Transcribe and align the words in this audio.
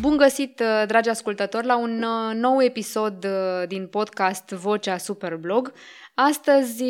Bun 0.00 0.16
găsit, 0.16 0.60
uh, 0.60 0.86
dragi 0.86 1.08
ascultători, 1.08 1.66
la 1.66 1.76
un 1.76 2.02
uh, 2.02 2.34
nou 2.34 2.62
episod 2.62 3.24
uh, 3.24 3.68
din 3.68 3.86
podcast 3.86 4.48
Vocea 4.48 4.96
Superblog. 4.96 5.72
Astăzi 6.14 6.84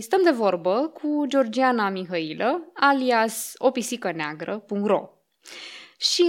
stăm 0.00 0.20
de 0.24 0.30
vorbă 0.30 0.90
cu 0.94 1.24
Georgiana 1.26 1.88
Mihailă, 1.88 2.72
alias 2.74 3.52
o 3.56 3.70
pisică 3.70 4.12
neagră.ro 4.12 5.08
și 5.98 6.26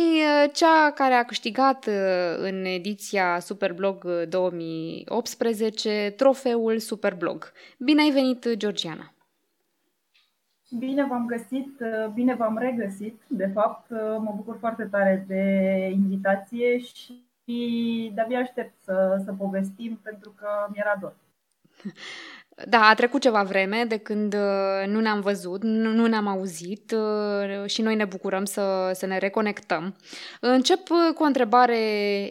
cea 0.53 0.91
care 0.91 1.13
a 1.13 1.23
câștigat 1.23 1.89
în 2.37 2.65
ediția 2.65 3.39
Superblog 3.39 4.05
2018 4.29 6.13
trofeul 6.17 6.79
Superblog. 6.79 7.51
Bine 7.77 8.01
ai 8.01 8.09
venit, 8.09 8.53
Georgiana! 8.53 9.13
Bine 10.77 11.05
v-am 11.05 11.25
găsit, 11.25 11.81
bine 12.13 12.35
v-am 12.35 12.57
regăsit. 12.57 13.21
De 13.27 13.49
fapt, 13.53 13.89
mă 14.19 14.33
bucur 14.35 14.57
foarte 14.59 14.83
tare 14.83 15.25
de 15.27 15.43
invitație 15.93 16.77
și 16.77 18.11
de-abia 18.13 18.39
aștept 18.39 18.73
să, 18.83 19.21
să 19.25 19.33
povestim 19.33 19.99
pentru 20.03 20.33
că 20.37 20.47
mi-era 20.71 20.97
dor. 21.01 21.13
Da, 22.67 22.81
a 22.81 22.93
trecut 22.93 23.21
ceva 23.21 23.43
vreme 23.43 23.85
de 23.87 23.97
când 23.97 24.33
uh, 24.33 24.87
nu 24.87 24.99
ne-am 24.99 25.19
văzut, 25.19 25.63
nu, 25.63 25.91
nu 25.91 26.05
ne-am 26.05 26.27
auzit 26.27 26.91
uh, 26.91 27.65
și 27.65 27.81
noi 27.81 27.95
ne 27.95 28.05
bucurăm 28.05 28.45
să, 28.45 28.91
să 28.93 29.05
ne 29.05 29.17
reconectăm. 29.17 29.95
Încep 30.39 30.89
uh, 30.89 31.13
cu 31.15 31.23
o 31.23 31.25
întrebare 31.25 31.77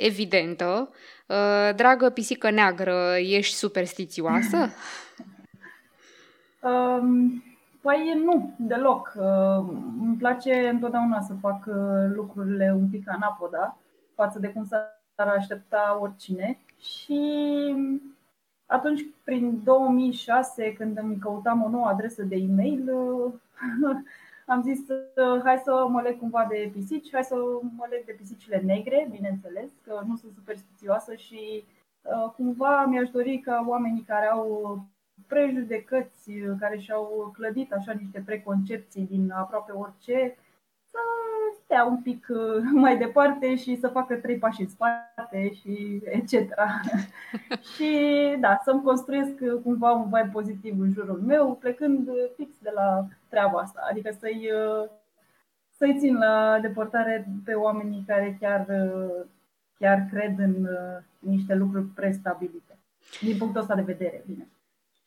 evidentă. 0.05 0.91
Dragă 1.77 2.11
pisică 2.11 2.51
neagră, 2.51 3.15
ești 3.19 3.55
superstițioasă? 3.55 4.57
um, 6.63 7.43
Păi 7.81 8.21
nu, 8.25 8.55
deloc. 8.59 9.13
Uh, 9.17 9.75
îmi 10.01 10.17
place 10.17 10.69
întotdeauna 10.69 11.21
să 11.21 11.35
fac 11.41 11.67
uh, 11.67 12.11
lucrurile 12.15 12.73
un 12.75 12.89
pic 12.89 13.09
anapoda 13.09 13.79
față 14.15 14.39
de 14.39 14.49
cum 14.49 14.65
s-ar 14.65 15.29
aștepta 15.29 15.99
oricine. 16.01 16.59
Și 16.79 17.21
atunci, 18.67 19.07
prin 19.25 19.61
2006, 19.65 20.73
când 20.73 20.99
îmi 20.99 21.19
căutam 21.19 21.63
o 21.63 21.69
nouă 21.69 21.87
adresă 21.87 22.23
de 22.23 22.37
e-mail, 22.37 22.95
uh, 22.95 23.33
am 24.47 24.63
zis 24.63 24.79
hai 25.45 25.61
să 25.65 25.87
mă 25.89 26.01
leg 26.01 26.19
cumva 26.19 26.47
de 26.49 26.71
pisici, 26.73 27.13
hai 27.13 27.25
să 27.25 27.35
mă 27.77 27.87
leg 27.91 28.05
de 28.05 28.17
pisicile 28.19 28.63
negre, 28.65 29.09
bineînțeles, 29.11 29.71
că 29.83 30.03
nu 30.07 30.17
sunt 30.17 30.33
superstițioasă 30.35 31.15
și 31.15 31.65
cumva 32.37 32.85
mi-aș 32.85 33.11
dori 33.11 33.39
ca 33.39 33.65
oamenii 33.69 34.03
care 34.03 34.27
au 34.27 34.81
prejudecăți 35.27 36.31
care 36.59 36.79
și-au 36.79 37.33
clădit 37.37 37.73
așa 37.73 37.93
niște 37.93 38.23
preconcepții 38.27 39.07
din 39.11 39.31
aproape 39.31 39.73
orice, 39.73 40.37
să 40.91 40.99
stea 41.65 41.85
un 41.85 42.03
pic 42.03 42.27
uh, 42.29 42.63
mai 42.73 42.99
departe 42.99 43.57
și 43.57 43.77
să 43.77 43.89
facă 43.89 44.15
trei 44.15 44.39
pași 44.39 44.61
în 44.61 44.69
spate 44.69 45.53
și 45.53 46.03
etc. 46.05 46.33
și 47.75 47.91
da, 48.41 48.61
să-mi 48.65 48.83
construiesc 48.83 49.35
cumva 49.63 49.93
un 49.93 50.05
vibe 50.05 50.31
pozitiv 50.33 50.81
în 50.81 50.91
jurul 50.93 51.21
meu, 51.21 51.55
plecând 51.55 52.09
fix 52.37 52.55
de 52.63 52.71
la 52.75 53.07
treaba 53.29 53.59
asta, 53.59 53.87
adică 53.91 54.11
să-i, 54.19 54.51
uh, 54.53 54.89
să-i 55.71 55.99
țin 55.99 56.19
la 56.19 56.59
deportare 56.61 57.29
pe 57.45 57.53
oamenii 57.53 58.05
care 58.07 58.37
chiar, 58.41 58.67
uh, 58.69 59.27
chiar 59.79 60.07
cred 60.11 60.39
în 60.39 60.69
niște 61.19 61.55
lucruri 61.55 61.85
prestabilite. 61.85 62.79
Din 63.21 63.37
punctul 63.37 63.61
ăsta 63.61 63.75
de 63.75 63.83
vedere, 63.83 64.25
bine. 64.27 64.49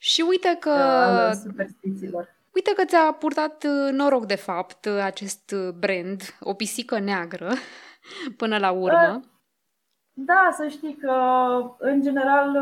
Și 0.04 0.24
uite 0.30 0.58
că... 0.60 0.76
Uite 2.54 2.74
că 2.76 2.86
ți-a 2.86 3.12
purtat 3.20 3.64
uh, 3.64 3.92
noroc, 3.92 4.26
de 4.26 4.36
fapt, 4.36 4.86
uh, 4.86 5.02
acest 5.04 5.52
uh, 5.52 5.74
brand, 5.80 6.22
o 6.40 6.54
pisică 6.54 7.00
neagră, 7.00 7.50
până 8.42 8.58
la 8.58 8.72
urmă. 8.72 9.22
Da, 10.14 10.50
să 10.52 10.68
știi 10.68 10.96
că, 10.96 11.16
în 11.78 12.02
general, 12.02 12.58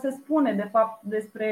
se 0.00 0.10
spune, 0.10 0.52
de 0.52 0.68
fapt, 0.70 1.02
despre 1.02 1.50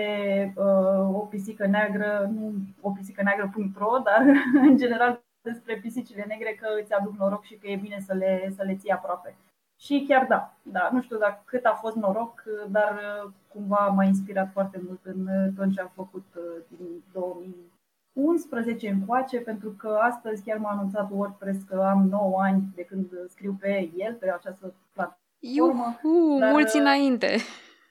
uh, 0.56 1.14
o 1.14 1.18
pisică 1.18 1.66
neagră, 1.66 2.30
nu 2.34 2.52
o 2.80 2.90
pisică 2.90 3.22
neagră.ro, 3.22 3.98
dar, 4.08 4.22
în 4.52 4.76
general, 4.76 5.22
despre 5.42 5.76
pisicile 5.76 6.24
negre 6.28 6.58
că 6.60 6.68
îți 6.82 6.92
aduc 6.92 7.18
noroc 7.18 7.44
și 7.44 7.56
că 7.56 7.66
e 7.66 7.76
bine 7.76 8.00
să 8.06 8.14
le, 8.14 8.52
să 8.56 8.62
le 8.62 8.76
ții 8.76 8.90
aproape. 8.90 9.36
Și 9.80 10.04
chiar 10.08 10.26
da, 10.28 10.54
da, 10.62 10.88
nu 10.92 11.00
știu 11.00 11.18
dacă 11.18 11.42
cât 11.44 11.64
a 11.64 11.78
fost 11.80 11.96
noroc, 11.96 12.42
dar 12.68 12.92
uh, 12.92 13.30
cumva 13.48 13.86
m-a 13.86 14.04
inspirat 14.04 14.50
foarte 14.52 14.80
mult 14.86 15.00
în 15.02 15.26
uh, 15.26 15.52
tot 15.56 15.72
ce 15.74 15.80
am 15.80 15.90
făcut 15.94 16.24
uh, 16.36 16.42
din 16.68 17.02
2011 17.12 18.88
încoace, 18.88 19.38
pentru 19.38 19.70
că 19.70 19.98
astăzi 20.00 20.44
chiar 20.44 20.58
m-a 20.58 20.70
anunțat 20.70 21.08
WordPress 21.10 21.62
că 21.62 21.86
am 21.90 22.08
9 22.08 22.40
ani 22.42 22.62
de 22.74 22.82
când 22.82 23.06
scriu 23.28 23.56
pe 23.60 23.90
el, 23.96 24.14
pe 24.14 24.30
această 24.30 24.74
platformă. 24.92 25.22
Iuhu, 25.38 26.38
dar, 26.38 26.50
mulți 26.50 26.76
înainte! 26.76 27.36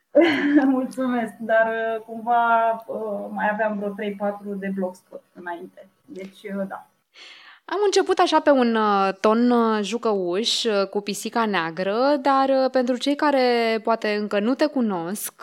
Mulțumesc, 0.77 1.33
dar 1.37 1.67
cumva 2.05 2.71
mai 3.29 3.49
aveam 3.51 3.77
vreo 3.77 3.93
3-4 4.55 4.57
de 4.59 4.71
blogspot 4.75 5.23
înainte. 5.33 5.87
Deci, 6.05 6.41
da, 6.67 6.87
am 7.69 7.79
început 7.85 8.19
așa 8.19 8.39
pe 8.39 8.49
un 8.49 8.75
uh, 8.75 9.09
ton 9.19 9.49
uh, 9.49 9.79
jucăuș 9.81 10.63
uh, 10.63 10.87
cu 10.89 11.01
pisica 11.01 11.45
neagră, 11.45 12.17
dar 12.21 12.69
pentru 12.71 12.97
cei 12.97 13.15
care 13.15 13.79
poate 13.83 14.17
încă 14.19 14.39
nu 14.39 14.55
te 14.55 14.65
cunosc, 14.65 15.33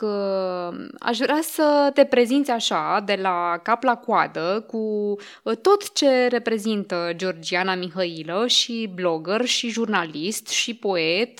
aș 0.98 1.18
vrea 1.18 1.40
să 1.42 1.90
te 1.94 2.04
prezinți 2.04 2.50
așa, 2.50 3.02
de 3.06 3.18
la 3.22 3.60
cap 3.62 3.82
la 3.82 3.96
coadă, 3.96 4.64
cu 4.66 5.14
tot 5.62 5.92
ce 5.92 6.26
reprezintă 6.26 7.12
Georgiana 7.16 7.74
Mihailă 7.74 8.46
și 8.46 8.90
blogger 8.94 9.44
și 9.44 9.68
jurnalist 9.68 10.48
și 10.48 10.74
poet 10.74 11.38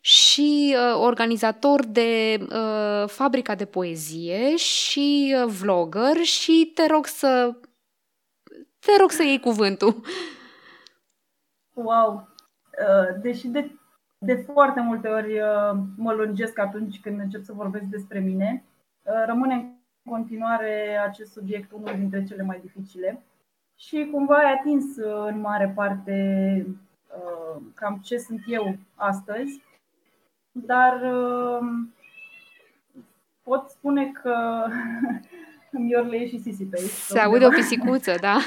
și 0.00 0.76
organizator 0.94 1.84
de 1.86 2.38
fabrica 3.06 3.54
de 3.54 3.64
poezie 3.64 4.56
și 4.56 5.36
vlogger 5.46 6.16
și 6.22 6.70
te 6.74 6.86
rog 6.86 7.06
să 7.06 7.54
te 8.78 8.92
rog 9.00 9.10
să 9.10 9.22
iei 9.22 9.40
cuvântul. 9.40 10.02
Wow! 11.72 12.28
Uh, 12.78 13.20
deși 13.20 13.48
de, 13.48 13.70
de 14.18 14.34
foarte 14.34 14.80
multe 14.80 15.08
ori 15.08 15.40
uh, 15.40 15.78
mă 15.96 16.12
lungesc 16.12 16.58
atunci 16.58 17.00
când 17.00 17.20
încep 17.20 17.42
să 17.42 17.52
vorbesc 17.52 17.84
despre 17.84 18.18
mine, 18.18 18.64
uh, 19.02 19.24
rămâne 19.26 19.54
în 19.54 20.12
continuare 20.12 20.98
acest 21.06 21.32
subiect 21.32 21.72
unul 21.72 21.94
dintre 21.96 22.24
cele 22.24 22.42
mai 22.42 22.60
dificile. 22.60 23.22
Și 23.76 24.08
cumva 24.12 24.34
ai 24.34 24.52
atins 24.52 24.96
în 25.26 25.40
mare 25.40 25.72
parte 25.74 26.66
cam 27.74 27.98
ce 28.02 28.18
sunt 28.18 28.40
eu 28.46 28.76
astăzi, 28.94 29.62
dar 30.52 31.00
pot 33.42 33.68
spune 33.68 34.12
că 34.12 34.66
Miorle 35.72 36.26
și 36.26 36.40
Sisi 36.40 36.64
pe 36.64 36.78
aici. 36.80 36.90
Se 36.90 37.18
aude 37.18 37.46
o 37.46 37.48
pisicuță, 37.48 38.14
da? 38.20 38.36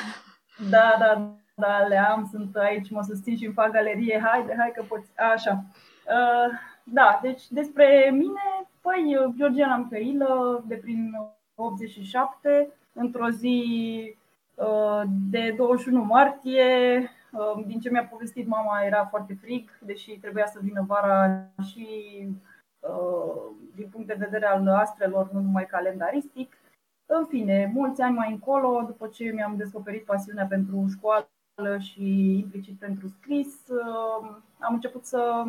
Da, 0.70 0.96
da, 1.00 1.36
da, 1.56 1.86
le 1.88 1.98
am, 1.98 2.28
sunt 2.32 2.56
aici, 2.56 2.90
mă 2.90 3.02
susțin 3.02 3.38
și 3.38 3.46
îmi 3.46 3.54
fac 3.54 3.72
galerie, 3.72 4.22
haide, 4.24 4.56
hai 4.58 4.72
că 4.76 4.84
poți, 4.88 5.10
așa. 5.34 5.64
Uh, 6.06 6.54
da, 6.84 7.20
deci 7.22 7.48
despre 7.50 8.10
mine, 8.14 8.70
păi, 8.82 9.34
Georgiana 9.38 9.76
Mihailă, 9.76 10.64
de 10.68 10.76
prin 10.76 11.12
87, 11.56 12.74
într-o 12.94 13.30
zi 13.30 13.64
uh, 14.56 15.02
de 15.30 15.54
21 15.58 16.04
martie, 16.04 17.10
uh, 17.32 17.64
din 17.66 17.80
ce 17.80 17.90
mi-a 17.90 18.06
povestit 18.06 18.48
mama, 18.48 18.82
era 18.86 19.06
foarte 19.06 19.38
frig, 19.42 19.70
deși 19.80 20.18
trebuia 20.18 20.46
să 20.46 20.60
vină 20.62 20.84
vara 20.88 21.48
și 21.70 21.88
uh, 22.80 23.42
din 23.76 23.88
punct 23.92 24.08
de 24.08 24.16
vedere 24.20 24.46
al 24.46 24.68
astrelor, 24.68 25.30
nu 25.32 25.40
numai 25.40 25.66
calendaristic. 25.66 26.58
În 27.14 27.26
fine, 27.26 27.72
mulți 27.74 28.02
ani 28.02 28.16
mai 28.16 28.32
încolo, 28.32 28.84
după 28.86 29.08
ce 29.08 29.24
mi-am 29.24 29.56
descoperit 29.56 30.06
pasiunea 30.06 30.46
pentru 30.46 30.86
școală 30.90 31.78
și 31.80 32.38
implicit 32.38 32.80
pentru 32.80 33.08
scris, 33.08 33.68
uh, 33.68 34.36
am 34.60 34.74
început 34.74 35.06
să, 35.06 35.44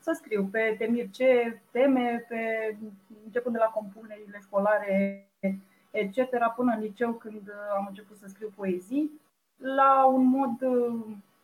să 0.00 0.12
scriu 0.14 0.48
pe 0.50 0.74
temir 0.78 1.10
ce 1.10 1.60
teme, 1.70 2.24
pe, 2.28 2.76
începând 3.24 3.54
de 3.54 3.60
la 3.60 3.70
compunerile 3.70 4.38
școlare, 4.42 5.28
etc., 5.90 6.18
până 6.56 6.72
în 6.74 6.80
liceu 6.80 7.12
când 7.12 7.52
am 7.76 7.86
început 7.88 8.16
să 8.16 8.26
scriu 8.28 8.52
poezii, 8.56 9.10
la 9.56 10.06
un 10.06 10.24
mod 10.24 10.56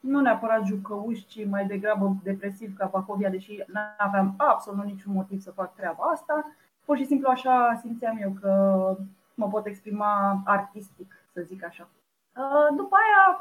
nu 0.01 0.21
neapărat 0.21 0.67
jucăuș, 0.67 1.21
ci 1.21 1.47
mai 1.47 1.67
degrabă 1.67 2.17
depresiv 2.23 2.77
ca 2.77 2.87
Bacovia, 2.93 3.31
deși 3.31 3.65
nu 3.67 3.81
aveam 3.99 4.35
absolut 4.37 4.85
niciun 4.85 5.13
motiv 5.13 5.41
să 5.41 5.51
fac 5.51 5.75
treaba 5.75 6.05
asta. 6.05 6.57
Pur 6.85 6.97
și 6.97 7.07
simplu 7.07 7.29
așa 7.29 7.79
simțeam 7.83 8.19
eu 8.21 8.31
că 8.41 8.97
mă 9.43 9.49
pot 9.49 9.67
exprima 9.67 10.43
artistic, 10.45 11.15
să 11.33 11.41
zic 11.41 11.65
așa. 11.65 11.89
Uh, 12.37 12.77
după 12.77 12.97
aia 13.03 13.41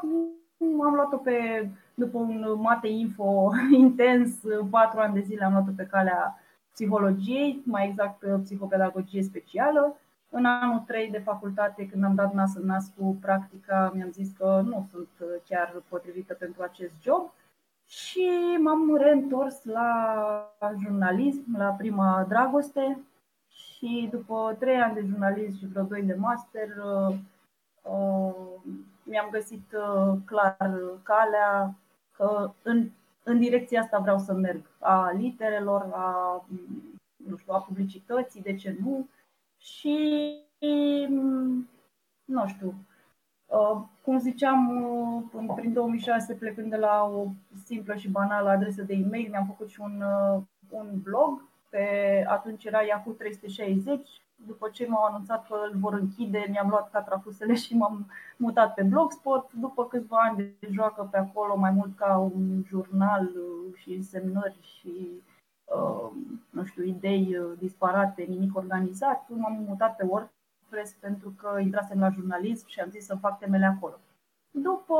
am 0.86 0.94
luat-o 0.94 1.16
pe, 1.16 1.68
după 1.94 2.18
un 2.18 2.54
mate 2.60 2.88
info 2.88 3.50
intens, 3.84 4.40
patru 4.70 5.00
ani 5.00 5.14
de 5.14 5.20
zile 5.20 5.44
am 5.44 5.52
luat-o 5.52 5.70
pe 5.76 5.86
calea 5.90 6.38
psihologiei, 6.72 7.62
mai 7.64 7.88
exact 7.88 8.22
uh, 8.22 8.40
psihopedagogie 8.42 9.22
specială. 9.22 9.96
În 10.28 10.44
anul 10.44 10.78
3 10.86 11.10
de 11.10 11.18
facultate, 11.18 11.86
când 11.86 12.04
am 12.04 12.14
dat 12.14 12.32
nas 12.32 12.54
în 12.54 12.66
nas 12.66 12.92
cu 12.96 13.16
practica, 13.20 13.92
mi-am 13.94 14.10
zis 14.10 14.30
că 14.38 14.62
nu 14.64 14.86
sunt 14.90 15.08
uh, 15.20 15.28
chiar 15.48 15.82
potrivită 15.88 16.34
pentru 16.34 16.62
acest 16.62 16.92
job 17.00 17.32
și 17.86 18.28
m-am 18.62 18.96
reîntors 18.96 19.64
la 19.64 19.88
jurnalism, 20.82 21.56
la 21.56 21.68
prima 21.68 22.26
dragoste 22.28 22.98
și 23.52 24.08
după 24.10 24.56
trei 24.58 24.80
ani 24.80 24.94
de 24.94 25.06
jurnalism 25.06 25.58
și 25.58 25.66
vreo 25.66 25.82
doi 25.82 26.02
de 26.02 26.14
master, 26.14 26.68
uh, 26.68 27.16
uh, 27.82 28.34
mi-am 29.02 29.28
găsit 29.30 29.72
uh, 29.72 30.16
clar 30.24 30.80
calea 31.02 31.74
că 32.16 32.52
în, 32.62 32.88
în 33.22 33.38
direcția 33.38 33.80
asta 33.80 33.98
vreau 33.98 34.18
să 34.18 34.32
merg, 34.32 34.62
a 34.78 35.10
literelor, 35.10 35.90
a, 35.92 36.44
nu 37.16 37.36
știu, 37.36 37.52
a 37.52 37.60
publicității, 37.60 38.42
de 38.42 38.54
ce 38.54 38.76
nu, 38.80 39.08
și 39.58 39.98
nu 42.24 42.46
știu, 42.46 42.74
cum 44.02 44.18
ziceam, 44.18 45.52
prin 45.54 45.72
2006, 45.72 46.34
plecând 46.34 46.70
de 46.70 46.76
la 46.76 47.02
o 47.04 47.26
simplă 47.64 47.94
și 47.94 48.08
banală 48.08 48.48
adresă 48.48 48.82
de 48.82 48.94
e-mail, 48.94 49.30
mi-am 49.30 49.46
făcut 49.46 49.68
și 49.68 49.80
un, 49.80 50.02
un 50.68 51.00
blog 51.02 51.51
pe 51.72 52.24
atunci 52.28 52.64
era 52.64 52.82
Yahoo 52.82 53.12
360. 53.12 54.22
După 54.46 54.68
ce 54.72 54.86
m-au 54.86 55.04
anunțat 55.04 55.46
că 55.46 55.54
îl 55.54 55.78
vor 55.78 55.92
închide, 55.92 56.46
mi-am 56.50 56.68
luat 56.68 56.90
catrafusele 56.90 57.54
și 57.54 57.76
m-am 57.76 58.06
mutat 58.36 58.74
pe 58.74 58.82
Blogspot. 58.82 59.52
După 59.52 59.86
câțiva 59.86 60.16
ani 60.18 60.36
de 60.36 60.68
joacă 60.70 61.08
pe 61.10 61.18
acolo, 61.18 61.56
mai 61.56 61.70
mult 61.70 61.96
ca 61.96 62.18
un 62.18 62.62
jurnal 62.66 63.30
și 63.74 63.92
însemnări 63.92 64.58
și 64.60 65.22
uh, 65.64 66.10
nu 66.50 66.64
știu, 66.64 66.84
idei 66.84 67.38
disparate, 67.58 68.22
nimic 68.22 68.56
organizat, 68.56 69.28
m-am 69.28 69.64
mutat 69.66 69.96
pe 69.96 70.06
WordPress 70.08 70.92
pentru 71.00 71.34
că 71.36 71.58
intrasem 71.60 72.00
la 72.00 72.08
jurnalism 72.08 72.66
și 72.68 72.80
am 72.80 72.90
zis 72.90 73.04
să 73.04 73.16
fac 73.20 73.38
temele 73.38 73.64
acolo. 73.64 73.98
După 74.50 74.94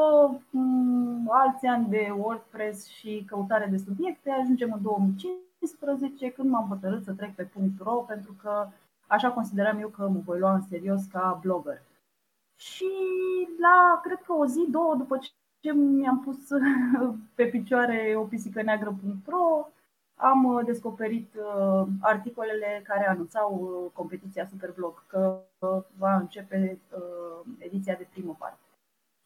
um, 0.53 1.31
alți 1.31 1.67
ani 1.67 1.89
de 1.89 2.13
WordPress 2.17 2.87
și 2.87 3.25
căutare 3.27 3.67
de 3.67 3.77
subiecte, 3.77 4.31
ajungem 4.31 4.73
în 4.73 4.83
2005 4.83 5.33
2015 5.63 6.31
când 6.31 6.51
m-am 6.51 6.69
hotărât 6.69 7.05
să 7.05 7.13
trec 7.13 7.35
pe 7.35 7.49
.ro 7.79 7.93
pentru 7.93 8.33
că 8.43 8.69
așa 9.07 9.31
consideram 9.31 9.79
eu 9.79 9.89
că 9.89 10.09
mă 10.09 10.21
voi 10.25 10.39
lua 10.39 10.55
în 10.55 10.63
serios 10.63 11.05
ca 11.05 11.39
blogger. 11.43 11.83
Și 12.57 12.91
la, 13.59 14.01
cred 14.03 14.23
că 14.23 14.33
o 14.33 14.47
zi, 14.47 14.67
două 14.71 14.95
după 14.95 15.19
ce 15.61 15.73
mi-am 15.73 16.21
pus 16.21 16.39
pe 17.37 17.45
picioare 17.47 18.15
o 18.17 18.25
pisică 18.25 18.63
neagră.ro, 18.63 19.69
am 20.15 20.63
descoperit 20.65 21.35
uh, 21.35 21.87
articolele 22.01 22.83
care 22.85 23.09
anunțau 23.09 23.55
uh, 23.61 23.91
competiția 23.93 24.47
Superblog, 24.47 25.05
că 25.07 25.41
va 25.99 26.17
începe 26.17 26.79
uh, 26.97 27.53
ediția 27.59 27.95
de 27.95 28.09
primăvară. 28.11 28.59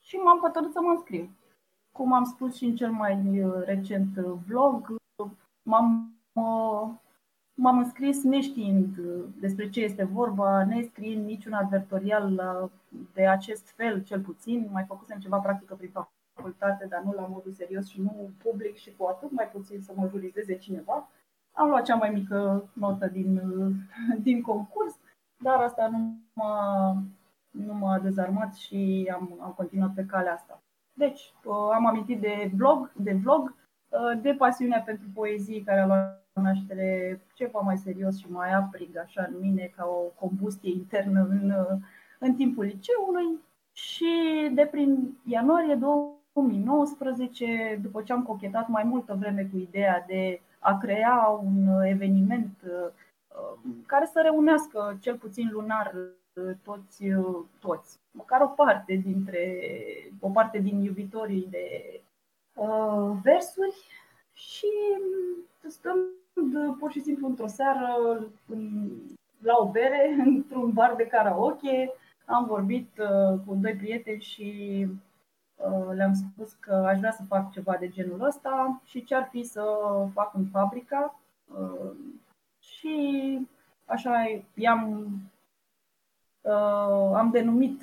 Și 0.04 0.16
m-am 0.16 0.38
hotărât 0.38 0.72
să 0.72 0.80
mă 0.80 0.90
înscriu. 0.90 1.30
Cum 1.92 2.12
am 2.12 2.24
spus 2.24 2.54
și 2.56 2.64
în 2.64 2.76
cel 2.76 2.90
mai 2.90 3.44
recent 3.64 4.16
vlog, 4.16 4.96
m-am 5.62 6.15
m-am 7.54 7.78
înscris 7.78 8.22
neștiind 8.22 8.96
despre 9.40 9.68
ce 9.68 9.80
este 9.80 10.04
vorba, 10.04 10.64
nescriind 10.64 11.26
niciun 11.26 11.52
advertorial 11.52 12.40
de 13.14 13.26
acest 13.26 13.70
fel, 13.70 14.02
cel 14.02 14.20
puțin. 14.20 14.68
Mai 14.72 14.84
făcusem 14.84 15.18
ceva 15.18 15.38
practică 15.38 15.74
prin 15.74 15.92
facultate, 16.34 16.86
dar 16.86 17.02
nu 17.02 17.12
la 17.12 17.26
modul 17.26 17.52
serios 17.52 17.88
și 17.88 18.00
nu 18.00 18.30
public 18.42 18.76
și 18.76 18.94
cu 18.96 19.04
atât 19.04 19.30
mai 19.30 19.48
puțin 19.52 19.80
să 19.80 19.92
mă 19.96 20.08
jurizeze 20.08 20.56
cineva. 20.56 21.08
Am 21.52 21.68
luat 21.68 21.84
cea 21.84 21.94
mai 21.94 22.10
mică 22.10 22.68
notă 22.72 23.06
din, 23.06 23.40
din 24.26 24.42
concurs, 24.42 24.94
dar 25.42 25.60
asta 25.60 25.88
nu 25.88 26.14
m-a, 26.32 26.96
nu 27.50 27.74
m-a 27.74 27.98
dezarmat 27.98 28.54
și 28.54 29.10
am, 29.14 29.38
am 29.40 29.52
continuat 29.56 29.94
pe 29.94 30.04
calea 30.04 30.32
asta. 30.32 30.62
Deci, 30.92 31.34
am 31.72 31.86
amintit 31.86 32.20
de 32.20 32.50
blog, 32.54 32.92
de 32.96 33.12
vlog, 33.12 33.54
de 34.22 34.34
pasiunea 34.38 34.80
pentru 34.80 35.06
poezii 35.14 35.62
care 35.62 35.80
a 35.80 35.86
luat 35.86 36.25
naștere 36.40 37.20
ceva 37.34 37.60
mai 37.60 37.76
serios 37.76 38.18
și 38.18 38.30
mai 38.30 38.52
aprig 38.52 38.96
așa 38.96 39.26
în 39.28 39.34
mine 39.40 39.72
ca 39.76 39.84
o 39.84 40.26
combustie 40.26 40.72
internă 40.72 41.26
în, 41.30 41.54
în 42.18 42.34
timpul 42.34 42.64
liceului 42.64 43.38
și 43.72 44.06
de 44.54 44.68
prin 44.70 45.18
ianuarie 45.24 45.74
2019, 45.74 47.78
după 47.82 48.02
ce 48.02 48.12
am 48.12 48.22
cochetat 48.22 48.68
mai 48.68 48.84
multă 48.84 49.16
vreme 49.18 49.48
cu 49.52 49.58
ideea 49.58 50.04
de 50.06 50.40
a 50.58 50.78
crea 50.78 51.40
un 51.42 51.82
eveniment 51.84 52.62
uh, 52.64 52.90
care 53.86 54.06
să 54.06 54.20
reunească 54.22 54.98
cel 55.00 55.16
puțin 55.16 55.48
lunar 55.52 55.94
uh, 55.94 56.54
toți, 56.62 57.06
uh, 57.06 57.44
toți, 57.60 57.98
măcar 58.10 58.40
o 58.40 58.46
parte 58.46 58.94
dintre 58.94 59.60
o 60.20 60.28
parte 60.28 60.58
din 60.58 60.80
iubitorii 60.80 61.46
de 61.50 62.00
uh, 62.54 63.16
versuri 63.22 63.76
și 64.32 64.66
stăm 65.66 65.96
pur 66.78 66.90
și 66.90 67.00
simplu 67.00 67.26
într-o 67.26 67.46
seară 67.46 67.88
la 69.38 69.56
o 69.58 69.70
bere, 69.70 70.16
într-un 70.26 70.72
bar 70.72 70.94
de 70.96 71.06
karaoke. 71.06 71.92
Am 72.24 72.46
vorbit 72.46 72.98
uh, 72.98 73.40
cu 73.46 73.54
doi 73.54 73.74
prieteni 73.74 74.20
și 74.20 74.86
uh, 75.56 75.94
le-am 75.94 76.12
spus 76.12 76.52
că 76.52 76.74
aș 76.74 76.98
vrea 76.98 77.12
să 77.12 77.22
fac 77.28 77.50
ceva 77.50 77.76
de 77.76 77.88
genul 77.88 78.24
ăsta 78.24 78.80
și 78.84 79.04
ce 79.04 79.14
ar 79.14 79.28
fi 79.30 79.42
să 79.42 79.64
fac 80.12 80.34
în 80.34 80.44
fabrica. 80.44 81.20
Uh, 81.44 81.90
și 82.60 83.38
așa 83.84 84.42
i-am 84.54 85.10
am 87.14 87.30
denumit 87.30 87.82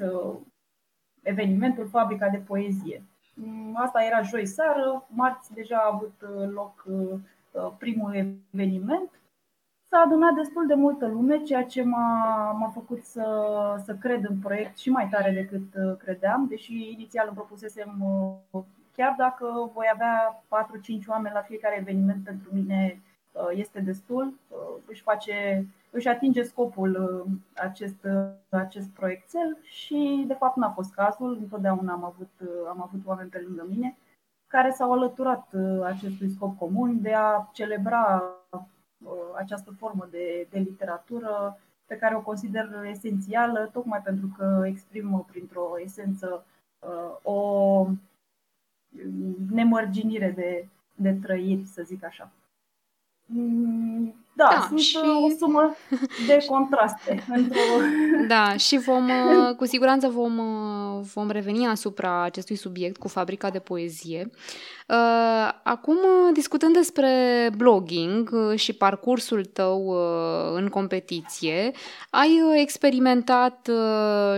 evenimentul 1.21 1.87
Fabrica 1.87 2.29
de 2.29 2.37
Poezie. 2.37 3.03
Mm, 3.33 3.75
asta 3.77 4.03
era 4.03 4.21
joi 4.21 4.45
seară, 4.45 5.05
marți 5.07 5.53
deja 5.53 5.77
a 5.77 5.89
avut 5.93 6.13
loc 6.53 6.85
Uh, 6.85 7.19
primul 7.77 8.15
eveniment. 8.51 9.09
S-a 9.89 10.03
adunat 10.05 10.33
destul 10.33 10.67
de 10.67 10.73
multă 10.73 11.07
lume, 11.07 11.43
ceea 11.43 11.63
ce 11.63 11.83
m-a, 11.83 12.51
m-a 12.51 12.69
făcut 12.69 13.03
să, 13.03 13.25
să 13.85 13.95
cred 13.95 14.25
în 14.29 14.37
proiect 14.39 14.77
și 14.77 14.89
mai 14.89 15.07
tare 15.11 15.31
decât 15.31 15.73
uh, 15.75 15.97
credeam, 15.97 16.47
deși 16.49 16.91
inițial 16.91 17.25
îmi 17.27 17.35
propusesem, 17.35 17.95
uh, 18.51 18.63
chiar 18.95 19.15
dacă 19.17 19.71
voi 19.73 19.85
avea 19.93 20.43
4-5 20.47 21.07
oameni 21.07 21.33
la 21.33 21.41
fiecare 21.41 21.77
eveniment, 21.79 22.23
pentru 22.23 22.49
mine 22.53 23.01
este 23.51 23.79
destul, 23.79 24.33
își, 24.85 25.01
face, 25.01 25.67
își 25.89 26.07
atinge 26.07 26.43
scopul 26.43 27.25
acest, 27.55 28.07
acest 28.49 28.89
proiectel 28.89 29.57
și 29.61 30.23
de 30.27 30.33
fapt 30.33 30.55
n-a 30.57 30.69
fost 30.69 30.93
cazul, 30.93 31.37
întotdeauna 31.41 31.93
am 31.93 32.03
avut, 32.03 32.31
am 32.69 32.81
avut 32.81 33.01
oameni 33.05 33.29
pe 33.29 33.43
lângă 33.47 33.65
mine 33.69 33.95
care 34.53 34.71
s-au 34.71 34.91
alăturat 34.91 35.47
uh, 35.53 35.83
acestui 35.83 36.29
scop 36.29 36.57
comun 36.57 37.01
de 37.01 37.13
a 37.13 37.49
celebra 37.53 38.23
uh, 38.49 38.61
această 39.35 39.71
formă 39.77 40.07
de, 40.11 40.47
de 40.49 40.59
literatură 40.59 41.59
pe 41.85 41.95
care 41.95 42.15
o 42.15 42.21
consider 42.21 42.85
esențială, 42.89 43.69
tocmai 43.71 44.01
pentru 44.01 44.27
că 44.37 44.63
exprimă 44.65 45.25
printr-o 45.31 45.79
esență 45.83 46.45
uh, 46.79 47.17
o 47.23 47.87
nemărginire 49.49 50.31
de, 50.31 50.67
de 50.95 51.13
trăiri, 51.13 51.65
să 51.65 51.81
zic 51.85 52.03
așa. 52.03 52.31
Mm, 54.33 54.45
da, 54.45 54.47
da 54.55 54.65
sunt 54.67 54.79
și... 54.79 54.97
o 54.97 55.29
sumă 55.39 55.75
de 56.27 56.37
contraste. 56.51 57.23
într-o... 57.35 57.59
Da, 58.27 58.57
și 58.57 58.77
vom, 58.77 59.09
uh, 59.09 59.55
cu 59.57 59.65
siguranță 59.65 60.07
vom, 60.07 60.37
uh, 60.37 61.05
vom 61.13 61.29
reveni 61.29 61.67
asupra 61.67 62.23
acestui 62.23 62.55
subiect 62.55 62.97
cu 62.97 63.07
fabrica 63.07 63.49
de 63.49 63.59
poezie. 63.59 64.29
Uh, 64.87 65.51
acum, 65.63 65.97
discutând 66.33 66.73
despre 66.73 67.49
blogging 67.57 68.53
și 68.55 68.73
parcursul 68.73 69.45
tău 69.45 69.95
în 70.53 70.67
competiție, 70.67 71.71
ai 72.09 72.39
experimentat 72.55 73.69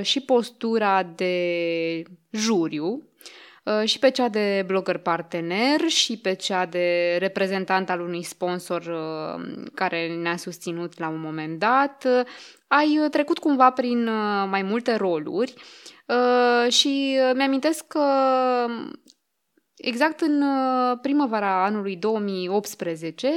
și 0.01 0.21
postura 0.21 1.03
de 1.03 2.03
juriu 2.31 3.03
Uh, 3.14 3.14
și 3.84 4.00
pe 4.00 4.10
cea 4.10 4.29
de 4.29 4.63
blogger 4.65 4.98
partener 4.98 5.88
și 5.88 6.17
pe 6.17 6.34
cea 6.34 6.65
de 6.65 7.17
reprezentant 7.19 7.89
al 7.89 8.00
unui 8.00 8.24
sponsor 8.24 8.81
uh, 8.81 9.63
care 9.74 10.07
ne-a 10.07 10.38
susținut 10.38 11.00
la 11.00 11.07
un 11.07 11.19
moment 11.19 11.60
dat. 11.60 12.07
Ai 12.67 13.07
trecut 13.12 13.38
cumva 13.38 13.72
prin 13.72 14.07
uh, 14.07 14.48
mai 14.50 14.62
multe 14.62 14.95
roluri 14.95 15.53
și 16.67 17.17
mi-amintesc 17.34 17.88
că 17.88 18.05
exact 19.75 20.22
în 20.22 20.43
primăvara 21.01 21.65
anului 21.65 21.95
2018 21.95 23.29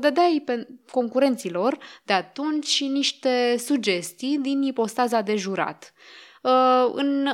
dădeai 0.00 0.42
pe 0.44 0.68
concurenților 0.90 1.78
de 2.04 2.12
atunci 2.12 2.80
niște 2.80 3.56
sugestii 3.58 4.38
din 4.38 4.62
ipostaza 4.62 5.20
de 5.20 5.36
jurat. 5.36 5.92
În 6.92 7.28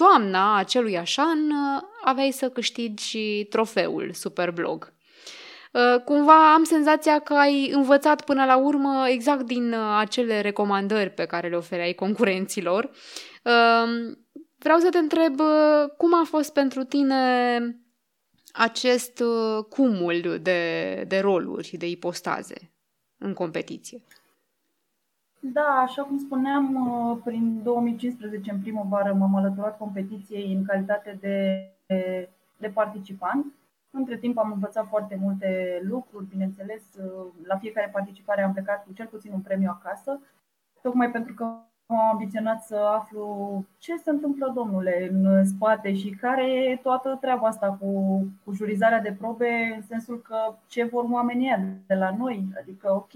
toamna 0.00 0.56
acelui 0.56 0.96
an 0.96 1.50
uh, 1.50 1.82
aveai 2.04 2.30
să 2.30 2.50
câștigi 2.50 3.44
trofeul 3.44 4.10
Superblog. 4.12 4.92
Uh, 5.72 6.02
cumva 6.04 6.54
am 6.54 6.64
senzația 6.64 7.18
că 7.18 7.34
ai 7.34 7.70
învățat 7.70 8.24
până 8.24 8.44
la 8.44 8.56
urmă 8.56 9.08
exact 9.08 9.42
din 9.42 9.72
uh, 9.72 9.96
acele 9.98 10.40
recomandări 10.40 11.10
pe 11.10 11.26
care 11.26 11.48
le 11.48 11.56
ofereai 11.56 11.92
concurenților. 11.92 12.90
Vreau 14.58 14.78
să 14.78 14.88
te 14.90 14.98
întreb 14.98 15.40
cum 15.96 16.14
a 16.14 16.24
fost 16.24 16.52
pentru 16.52 16.84
tine 16.84 17.60
acest 18.52 19.20
uh, 19.20 19.64
cumul 19.68 20.38
de, 20.42 21.04
de 21.08 21.18
roluri, 21.18 21.76
de 21.78 21.88
ipostaze 21.88 22.72
în 23.18 23.32
competiție? 23.32 24.02
Da, 25.42 25.84
așa 25.86 26.02
cum 26.02 26.18
spuneam, 26.18 26.74
uh, 26.74 27.18
prin 27.24 27.62
2015, 27.62 28.50
în 28.50 28.60
primăvară, 28.60 29.12
m-am 29.14 29.34
alăturat 29.34 29.76
competiției 29.76 30.52
în 30.52 30.64
calitate 30.64 31.18
de, 31.20 31.68
de 32.56 32.68
participant. 32.68 33.46
Între 33.90 34.16
timp 34.16 34.38
am 34.38 34.52
învățat 34.52 34.86
foarte 34.86 35.18
multe 35.20 35.80
lucruri, 35.82 36.26
bineînțeles, 36.26 36.82
uh, 36.94 37.26
la 37.46 37.58
fiecare 37.58 37.90
participare 37.92 38.42
am 38.42 38.52
plecat 38.52 38.84
cu 38.84 38.92
cel 38.92 39.06
puțin 39.06 39.32
un 39.32 39.40
premiu 39.40 39.70
acasă, 39.70 40.20
tocmai 40.82 41.10
pentru 41.10 41.34
că 41.34 41.56
am 41.94 42.08
ambiționat 42.10 42.62
să 42.62 42.76
aflu 42.76 43.64
ce 43.78 43.96
se 43.96 44.10
întâmplă, 44.10 44.52
domnule, 44.54 45.08
în 45.12 45.44
spate 45.44 45.94
și 45.94 46.10
care 46.10 46.52
e 46.52 46.76
toată 46.76 47.18
treaba 47.20 47.46
asta 47.46 47.78
cu, 47.80 48.22
cu 48.44 48.52
jurizarea 48.52 49.00
de 49.00 49.12
probe, 49.12 49.72
în 49.76 49.82
sensul 49.82 50.20
că 50.20 50.54
ce 50.66 50.84
vor 50.84 51.04
oamenii 51.10 51.82
de 51.86 51.94
la 51.94 52.16
noi. 52.16 52.48
Adică, 52.60 52.92
ok, 52.92 53.12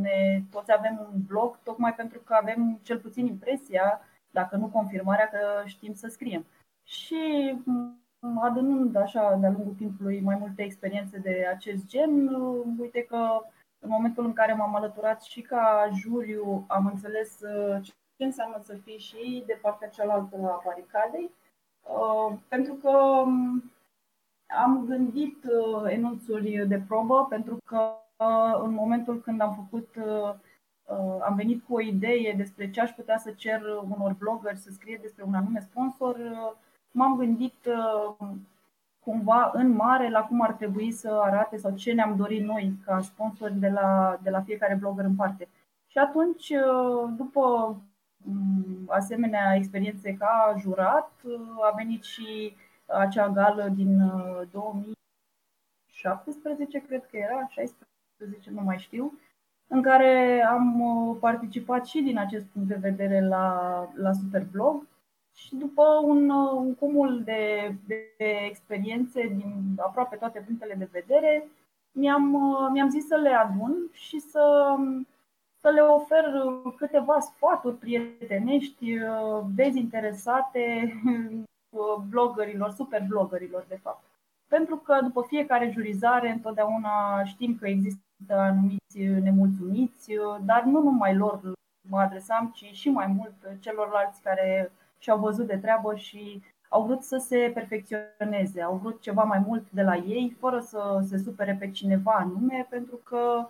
ne, 0.00 0.42
toți 0.50 0.72
avem 0.72 1.08
un 1.12 1.20
blog, 1.26 1.58
tocmai 1.62 1.94
pentru 1.94 2.18
că 2.18 2.34
avem 2.40 2.78
cel 2.82 2.98
puțin 2.98 3.26
impresia, 3.26 4.00
dacă 4.30 4.56
nu 4.56 4.66
confirmarea, 4.66 5.28
că 5.28 5.38
știm 5.64 5.94
să 5.94 6.08
scriem. 6.08 6.46
Și 6.84 7.16
adunând 8.40 8.96
așa 8.96 9.36
de-a 9.40 9.50
lungul 9.50 9.74
timpului 9.76 10.20
mai 10.20 10.36
multe 10.40 10.62
experiențe 10.62 11.18
de 11.18 11.46
acest 11.54 11.86
gen, 11.86 12.28
uite 12.78 13.02
că 13.02 13.44
în 13.78 13.88
momentul 13.90 14.24
în 14.24 14.32
care 14.32 14.52
m-am 14.52 14.74
alăturat 14.74 15.22
și 15.22 15.40
ca 15.40 15.88
juriu, 15.94 16.64
am 16.68 16.86
înțeles 16.86 17.40
ce 18.20 18.26
înseamnă 18.26 18.60
să 18.62 18.74
fii 18.84 18.98
și 18.98 19.42
de 19.46 19.58
partea 19.62 19.88
cealaltă 19.88 20.36
a 20.36 20.62
baricadei, 20.64 21.30
uh, 21.82 22.38
pentru 22.48 22.74
că 22.74 22.90
um, 22.90 23.72
am 24.64 24.84
gândit 24.86 25.44
uh, 25.44 25.82
enunțuri 25.86 26.64
de 26.68 26.82
probă, 26.88 27.26
pentru 27.28 27.58
că 27.64 27.92
uh, 28.16 28.60
în 28.62 28.72
momentul 28.72 29.20
când 29.20 29.40
am 29.40 29.54
făcut 29.54 29.88
am 31.20 31.34
venit 31.36 31.64
cu 31.64 31.74
o 31.74 31.80
idee 31.80 32.34
despre 32.36 32.70
ce 32.70 32.80
aș 32.80 32.90
putea 32.90 33.18
să 33.18 33.30
cer 33.30 33.62
unor 33.96 34.16
blogger 34.18 34.56
să 34.56 34.70
scrie 34.70 34.98
despre 35.02 35.24
un 35.26 35.34
anume 35.34 35.60
sponsor, 35.60 36.16
m-am 36.90 37.16
gândit 37.16 37.68
cumva 39.04 39.50
în 39.54 39.70
mare 39.72 40.10
la 40.10 40.20
cum 40.20 40.40
ar 40.40 40.52
trebui 40.52 40.92
să 40.92 41.20
arate 41.22 41.56
sau 41.56 41.74
ce 41.74 41.92
ne-am 41.92 42.16
dorit 42.16 42.44
noi 42.44 42.72
ca 42.84 43.00
sponsori 43.00 43.54
de 43.54 43.68
la, 43.68 44.18
de 44.22 44.30
la 44.30 44.40
fiecare 44.40 44.74
blogger 44.74 45.04
în 45.04 45.14
parte. 45.14 45.48
Și 45.86 45.98
atunci, 45.98 46.52
după 47.16 47.76
Mm, 47.80 47.89
asemenea 48.86 49.54
experiențe 49.54 50.14
ca 50.14 50.54
jurat. 50.58 51.12
A 51.70 51.74
venit 51.76 52.02
și 52.02 52.56
acea 52.86 53.28
gală 53.28 53.68
din 53.74 53.98
2017, 54.50 56.76
uh, 56.76 56.82
cred 56.86 57.06
că 57.06 57.16
era, 57.16 57.46
16, 57.48 58.50
nu 58.50 58.62
mai 58.62 58.78
știu, 58.78 59.18
în 59.66 59.82
care 59.82 60.42
am 60.42 60.80
uh, 60.80 61.16
participat 61.20 61.86
și 61.86 62.00
din 62.00 62.18
acest 62.18 62.46
punct 62.46 62.68
de 62.68 62.78
vedere 62.80 63.26
la, 63.26 63.88
la 63.94 64.12
Superblog 64.12 64.86
și 65.34 65.56
după 65.56 66.00
un, 66.04 66.30
uh, 66.30 66.50
un 66.50 66.74
cumul 66.74 67.22
de, 67.24 67.74
de 67.86 68.14
experiențe 68.48 69.26
din 69.26 69.74
aproape 69.76 70.16
toate 70.16 70.42
punctele 70.46 70.74
de 70.74 70.88
vedere, 70.92 71.48
mi-am, 71.92 72.38
mi-am 72.72 72.90
zis 72.90 73.06
să 73.06 73.16
le 73.16 73.28
adun 73.28 73.88
și 73.92 74.18
să 74.18 74.74
să 75.60 75.70
le 75.70 75.80
ofer 75.80 76.24
uh, 76.24 76.74
câteva 76.76 77.20
sfaturi 77.20 77.76
prietenești, 77.76 78.98
uh, 78.98 79.44
dezinteresate 79.54 80.92
uh, 81.68 82.02
blogărilor, 82.08 82.70
super 82.70 83.04
blogărilor, 83.08 83.64
de 83.68 83.78
fapt. 83.82 84.04
Pentru 84.48 84.76
că 84.76 84.98
după 85.02 85.24
fiecare 85.28 85.70
jurizare 85.70 86.30
întotdeauna 86.30 87.24
știm 87.24 87.56
că 87.56 87.68
există 87.68 88.34
anumiți 88.34 88.98
nemulțumiți, 88.98 90.12
dar 90.44 90.62
nu 90.62 90.82
numai 90.82 91.16
lor 91.16 91.40
mă 91.88 91.98
adresam, 91.98 92.50
ci 92.54 92.64
și 92.64 92.90
mai 92.90 93.06
mult 93.06 93.34
celorlalți 93.60 94.22
care 94.22 94.72
și-au 94.98 95.18
văzut 95.18 95.46
de 95.46 95.56
treabă 95.56 95.94
și 95.94 96.42
au 96.68 96.84
vrut 96.84 97.02
să 97.02 97.16
se 97.16 97.50
perfecționeze, 97.54 98.62
au 98.62 98.76
vrut 98.76 99.00
ceva 99.00 99.22
mai 99.22 99.38
mult 99.46 99.70
de 99.70 99.82
la 99.82 99.96
ei, 99.96 100.36
fără 100.38 100.60
să 100.60 101.04
se 101.08 101.18
supere 101.18 101.56
pe 101.58 101.70
cineva 101.70 102.12
anume, 102.12 102.66
pentru 102.70 102.96
că 102.96 103.46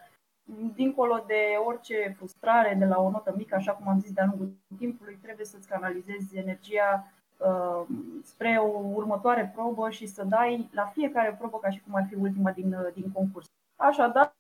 dincolo 0.75 1.25
de 1.26 1.40
orice 1.64 2.14
frustrare 2.16 2.75
de 2.78 2.85
la 2.85 3.00
o 3.00 3.11
notă 3.11 3.35
mică, 3.37 3.54
așa 3.54 3.73
cum 3.73 3.88
am 3.88 4.00
zis 4.00 4.12
de-a 4.12 4.25
lungul 4.25 4.52
timpului, 4.78 5.19
trebuie 5.23 5.47
să-ți 5.47 5.69
canalizezi 5.69 6.37
energia 6.37 7.07
uh, 7.37 7.87
spre 8.23 8.57
o 8.57 8.80
următoare 8.95 9.52
probă 9.54 9.90
și 9.90 10.07
să 10.07 10.25
dai 10.25 10.69
la 10.73 10.85
fiecare 10.87 11.37
probă 11.38 11.59
ca 11.59 11.71
și 11.71 11.80
cum 11.80 11.95
ar 11.95 12.07
fi 12.09 12.14
ultima 12.14 12.50
din, 12.50 12.73
uh, 12.73 12.92
din 12.95 13.12
concurs. 13.12 13.47
Așadar, 13.76 14.33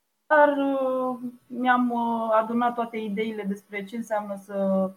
uh, 0.56 1.18
mi-am 1.46 1.90
uh, 1.90 2.30
adunat 2.32 2.74
toate 2.74 2.96
ideile 2.96 3.42
despre 3.42 3.84
ce 3.84 3.96
înseamnă 3.96 4.36
să, 4.36 4.90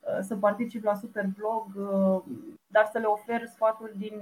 uh, 0.00 0.18
să 0.20 0.36
particip 0.36 0.84
la 0.84 0.94
Superblog, 0.94 1.66
uh, 1.74 2.22
dar 2.66 2.88
să 2.92 2.98
le 2.98 3.06
ofer 3.06 3.46
sfaturi 3.46 3.98
din 3.98 4.14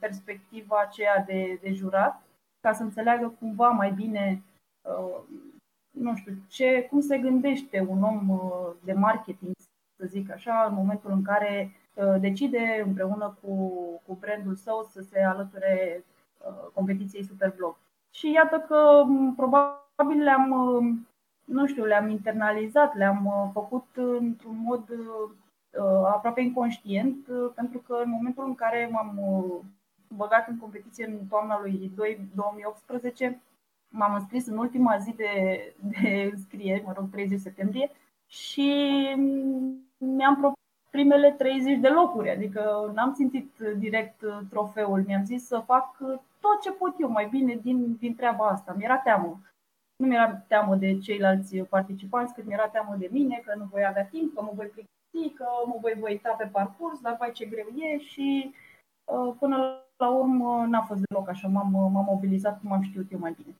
perspectiva 0.00 0.80
aceea 0.80 1.24
de, 1.26 1.58
de 1.62 1.72
jurat, 1.72 2.22
ca 2.60 2.72
să 2.72 2.82
înțeleagă 2.82 3.34
cumva 3.38 3.68
mai 3.68 3.92
bine 3.92 4.42
nu 5.98 6.16
știu, 6.16 6.32
ce, 6.48 6.86
cum 6.90 7.00
se 7.00 7.18
gândește 7.18 7.86
un 7.88 8.02
om 8.02 8.28
uh, 8.28 8.74
de 8.84 8.92
marketing, 8.92 9.52
să 9.96 10.06
zic 10.06 10.30
așa, 10.30 10.66
în 10.68 10.74
momentul 10.74 11.10
în 11.10 11.22
care 11.22 11.72
uh, 11.94 12.20
decide 12.20 12.82
împreună 12.86 13.36
cu, 13.42 13.72
cu 14.06 14.16
brandul 14.20 14.54
său 14.54 14.82
să 14.90 15.00
se 15.00 15.22
alăture 15.22 16.04
uh, 16.38 16.70
competiției 16.74 17.24
Superblog. 17.24 17.76
Și 18.10 18.30
iată 18.30 18.64
că 18.68 19.04
probabil 19.36 20.22
le-am, 20.22 20.48
nu 21.44 21.66
știu, 21.66 21.84
le-am 21.84 22.08
internalizat, 22.08 22.96
le-am 22.96 23.50
făcut 23.52 23.86
într-un 23.94 24.58
mod 24.64 24.84
aproape 26.14 26.40
inconștient, 26.40 27.26
pentru 27.54 27.78
că 27.78 28.00
în 28.04 28.10
momentul 28.10 28.44
în 28.44 28.54
care 28.54 28.88
m-am 28.92 29.20
băgat 30.08 30.48
în 30.48 30.58
competiție 30.58 31.06
în 31.06 31.26
toamna 31.28 31.60
lui 31.60 31.92
2018, 32.34 33.40
m-am 33.98 34.14
înscris 34.14 34.46
în 34.46 34.58
ultima 34.58 34.96
zi 34.96 35.14
de, 35.16 35.32
de 35.78 36.30
înscriere, 36.32 36.82
mă 36.86 36.92
rog, 36.96 37.10
30 37.10 37.40
septembrie, 37.40 37.90
și 38.26 38.68
mi-am 39.98 40.36
propus 40.36 40.58
primele 40.90 41.32
30 41.32 41.78
de 41.78 41.88
locuri, 41.88 42.30
adică 42.30 42.92
n-am 42.94 43.12
simțit 43.14 43.58
direct 43.76 44.24
trofeul, 44.50 45.04
mi-am 45.06 45.24
zis 45.24 45.46
să 45.46 45.62
fac 45.66 45.96
tot 46.40 46.60
ce 46.62 46.72
pot 46.72 46.94
eu 46.98 47.10
mai 47.10 47.28
bine 47.28 47.54
din, 47.54 47.96
din 47.96 48.14
treaba 48.14 48.46
asta. 48.46 48.74
Mi-era 48.76 48.98
teamă. 48.98 49.40
Nu 49.96 50.06
mi-era 50.06 50.36
teamă 50.36 50.76
de 50.76 50.98
ceilalți 50.98 51.56
participanți, 51.56 52.34
cât 52.34 52.46
mi-era 52.46 52.68
teamă 52.68 52.94
de 52.98 53.08
mine, 53.10 53.42
că 53.44 53.54
nu 53.56 53.64
voi 53.64 53.86
avea 53.86 54.04
timp, 54.06 54.34
că 54.34 54.42
mă 54.42 54.52
voi 54.54 54.66
plictisi, 54.66 55.34
că 55.34 55.46
mă 55.66 55.76
voi 55.80 55.94
voi 55.98 56.10
uita 56.12 56.32
pe 56.38 56.46
parcurs, 56.52 57.00
dar 57.00 57.16
vai 57.18 57.32
ce 57.32 57.44
greu 57.44 57.66
e 57.66 57.98
și 57.98 58.54
uh, 59.04 59.34
până 59.38 59.56
la 59.96 60.08
urmă 60.08 60.66
n-a 60.68 60.82
fost 60.82 61.00
deloc 61.08 61.28
așa, 61.28 61.48
m-am, 61.48 61.70
m-am 61.70 62.04
mobilizat 62.04 62.60
cum 62.60 62.72
am 62.72 62.82
știut 62.82 63.12
eu 63.12 63.18
mai 63.18 63.34
bine. 63.36 63.54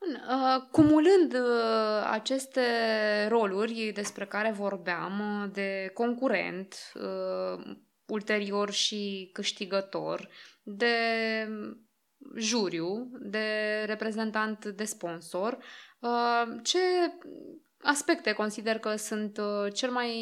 Uh, 0.00 0.62
cumulând 0.70 1.34
uh, 1.34 2.08
aceste 2.10 2.60
roluri 3.28 3.90
despre 3.94 4.26
care 4.26 4.50
vorbeam, 4.50 5.42
uh, 5.42 5.50
de 5.52 5.90
concurent, 5.94 6.92
ulterior 8.06 8.70
și 8.70 9.30
câștigător, 9.32 10.28
de 10.62 10.94
juriu, 12.36 13.10
de 13.20 13.82
reprezentant 13.86 14.64
de 14.64 14.84
sponsor, 14.84 15.58
ce 16.62 16.78
aspecte 17.82 18.32
consider 18.32 18.78
că 18.78 18.96
sunt 18.96 19.40
cel 19.72 19.90
mai 19.90 20.12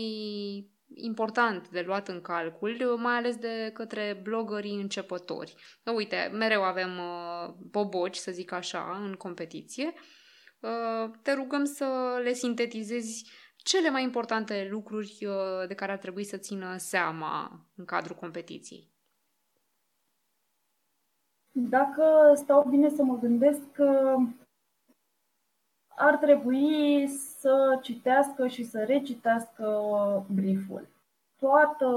important 0.94 1.68
de 1.68 1.82
luat 1.86 2.08
în 2.08 2.20
calcul, 2.20 2.96
mai 2.98 3.14
ales 3.14 3.36
de 3.36 3.70
către 3.74 4.20
blogării 4.22 4.80
începători. 4.80 5.54
Uite, 5.96 6.30
mereu 6.32 6.62
avem 6.62 6.98
uh, 6.98 7.54
boboci, 7.70 8.16
să 8.16 8.30
zic 8.30 8.52
așa, 8.52 9.00
în 9.04 9.12
competiție. 9.12 9.92
Uh, 10.60 11.10
te 11.22 11.32
rugăm 11.32 11.64
să 11.64 12.20
le 12.22 12.32
sintetizezi 12.32 13.30
cele 13.56 13.90
mai 13.90 14.02
importante 14.02 14.68
lucruri 14.70 15.18
uh, 15.26 15.66
de 15.68 15.74
care 15.74 15.92
ar 15.92 15.98
trebui 15.98 16.24
să 16.24 16.36
țină 16.36 16.76
seama 16.76 17.66
în 17.76 17.84
cadrul 17.84 18.16
competiției. 18.16 18.90
Dacă 21.52 22.32
stau 22.34 22.66
bine 22.68 22.88
să 22.88 23.02
mă 23.02 23.18
gândesc 23.18 23.72
că 23.72 24.16
ar 25.98 26.16
trebui 26.16 27.06
să 27.08 27.78
citească 27.82 28.46
și 28.46 28.64
să 28.64 28.84
recitească 28.84 29.66
brieful. 30.34 30.88
Toată 31.38 31.88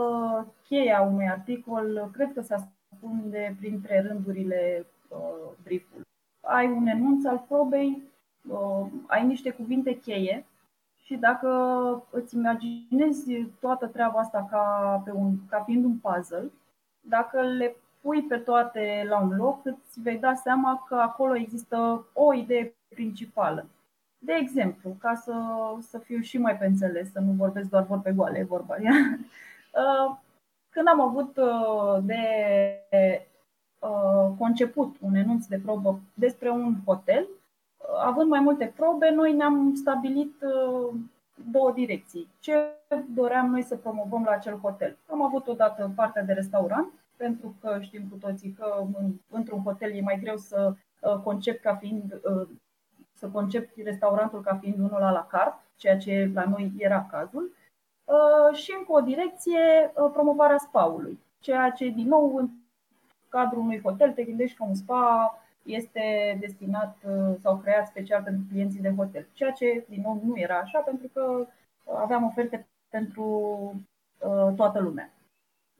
cheia 0.63 1.01
unui 1.01 1.29
articol 1.29 2.09
cred 2.13 2.33
că 2.33 2.41
se 2.41 2.53
ascunde 2.53 3.55
printre 3.59 4.01
rândurile 4.07 4.85
uh, 5.07 5.51
briefului. 5.63 6.05
Ai 6.41 6.67
un 6.67 6.87
enunț 6.87 7.25
al 7.25 7.45
probei, 7.47 8.01
uh, 8.49 8.85
ai 9.07 9.25
niște 9.25 9.49
cuvinte 9.49 9.99
cheie 9.99 10.45
și 11.03 11.15
dacă 11.15 11.49
îți 12.09 12.35
imaginezi 12.35 13.45
toată 13.59 13.87
treaba 13.87 14.19
asta 14.19 14.47
ca, 14.49 15.01
pe 15.05 15.11
un, 15.11 15.33
ca 15.49 15.63
fiind 15.63 15.83
un 15.83 15.97
puzzle, 15.97 16.51
dacă 17.01 17.41
le 17.41 17.75
pui 18.01 18.21
pe 18.21 18.37
toate 18.37 19.05
la 19.09 19.19
un 19.19 19.35
loc, 19.35 19.65
îți 19.65 20.01
vei 20.01 20.17
da 20.17 20.33
seama 20.33 20.83
că 20.87 20.95
acolo 20.95 21.35
există 21.35 22.05
o 22.13 22.33
idee 22.33 22.73
principală. 22.89 23.65
De 24.23 24.33
exemplu, 24.33 24.95
ca 24.99 25.15
să, 25.15 25.33
să 25.79 25.97
fiu 25.97 26.19
și 26.19 26.37
mai 26.37 26.57
pe 26.57 26.65
înțeles, 26.65 27.11
să 27.11 27.19
nu 27.19 27.31
vorbesc 27.31 27.69
doar 27.69 27.83
vorbe 27.83 28.11
goale, 28.11 28.37
e 28.37 28.43
vorba. 28.43 28.75
Uh, 29.73 30.17
când 30.69 30.87
am 30.87 31.01
avut 31.01 31.37
uh, 31.37 31.97
de 32.03 32.23
uh, 33.79 34.31
conceput 34.37 34.95
un 34.99 35.15
enunț 35.15 35.45
de 35.45 35.59
probă 35.63 35.99
despre 36.13 36.49
un 36.49 36.75
hotel, 36.85 37.27
având 38.03 38.29
mai 38.29 38.39
multe 38.39 38.73
probe, 38.75 39.09
noi 39.09 39.33
ne-am 39.33 39.75
stabilit 39.75 40.33
două 41.51 41.71
direcții. 41.71 42.27
Ce 42.39 42.53
doream 43.13 43.49
noi 43.49 43.61
să 43.61 43.75
promovăm 43.75 44.23
la 44.23 44.31
acel 44.31 44.57
hotel? 44.57 44.97
Am 45.05 45.21
avut 45.21 45.47
odată 45.47 45.91
partea 45.95 46.23
de 46.23 46.33
restaurant, 46.33 46.93
pentru 47.17 47.55
că 47.61 47.77
știm 47.81 48.07
cu 48.09 48.15
toții 48.15 48.51
că 48.51 48.85
într-un 49.29 49.61
hotel 49.63 49.91
e 49.91 50.01
mai 50.01 50.19
greu 50.19 50.37
să 50.37 50.73
concep 51.23 51.61
ca 51.61 51.75
fiind 51.75 52.21
să 53.21 53.27
concepi 53.27 53.81
restaurantul 53.81 54.41
ca 54.41 54.57
fiind 54.61 54.77
unul 54.77 54.99
la 54.99 55.11
la 55.11 55.27
carte, 55.29 55.63
ceea 55.75 55.97
ce 55.97 56.31
la 56.33 56.45
noi 56.45 56.71
era 56.77 57.07
cazul, 57.11 57.55
uh, 58.03 58.57
și 58.57 58.75
încă 58.77 58.91
o 58.91 59.01
direcție, 59.01 59.91
uh, 59.95 60.09
promovarea 60.13 60.57
spa-ului, 60.57 61.19
ceea 61.39 61.69
ce 61.69 61.87
din 61.87 62.07
nou 62.07 62.35
în 62.35 62.49
cadrul 63.29 63.61
unui 63.61 63.81
hotel 63.81 64.11
te 64.11 64.23
gândești 64.23 64.57
că 64.57 64.63
un 64.63 64.73
spa 64.73 65.35
este 65.63 66.37
destinat 66.39 66.97
uh, 67.05 67.35
sau 67.39 67.57
creat 67.57 67.87
special 67.87 68.21
pentru 68.23 68.43
clienții 68.49 68.81
de 68.81 68.93
hotel, 68.97 69.27
ceea 69.33 69.51
ce 69.51 69.85
din 69.89 70.01
nou 70.01 70.21
nu 70.23 70.33
era 70.35 70.57
așa 70.57 70.79
pentru 70.79 71.07
că 71.13 71.47
aveam 72.01 72.23
oferte 72.23 72.67
pentru 72.89 73.35
toată 74.55 74.79
lumea 74.79 75.11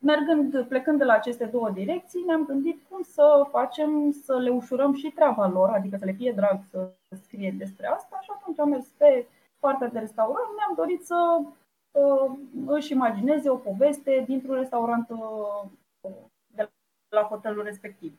mergând, 0.02 0.64
plecând 0.68 0.98
de 0.98 1.04
la 1.04 1.14
aceste 1.14 1.46
două 1.46 1.70
direcții, 1.70 2.24
ne-am 2.26 2.46
gândit 2.46 2.82
cum 2.90 3.02
să 3.02 3.48
facem 3.50 4.12
să 4.12 4.38
le 4.38 4.50
ușurăm 4.50 4.94
și 4.94 5.12
treaba 5.12 5.48
lor, 5.48 5.70
adică 5.70 5.98
să 5.98 6.06
le 6.06 6.12
fie 6.12 6.32
drag 6.32 6.60
să 6.70 6.90
scrie 7.24 7.56
despre 7.58 7.88
asta 7.88 8.20
și 8.22 8.30
atunci 8.36 8.60
am 8.60 8.70
mers 8.70 8.88
pe 8.98 9.28
partea 9.60 9.88
de 9.88 10.00
restaurant, 10.00 10.48
ne-am 10.56 10.74
dorit 10.76 11.06
să 11.06 11.42
uh, 11.92 12.32
își 12.66 12.92
imagineze 12.92 13.50
o 13.50 13.56
poveste 13.56 14.24
dintr-un 14.28 14.56
restaurant 14.56 15.10
uh, 15.10 15.70
de 16.56 16.70
la 17.10 17.22
hotelul 17.22 17.64
respectiv. 17.64 18.14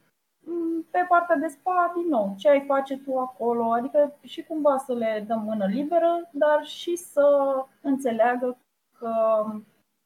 Mm, 0.45 0.87
pe 0.91 1.07
partea 1.09 1.37
de 1.37 1.47
spa, 1.47 1.93
din 1.95 2.09
nou, 2.09 2.35
ce 2.39 2.49
ai 2.49 2.65
face 2.67 2.99
tu 2.99 3.19
acolo, 3.19 3.73
adică 3.73 4.17
și 4.23 4.45
cumva 4.45 4.77
să 4.77 4.93
le 4.93 5.25
dăm 5.27 5.43
mână 5.43 5.67
liberă, 5.67 6.29
dar 6.33 6.65
și 6.65 6.97
să 6.97 7.55
înțeleagă 7.81 8.57
că 8.99 9.45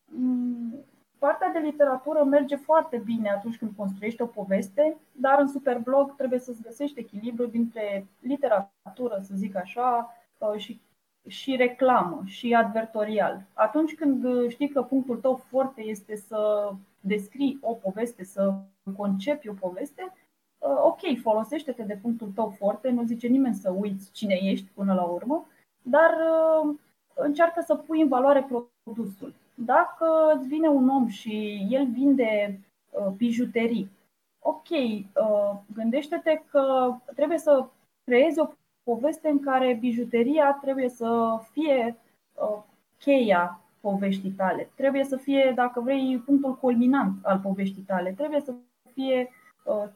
mm, 0.04 0.84
Partea 1.18 1.50
de 1.52 1.58
literatură 1.58 2.24
merge 2.24 2.56
foarte 2.56 2.96
bine 2.96 3.30
atunci 3.30 3.58
când 3.58 3.70
construiești 3.76 4.22
o 4.22 4.26
poveste, 4.26 4.96
dar 5.12 5.40
în 5.40 5.48
Superblog 5.48 6.16
trebuie 6.16 6.38
să-ți 6.38 6.62
găsești 6.62 6.98
echilibru 6.98 7.46
dintre 7.46 8.06
literatură, 8.20 9.18
să 9.22 9.32
zic 9.34 9.56
așa, 9.56 10.14
uh, 10.38 10.58
și, 10.58 10.80
și 11.26 11.56
reclamă 11.56 12.22
și 12.24 12.54
advertorial. 12.54 13.42
Atunci 13.52 13.94
când 13.94 14.48
știi 14.48 14.68
că 14.68 14.82
punctul 14.82 15.16
tău 15.16 15.34
foarte 15.34 15.82
este 15.82 16.16
să 16.16 16.70
descrii 17.00 17.58
o 17.60 17.72
poveste, 17.72 18.24
să 18.24 18.54
concepi 18.96 19.48
o 19.48 19.52
poveste, 19.52 20.12
uh, 20.58 20.78
ok, 20.82 21.00
folosește-te 21.22 21.82
de 21.82 21.98
punctul 22.02 22.30
tău 22.34 22.48
foarte, 22.48 22.90
nu 22.90 23.04
zice 23.04 23.26
nimeni 23.26 23.54
să 23.54 23.70
uiți 23.70 24.12
cine 24.12 24.34
ești 24.34 24.70
până 24.74 24.94
la 24.94 25.02
urmă, 25.02 25.46
dar 25.82 26.10
uh, 26.10 26.74
încearcă 27.14 27.60
să 27.60 27.74
pui 27.74 28.00
în 28.00 28.08
valoare 28.08 28.48
produsul. 28.82 29.34
Dacă 29.58 30.34
îți 30.36 30.46
vine 30.46 30.68
un 30.68 30.88
om 30.88 31.06
și 31.06 31.66
el 31.70 31.86
vinde 31.86 32.60
uh, 32.90 33.06
bijuterii, 33.16 33.90
ok, 34.38 34.68
uh, 34.70 35.58
gândește-te 35.74 36.42
că 36.50 36.94
trebuie 37.14 37.38
să 37.38 37.66
creezi 38.04 38.38
o 38.38 38.48
poveste 38.84 39.28
în 39.28 39.40
care 39.40 39.76
bijuteria 39.80 40.58
trebuie 40.60 40.88
să 40.88 41.40
fie 41.50 41.96
uh, 42.34 42.62
cheia 42.98 43.60
poveștii 43.80 44.30
tale, 44.30 44.70
trebuie 44.74 45.04
să 45.04 45.16
fie, 45.16 45.52
dacă 45.54 45.80
vrei, 45.80 46.22
punctul 46.24 46.56
culminant 46.56 47.24
al 47.24 47.38
poveștii 47.38 47.82
tale, 47.82 48.12
trebuie 48.12 48.40
să 48.40 48.54
fie 48.92 49.30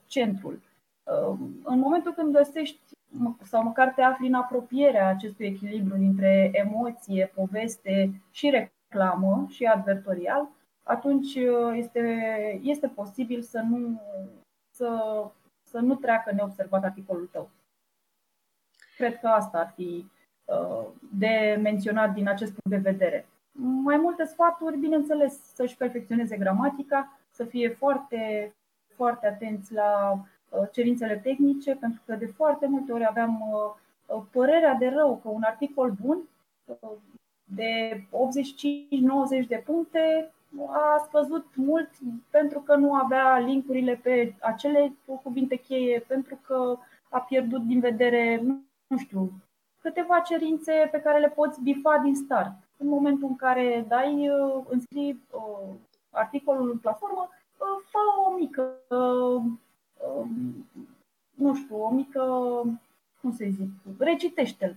centrul. 0.06 0.60
În 1.64 1.78
momentul 1.78 2.12
când 2.12 2.32
găsești 2.32 2.80
sau 3.42 3.62
măcar 3.62 3.88
te 3.88 4.02
afli 4.02 4.26
în 4.26 4.34
apropierea 4.34 5.08
acestui 5.08 5.46
echilibru 5.46 5.96
dintre 5.96 6.50
emoție, 6.52 7.32
poveste 7.34 8.10
și 8.30 8.50
reclamă 8.90 9.46
și 9.48 9.64
advertorial, 9.64 10.48
atunci 10.82 11.34
uh, 11.34 11.72
este, 11.74 12.00
este 12.62 12.88
posibil 12.88 13.42
să 13.42 13.60
nu, 13.60 14.00
să, 14.70 15.24
să 15.62 15.78
nu 15.78 15.94
treacă 15.94 16.32
neobservat 16.32 16.84
articolul 16.84 17.28
tău. 17.32 17.50
Cred 18.96 19.18
că 19.18 19.26
asta 19.26 19.58
ar 19.58 19.72
fi 19.74 20.10
uh, 20.44 20.86
de 21.12 21.58
menționat 21.62 22.12
din 22.12 22.28
acest 22.28 22.52
punct 22.52 22.82
de 22.82 22.90
vedere. 22.90 23.26
Mai 23.82 23.96
multe 23.96 24.24
sfaturi, 24.24 24.78
bineînțeles, 24.78 25.54
să-și 25.54 25.76
perfecționeze 25.76 26.36
gramatica, 26.36 27.18
să 27.30 27.44
fie 27.44 27.68
foarte, 27.68 28.54
foarte 28.94 29.26
atenți 29.26 29.72
la 29.72 30.12
uh, 30.48 30.68
cerințele 30.72 31.16
tehnice, 31.16 31.74
pentru 31.74 32.02
că 32.06 32.14
de 32.14 32.26
foarte 32.26 32.66
multe 32.66 32.92
ori 32.92 33.06
aveam 33.06 33.44
părerea 34.30 34.74
de 34.74 34.88
rău 34.88 35.20
că 35.22 35.28
un 35.28 35.42
articol 35.42 35.90
bun 35.90 36.18
de 37.54 38.02
85-90 39.44 39.46
de 39.48 39.62
puncte 39.66 40.32
a 40.58 41.04
scăzut 41.06 41.46
mult 41.54 41.90
pentru 42.30 42.60
că 42.60 42.74
nu 42.74 42.94
avea 42.94 43.38
linkurile 43.38 44.00
pe 44.02 44.34
acele 44.40 44.92
cuvinte 45.22 45.56
cheie, 45.56 46.04
pentru 46.06 46.38
că 46.46 46.78
a 47.08 47.18
pierdut 47.18 47.62
din 47.62 47.80
vedere, 47.80 48.42
nu 48.86 48.98
știu, 48.98 49.32
câteva 49.80 50.18
cerințe 50.18 50.88
pe 50.90 51.00
care 51.00 51.18
le 51.18 51.28
poți 51.28 51.62
bifa 51.62 52.00
din 52.04 52.14
start. 52.14 52.52
În 52.76 52.88
momentul 52.88 53.28
în 53.28 53.36
care 53.36 53.84
dai, 53.88 54.28
uh, 54.28 54.64
înscrii 54.68 55.22
uh, 55.30 55.74
articolul 56.10 56.70
în 56.70 56.78
platformă, 56.78 57.28
uh, 57.30 57.84
fă 57.90 57.98
o 58.28 58.34
mică, 58.34 58.76
nu 61.34 61.54
știu, 61.54 61.82
o 61.82 61.90
mică, 61.90 62.22
cum 63.20 63.32
să 63.32 63.44
zic, 63.48 63.68
recitește-l. 63.98 64.76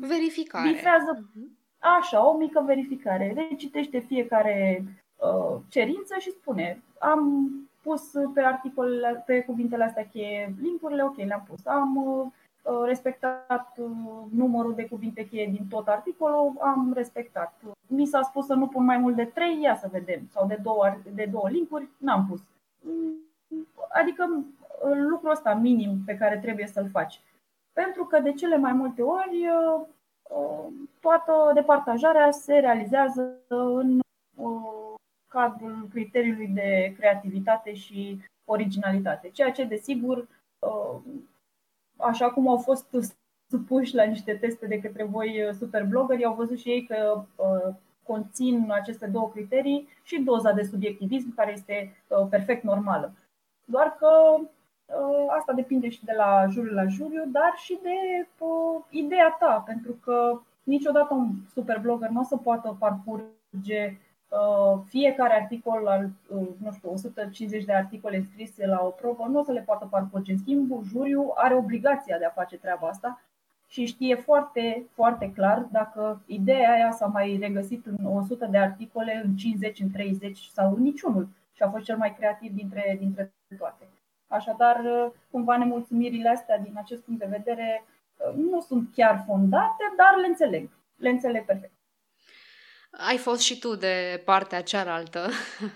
Verificare. 0.00 0.68
Bifează, 0.68 1.18
uh-huh. 1.18 1.59
Așa, 1.80 2.28
o 2.28 2.36
mică 2.36 2.62
verificare. 2.66 3.32
Recitește 3.48 3.98
fiecare 3.98 4.84
uh, 5.16 5.60
cerință 5.68 6.14
și 6.18 6.30
spune 6.30 6.82
am 6.98 7.50
pus 7.82 8.10
pe 8.34 8.40
articolele, 8.40 9.22
pe 9.26 9.42
cuvintele 9.42 9.84
astea 9.84 10.06
cheie 10.06 10.54
linkurile, 10.60 11.04
ok, 11.04 11.16
le-am 11.16 11.44
pus. 11.48 11.66
Am 11.66 11.96
uh, 11.96 12.82
respectat 12.84 13.78
uh, 13.78 13.90
numărul 14.30 14.74
de 14.74 14.86
cuvinte 14.86 15.28
cheie 15.28 15.46
din 15.46 15.66
tot 15.68 15.88
articolul, 15.88 16.52
am 16.60 16.92
respectat. 16.94 17.60
Mi 17.86 18.06
s-a 18.06 18.22
spus 18.22 18.46
să 18.46 18.54
nu 18.54 18.66
pun 18.66 18.84
mai 18.84 18.98
mult 18.98 19.16
de 19.16 19.24
trei, 19.24 19.60
ia 19.60 19.76
să 19.76 19.88
vedem, 19.90 20.20
sau 20.30 20.46
de 20.46 20.58
două, 20.62 20.96
de 21.14 21.28
două 21.30 21.48
linkuri, 21.48 21.88
n-am 21.96 22.26
pus. 22.28 22.40
Adică 23.88 24.44
uh, 24.84 24.96
lucrul 25.08 25.30
ăsta 25.30 25.54
minim 25.54 25.98
pe 26.06 26.16
care 26.16 26.38
trebuie 26.38 26.66
să-l 26.66 26.88
faci. 26.88 27.20
Pentru 27.72 28.04
că 28.04 28.20
de 28.20 28.32
cele 28.32 28.56
mai 28.56 28.72
multe 28.72 29.02
ori 29.02 29.46
uh, 29.46 29.86
toată 31.00 31.50
departajarea 31.54 32.30
se 32.30 32.58
realizează 32.58 33.36
în 33.48 34.00
cadrul 35.28 35.88
criteriului 35.90 36.48
de 36.48 36.94
creativitate 36.98 37.74
și 37.74 38.20
originalitate, 38.44 39.30
ceea 39.30 39.52
ce, 39.52 39.64
desigur, 39.64 40.28
așa 41.96 42.30
cum 42.30 42.48
au 42.48 42.56
fost 42.56 42.96
supuși 43.50 43.94
la 43.94 44.04
niște 44.04 44.34
teste 44.34 44.66
de 44.66 44.80
către 44.80 45.04
voi 45.04 45.50
superblogări, 45.58 46.24
au 46.24 46.34
văzut 46.34 46.58
și 46.58 46.68
ei 46.68 46.86
că 46.86 47.24
conțin 48.02 48.70
aceste 48.70 49.06
două 49.06 49.30
criterii 49.30 49.88
și 50.02 50.22
doza 50.22 50.52
de 50.52 50.62
subiectivism, 50.62 51.34
care 51.34 51.52
este 51.52 52.04
perfect 52.30 52.62
normală. 52.62 53.12
Doar 53.64 53.96
că 53.98 54.40
Uh, 54.40 54.59
asta 55.38 55.52
depinde 55.52 55.88
și 55.88 56.04
de 56.04 56.12
la 56.16 56.46
juriu 56.48 56.72
la 56.72 56.86
juriu, 56.86 57.24
dar 57.26 57.52
și 57.56 57.78
de 57.82 58.28
uh, 58.38 58.84
ideea 58.90 59.36
ta, 59.38 59.62
pentru 59.66 59.92
că 59.92 60.40
niciodată 60.62 61.14
un 61.14 61.30
superblogger 61.52 62.08
nu 62.08 62.20
o 62.20 62.24
să 62.24 62.36
poată 62.36 62.76
parcurge 62.78 63.98
uh, 64.28 64.80
fiecare 64.84 65.34
articol 65.34 65.86
al, 65.86 66.10
uh, 66.28 66.48
nu 66.62 66.72
știu, 66.72 66.90
150 66.92 67.64
de 67.64 67.72
articole 67.72 68.26
scrise 68.30 68.66
la 68.66 68.80
o 68.84 68.88
probă, 68.88 69.26
nu 69.28 69.38
o 69.38 69.42
să 69.42 69.52
le 69.52 69.60
poată 69.60 69.86
parcurge. 69.90 70.32
În 70.32 70.38
schimb, 70.38 70.82
juriu 70.84 71.32
are 71.34 71.54
obligația 71.54 72.18
de 72.18 72.24
a 72.24 72.30
face 72.30 72.56
treaba 72.58 72.88
asta 72.88 73.20
și 73.68 73.84
știe 73.84 74.14
foarte, 74.14 74.86
foarte 74.92 75.32
clar 75.32 75.68
dacă 75.70 76.22
ideea 76.26 76.72
aia 76.72 76.90
s-a 76.90 77.06
mai 77.06 77.36
regăsit 77.40 77.86
în 77.86 78.04
100 78.04 78.46
de 78.46 78.58
articole, 78.58 79.22
în 79.24 79.36
50, 79.36 79.80
în 79.80 79.90
30 79.90 80.38
sau 80.52 80.74
în 80.74 80.82
niciunul 80.82 81.28
și 81.52 81.62
a 81.62 81.70
fost 81.70 81.84
cel 81.84 81.96
mai 81.96 82.14
creativ 82.14 82.52
dintre, 82.52 82.96
dintre 82.98 83.32
toate. 83.58 83.88
Așadar, 84.30 84.80
cumva 85.30 85.56
nemulțumirile 85.56 86.28
astea, 86.28 86.58
din 86.58 86.72
acest 86.76 87.02
punct 87.02 87.20
de 87.20 87.36
vedere, 87.36 87.84
nu 88.36 88.60
sunt 88.60 88.88
chiar 88.94 89.24
fondate, 89.26 89.94
dar 89.96 90.20
le 90.20 90.26
înțeleg. 90.26 90.68
Le 90.96 91.08
înțeleg 91.08 91.44
perfect. 91.44 91.72
Ai 92.90 93.16
fost 93.16 93.40
și 93.40 93.58
tu 93.58 93.74
de 93.74 94.22
partea 94.24 94.62
cealaltă. 94.62 95.28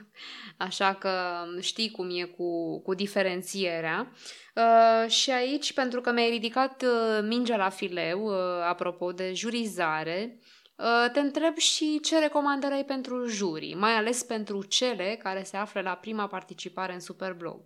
așa 0.56 0.94
că 0.94 1.44
știi 1.60 1.90
cum 1.90 2.08
e 2.10 2.24
cu, 2.24 2.80
cu 2.80 2.94
diferențierea. 2.94 4.12
Uh, 4.54 5.10
și 5.10 5.30
aici, 5.30 5.72
pentru 5.72 6.00
că 6.00 6.12
mi-ai 6.12 6.30
ridicat 6.30 6.82
uh, 6.82 7.18
mingea 7.22 7.56
la 7.56 7.68
fileu, 7.68 8.24
uh, 8.24 8.34
apropo 8.68 9.12
de 9.12 9.32
jurizare, 9.32 10.38
uh, 10.76 11.10
te 11.12 11.20
întreb 11.20 11.56
și 11.56 12.00
ce 12.00 12.18
recomandări 12.18 12.74
ai 12.74 12.84
pentru 12.84 13.26
jurii, 13.26 13.74
mai 13.74 13.92
ales 13.92 14.22
pentru 14.22 14.64
cele 14.64 15.18
care 15.22 15.42
se 15.42 15.56
află 15.56 15.80
la 15.80 15.94
prima 15.94 16.26
participare 16.26 16.92
în 16.92 17.00
Superblog. 17.00 17.60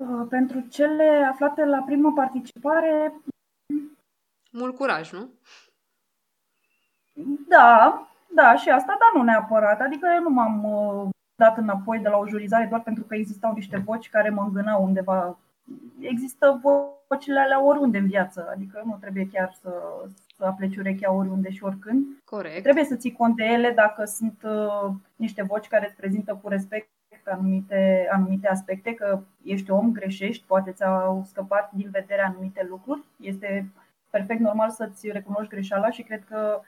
Uh, 0.00 0.26
pentru 0.28 0.60
cele 0.60 1.28
aflate 1.30 1.64
la 1.64 1.82
prima 1.82 2.12
participare... 2.12 3.14
Mult 4.52 4.76
curaj, 4.76 5.12
nu? 5.12 5.28
Da, 7.48 8.08
da, 8.34 8.54
și 8.54 8.68
asta, 8.68 8.96
dar 8.98 9.10
nu 9.14 9.22
neapărat. 9.22 9.80
Adică 9.80 10.08
eu 10.14 10.22
nu 10.22 10.30
m-am 10.30 10.64
uh, 10.64 11.08
dat 11.34 11.56
înapoi 11.58 11.98
de 11.98 12.08
la 12.08 12.16
o 12.16 12.28
jurizare 12.28 12.66
doar 12.66 12.82
pentru 12.82 13.04
că 13.04 13.14
existau 13.14 13.52
niște 13.52 13.76
voci 13.76 14.08
care 14.08 14.30
mă 14.30 14.42
îngânau 14.42 14.84
undeva. 14.84 15.38
Există 15.98 16.60
vocile 17.08 17.40
alea 17.40 17.64
oriunde 17.64 17.98
în 17.98 18.06
viață, 18.06 18.48
adică 18.54 18.82
nu 18.84 18.96
trebuie 19.00 19.28
chiar 19.32 19.56
să, 19.60 19.72
să 20.36 20.44
apleci 20.44 20.76
urechea 20.76 21.12
oriunde 21.12 21.50
și 21.50 21.64
oricând. 21.64 22.06
Corect. 22.24 22.62
Trebuie 22.62 22.84
să 22.84 22.96
ții 22.96 23.12
cont 23.12 23.36
de 23.36 23.44
ele 23.44 23.70
dacă 23.70 24.04
sunt 24.04 24.42
uh, 24.42 24.90
niște 25.16 25.42
voci 25.42 25.68
care 25.68 25.86
îți 25.86 25.96
prezintă 25.96 26.38
cu 26.42 26.48
respect 26.48 26.88
anumite, 27.28 28.08
anumite 28.10 28.48
aspecte, 28.48 28.94
că 28.94 29.20
ești 29.42 29.70
om, 29.70 29.92
greșești, 29.92 30.46
poate 30.46 30.72
ți-au 30.72 31.22
scăpat 31.24 31.72
din 31.72 31.88
vedere 31.90 32.22
anumite 32.22 32.66
lucruri. 32.68 33.02
Este 33.20 33.70
perfect 34.10 34.40
normal 34.40 34.70
să-ți 34.70 35.10
recunoști 35.10 35.50
greșeala 35.50 35.90
și 35.90 36.02
cred 36.02 36.24
că 36.24 36.60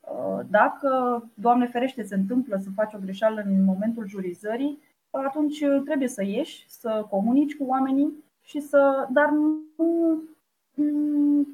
uh, 0.00 0.40
dacă, 0.50 1.22
Doamne 1.34 1.66
ferește, 1.66 2.02
se 2.02 2.14
întâmplă 2.14 2.56
să 2.56 2.68
faci 2.74 2.94
o 2.94 2.98
greșeală 2.98 3.42
în 3.46 3.64
momentul 3.64 4.06
jurizării, 4.06 4.78
atunci 5.10 5.64
trebuie 5.84 6.08
să 6.08 6.24
ieși, 6.24 6.64
să 6.68 7.06
comunici 7.10 7.56
cu 7.56 7.64
oamenii 7.64 8.24
și 8.42 8.60
să. 8.60 9.08
dar 9.10 9.30
nu 9.30 9.62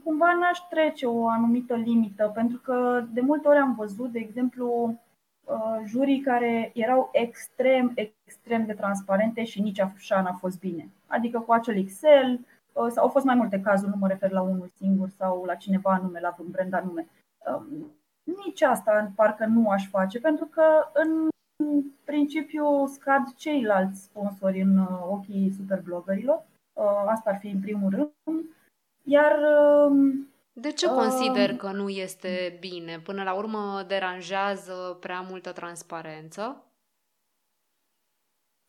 cumva 0.04 0.34
n-aș 0.34 0.58
trece 0.70 1.06
o 1.06 1.28
anumită 1.28 1.74
limită, 1.74 2.30
pentru 2.34 2.58
că 2.58 3.04
de 3.12 3.20
multe 3.20 3.48
ori 3.48 3.58
am 3.58 3.74
văzut, 3.74 4.12
de 4.12 4.18
exemplu, 4.18 4.94
Uh, 4.94 5.09
jurii 5.86 6.20
care 6.20 6.70
erau 6.74 7.08
extrem, 7.12 7.92
extrem 7.94 8.66
de 8.66 8.72
transparente 8.72 9.44
și 9.44 9.60
nici 9.60 9.80
așa 9.80 10.22
n-a 10.22 10.32
fost 10.32 10.58
bine. 10.58 10.88
Adică 11.06 11.40
cu 11.40 11.52
acel 11.52 11.76
Excel, 11.76 12.40
uh, 12.72 12.86
sau 12.88 13.04
au 13.04 13.08
fost 13.08 13.24
mai 13.24 13.34
multe 13.34 13.60
cazuri, 13.60 13.90
nu 13.90 13.96
mă 13.98 14.08
refer 14.08 14.30
la 14.30 14.40
unul 14.40 14.70
singur 14.74 15.08
sau 15.08 15.44
la 15.44 15.54
cineva 15.54 15.92
anume, 15.92 16.20
la 16.20 16.36
un 16.38 16.50
brand 16.50 16.74
anume. 16.74 17.06
Um, 17.46 17.92
nici 18.44 18.62
asta 18.62 19.12
parcă 19.14 19.44
nu 19.44 19.68
aș 19.68 19.88
face, 19.88 20.20
pentru 20.20 20.44
că 20.44 20.62
în 20.92 21.28
principiu 22.04 22.86
scad 22.86 23.34
ceilalți 23.34 24.02
sponsori 24.02 24.60
în 24.60 24.78
uh, 24.78 25.06
ochii 25.10 25.52
superblogărilor. 25.56 26.48
Asta 27.06 27.30
ar 27.30 27.38
fi 27.38 27.48
în 27.48 27.60
primul 27.60 27.90
rând. 27.90 28.44
Iar 29.02 29.38
um, 29.88 30.29
de 30.52 30.72
ce 30.72 30.86
consider 30.86 31.56
că 31.56 31.70
nu 31.70 31.88
este 31.88 32.56
bine? 32.60 32.98
Până 32.98 33.22
la 33.22 33.34
urmă 33.34 33.84
deranjează 33.86 34.96
prea 35.00 35.20
multă 35.20 35.52
transparență? 35.52 36.64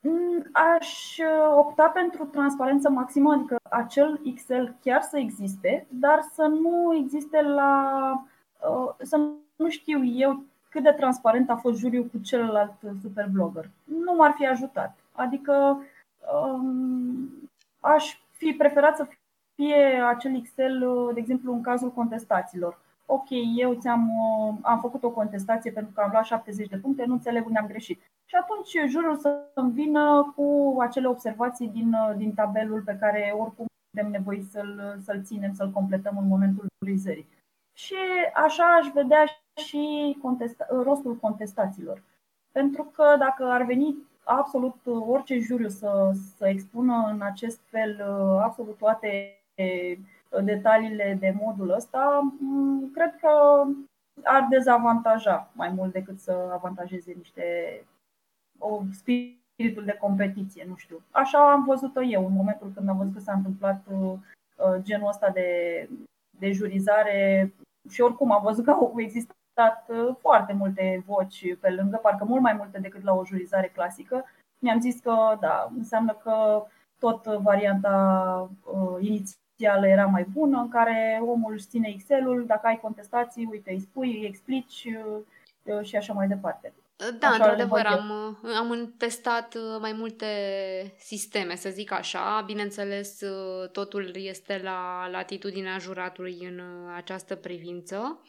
Mm, 0.04 0.50
aș 0.52 1.17
uh, 1.17 1.58
opta 1.58 1.89
pentru 1.89 2.26
transparență 2.26 2.89
maximă, 2.89 3.34
adică 3.34 3.58
acel 3.70 4.22
Excel 4.24 4.76
chiar 4.82 5.02
să 5.02 5.17
existe, 5.17 5.88
dar 5.89 6.20
să 6.34 6.41
nu 6.41 6.96
existe 6.96 7.41
la. 7.41 8.26
Uh, 8.70 8.94
să 9.02 9.17
nu 9.56 9.70
știu 9.70 10.06
eu 10.06 10.44
cât 10.70 10.84
de 10.84 10.91
transparent 10.91 11.50
a 11.50 11.56
fost 11.56 11.78
juriul 11.80 12.06
cu 12.06 12.17
celălalt 12.17 12.74
superblogger. 13.02 13.70
Nu 13.84 14.13
m-ar 14.15 14.34
fi 14.38 14.46
ajutat. 14.46 14.98
Adică 15.12 15.84
um, 16.34 17.50
aș 17.80 18.17
fi 18.32 18.54
preferat 18.54 18.96
să 18.96 19.08
fie 19.62 20.02
acel 20.08 20.36
Excel, 20.36 20.86
de 21.13 21.19
exemplu, 21.19 21.54
în 21.54 21.62
cazul 21.62 21.91
contestațiilor. 21.91 22.80
Ok, 23.06 23.28
eu 23.56 23.74
ți-am 23.74 24.10
uh, 24.10 24.58
am 24.62 24.80
făcut 24.80 25.04
o 25.04 25.10
contestație 25.10 25.71
pentru 25.71 25.91
că 25.93 26.02
am 26.02 26.10
luat 26.12 26.26
70 26.26 26.67
de 26.67 26.78
puncte, 26.78 27.06
nu 27.06 27.13
înțeleg 27.13 27.45
unde 27.45 27.60
am 27.60 27.67
greșit. 27.67 28.02
Și 28.26 28.36
atunci 28.36 28.91
jurul 28.91 29.17
să 29.17 29.39
îmi 29.54 29.71
vină 29.71 30.34
cu 30.36 30.76
acele 30.80 31.08
observații 31.08 31.67
din, 31.67 31.93
uh, 31.93 32.15
din 32.17 32.34
tabelul 32.34 32.82
pe 32.82 32.97
care 33.00 33.34
oricum 33.38 33.65
avem 33.97 34.12
nevoie 34.12 34.41
să-l, 34.41 34.97
să-l 35.04 35.21
ținem, 35.24 35.54
să-l 35.54 35.71
completăm 35.71 36.17
în 36.17 36.28
momentul 36.28 36.65
utilizării. 36.82 37.28
Și 37.78 37.95
așa 38.34 38.63
aș 38.63 38.88
vedea 38.93 39.24
și 39.56 40.17
contesta- 40.21 40.67
rostul 40.84 41.15
contestațiilor. 41.15 42.04
Pentru 42.52 42.84
că 42.84 43.15
dacă 43.19 43.43
ar 43.45 43.63
veni 43.63 43.97
absolut 44.24 44.76
orice 44.86 45.39
juriu 45.39 45.67
să, 45.67 46.12
să 46.38 46.47
expună 46.47 47.10
în 47.13 47.21
acest 47.21 47.60
fel 47.69 47.91
uh, 47.91 48.41
absolut 48.43 48.78
toate 48.78 49.41
detaliile 50.44 51.18
de 51.20 51.36
modul 51.42 51.70
ăsta, 51.70 52.34
cred 52.94 53.16
că 53.20 53.64
ar 54.24 54.48
dezavantaja 54.50 55.52
mai 55.54 55.70
mult 55.70 55.92
decât 55.92 56.20
să 56.20 56.50
avantajeze 56.54 57.14
niște 57.18 57.46
o 58.58 58.82
spiritul 58.92 59.86
de 59.86 59.98
competiție, 60.00 60.66
nu 60.68 60.76
știu. 60.76 61.02
Așa 61.12 61.52
am 61.52 61.64
văzut-o 61.64 62.04
eu 62.04 62.26
în 62.26 62.34
momentul 62.34 62.72
când 62.76 62.90
am 62.90 62.98
văzut 62.98 63.14
că 63.14 63.20
s-a 63.20 63.34
întâmplat 63.34 63.86
uh, 63.92 64.18
genul 64.78 65.08
ăsta 65.08 65.30
de, 65.30 65.90
de 66.38 66.52
jurizare 66.52 67.54
și 67.90 68.02
oricum 68.02 68.32
am 68.32 68.42
văzut 68.44 68.66
că 68.66 68.72
au 68.72 68.94
existat 68.98 69.86
uh, 69.88 70.16
foarte 70.20 70.54
multe 70.54 71.04
voci 71.06 71.58
pe 71.60 71.70
lângă, 71.70 71.98
parcă 71.98 72.26
mult 72.26 72.42
mai 72.42 72.54
multe 72.54 72.80
decât 72.80 73.04
la 73.04 73.14
o 73.14 73.26
jurizare 73.26 73.68
clasică. 73.68 74.26
Mi-am 74.60 74.80
zis 74.80 75.00
că 75.00 75.38
da, 75.40 75.72
înseamnă 75.78 76.14
că 76.14 76.66
tot 77.00 77.26
varianta 77.26 78.50
uh, 78.66 78.98
inițială 79.00 79.40
inițială 79.62 79.88
era 79.88 80.06
mai 80.06 80.26
bună, 80.34 80.58
în 80.58 80.69
care 80.69 81.21
omul 81.21 81.54
își 81.54 81.65
ține 81.67 81.91
Excel-ul, 81.93 82.43
dacă 82.47 82.67
ai 82.67 82.80
contestații, 82.82 83.47
uite, 83.52 83.71
îi 83.71 83.80
spui, 83.80 84.17
îi 84.19 84.26
explici 84.26 84.88
uh, 85.63 85.86
și 85.86 85.95
așa 85.95 86.13
mai 86.13 86.28
departe. 86.28 86.74
Da, 87.19 87.28
așa 87.28 87.36
într-adevăr, 87.36 87.86
am, 87.86 88.12
am 88.58 88.93
testat 88.97 89.56
uh, 89.56 89.78
mai 89.80 89.93
multe 89.93 90.26
sisteme, 90.97 91.56
să 91.56 91.69
zic 91.69 91.91
așa. 91.91 92.43
Bineînțeles, 92.45 93.21
uh, 93.21 93.69
totul 93.69 94.12
este 94.15 94.62
la 94.63 95.08
latitudinea 95.12 95.78
juratului 95.78 96.38
în 96.41 96.62
această 96.95 97.36
privință. 97.36 98.21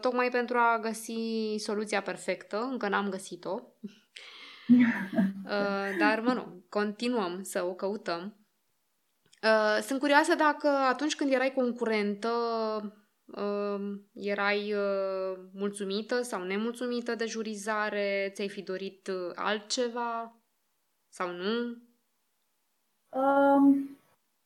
Tocmai 0.00 0.28
pentru 0.28 0.56
a 0.58 0.78
găsi 0.82 1.14
soluția 1.56 2.00
perfectă, 2.00 2.68
încă 2.70 2.88
n-am 2.88 3.08
găsit-o. 3.08 3.60
Dar, 6.00 6.20
mă, 6.20 6.32
nu, 6.32 6.64
continuăm 6.68 7.42
să 7.42 7.64
o 7.64 7.72
căutăm. 7.72 8.45
Uh, 9.46 9.82
sunt 9.82 10.00
curioasă 10.00 10.34
dacă 10.34 10.68
atunci 10.68 11.16
când 11.16 11.32
erai 11.32 11.52
concurentă 11.52 12.28
uh, 13.26 13.98
erai 14.12 14.72
uh, 14.72 15.38
mulțumită 15.54 16.22
sau 16.22 16.42
nemulțumită 16.42 17.14
de 17.14 17.24
jurizare, 17.24 18.30
ți-ai 18.34 18.48
fi 18.48 18.62
dorit 18.62 19.06
uh, 19.06 19.32
altceva 19.34 20.32
sau 21.08 21.30
nu? 21.30 21.76
Um, 23.20 23.88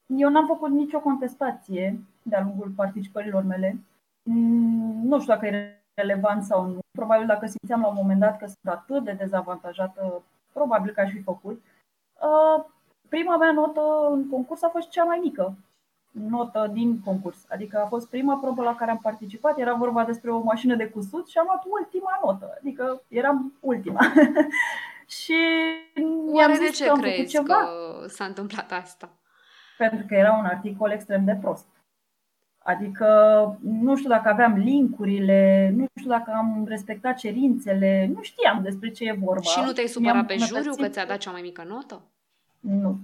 eu 0.06 0.30
n-am 0.30 0.46
făcut 0.46 0.70
nicio 0.70 1.00
contestație 1.00 2.00
de-a 2.22 2.42
lungul 2.42 2.72
participărilor 2.76 3.42
mele. 3.42 3.78
Mm, 4.22 5.06
nu 5.06 5.20
știu 5.20 5.32
dacă 5.34 5.46
e 5.46 5.82
relevant 5.94 6.42
sau 6.42 6.66
nu. 6.66 6.78
Probabil 6.98 7.26
dacă 7.26 7.46
simțeam 7.46 7.80
la 7.80 7.86
un 7.86 7.94
moment 7.94 8.20
dat 8.20 8.38
că 8.38 8.46
sunt 8.46 8.74
atât 8.74 9.04
de 9.04 9.12
dezavantajată, 9.12 10.22
probabil 10.52 10.92
că 10.92 11.00
aș 11.00 11.10
fi 11.10 11.22
făcut. 11.22 11.62
Uh, 12.20 12.64
prima 13.10 13.36
mea 13.36 13.52
notă 13.52 13.80
în 14.10 14.28
concurs 14.28 14.62
a 14.62 14.68
fost 14.68 14.88
cea 14.88 15.04
mai 15.04 15.20
mică 15.22 15.54
notă 16.10 16.70
din 16.72 17.00
concurs. 17.04 17.36
Adică 17.48 17.78
a 17.78 17.86
fost 17.86 18.08
prima 18.08 18.36
probă 18.36 18.62
la 18.62 18.76
care 18.76 18.90
am 18.90 18.98
participat, 19.02 19.58
era 19.58 19.74
vorba 19.74 20.04
despre 20.04 20.30
o 20.30 20.42
mașină 20.42 20.74
de 20.74 20.86
cusut 20.86 21.28
și 21.28 21.38
am 21.38 21.44
luat 21.46 21.62
ultima 21.66 22.20
notă. 22.24 22.56
Adică 22.60 23.02
eram 23.08 23.52
ultima. 23.60 24.00
și 25.20 25.36
mi-am 26.32 26.52
zis 26.52 26.60
de 26.60 26.68
ce 26.68 26.84
că 26.84 26.90
am 26.90 27.00
crezi 27.00 27.30
ceva. 27.30 27.54
că 27.54 28.06
s-a 28.08 28.24
întâmplat 28.24 28.72
asta? 28.72 29.08
Pentru 29.78 30.04
că 30.08 30.14
era 30.14 30.32
un 30.32 30.44
articol 30.44 30.90
extrem 30.90 31.24
de 31.24 31.38
prost. 31.40 31.66
Adică 32.62 33.08
nu 33.62 33.96
știu 33.96 34.08
dacă 34.08 34.28
aveam 34.28 34.56
linkurile, 34.56 35.72
nu 35.76 35.86
știu 35.96 36.10
dacă 36.10 36.32
am 36.34 36.64
respectat 36.68 37.16
cerințele, 37.16 38.10
nu 38.14 38.22
știam 38.22 38.62
despre 38.62 38.90
ce 38.90 39.04
e 39.04 39.18
vorba. 39.24 39.42
Și 39.42 39.60
nu 39.64 39.72
te-ai 39.72 39.86
supărat 39.86 40.26
pe 40.26 40.36
juriu 40.36 40.74
că 40.74 40.88
ți-a 40.88 41.06
dat 41.06 41.18
cea 41.18 41.30
mai 41.30 41.40
mică 41.40 41.64
notă? 41.68 42.02
Nu. 42.60 42.98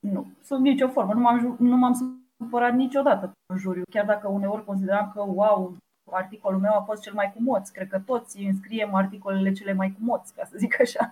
Nu. 0.00 0.26
Sub 0.42 0.60
nicio 0.60 0.88
formă. 0.88 1.12
Nu 1.12 1.20
m-am, 1.20 1.56
nu 1.58 1.76
m-am 1.76 2.22
supărat 2.38 2.74
niciodată 2.74 3.32
în 3.52 3.58
juriu, 3.58 3.82
chiar 3.90 4.04
dacă 4.04 4.28
uneori 4.28 4.64
consideram 4.64 5.10
că, 5.14 5.22
wow, 5.22 5.76
articolul 6.10 6.60
meu 6.60 6.74
a 6.74 6.80
fost 6.80 7.02
cel 7.02 7.14
mai 7.14 7.32
cumoț. 7.34 7.68
Cred 7.68 7.88
că 7.88 7.98
toți 7.98 8.42
înscriem 8.42 8.94
articolele 8.94 9.52
cele 9.52 9.72
mai 9.72 9.96
cumoți, 9.98 10.34
ca 10.34 10.44
să 10.44 10.54
zic 10.56 10.80
așa. 10.80 11.10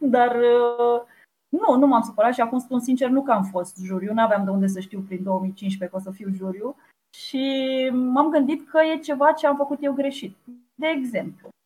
Dar 0.00 0.36
uh, 0.36 1.02
nu, 1.48 1.78
nu 1.78 1.86
m-am 1.86 2.02
supărat 2.02 2.34
și 2.34 2.40
acum 2.40 2.58
spun 2.58 2.80
sincer, 2.80 3.08
nu 3.08 3.22
că 3.22 3.32
am 3.32 3.44
fost 3.44 3.78
juriu, 3.84 4.12
nu 4.12 4.22
aveam 4.22 4.44
de 4.44 4.50
unde 4.50 4.66
să 4.66 4.80
știu 4.80 5.00
prin 5.00 5.22
2015 5.22 5.96
că 5.96 6.02
o 6.02 6.04
să 6.04 6.16
fiu 6.16 6.30
juriu 6.32 6.76
și 7.16 7.44
m-am 7.92 8.30
gândit 8.30 8.68
că 8.68 8.78
e 8.94 8.98
ceva 8.98 9.32
ce 9.32 9.46
am 9.46 9.56
făcut 9.56 9.78
eu 9.82 9.92
greșit. 9.92 10.36
De 10.74 10.86
exemplu, 10.86 11.48
Uh, 11.48 11.61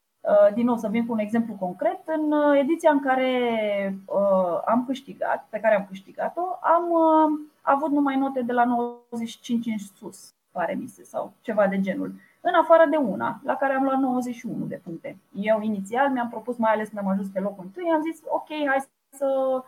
din 0.54 0.64
nou, 0.64 0.76
să 0.76 0.88
vin 0.88 1.06
cu 1.06 1.12
un 1.12 1.18
exemplu 1.18 1.54
concret. 1.54 2.00
În 2.04 2.32
uh, 2.32 2.58
ediția 2.58 2.90
în 2.90 3.00
care 3.00 3.30
uh, 4.04 4.60
am 4.64 4.84
câștigat, 4.86 5.46
pe 5.50 5.58
care 5.60 5.74
am 5.74 5.86
câștigat-o, 5.88 6.42
am 6.60 6.84
avut 7.62 7.90
numai 7.90 8.16
note 8.16 8.42
de 8.42 8.52
la 8.52 8.64
95 8.64 9.66
în 9.66 9.78
sus, 9.78 10.34
pare 10.50 10.74
mi 10.74 10.86
se, 10.86 11.04
sau 11.04 11.32
ceva 11.40 11.66
de 11.66 11.80
genul. 11.80 12.14
În 12.40 12.54
afară 12.54 12.86
de 12.90 12.96
una, 12.96 13.40
la 13.44 13.54
care 13.54 13.72
am 13.72 13.84
luat 13.84 13.98
91 13.98 14.64
de 14.64 14.80
puncte. 14.84 15.16
Eu 15.32 15.60
inițial 15.60 16.10
mi-am 16.10 16.28
propus, 16.28 16.56
mai 16.56 16.72
ales 16.72 16.88
când 16.88 17.00
am 17.00 17.10
ajuns 17.10 17.28
pe 17.28 17.40
locul 17.40 17.64
întâi, 17.64 17.92
am 17.94 18.02
zis, 18.02 18.22
ok, 18.28 18.48
hai 18.66 18.84
să 19.10 19.62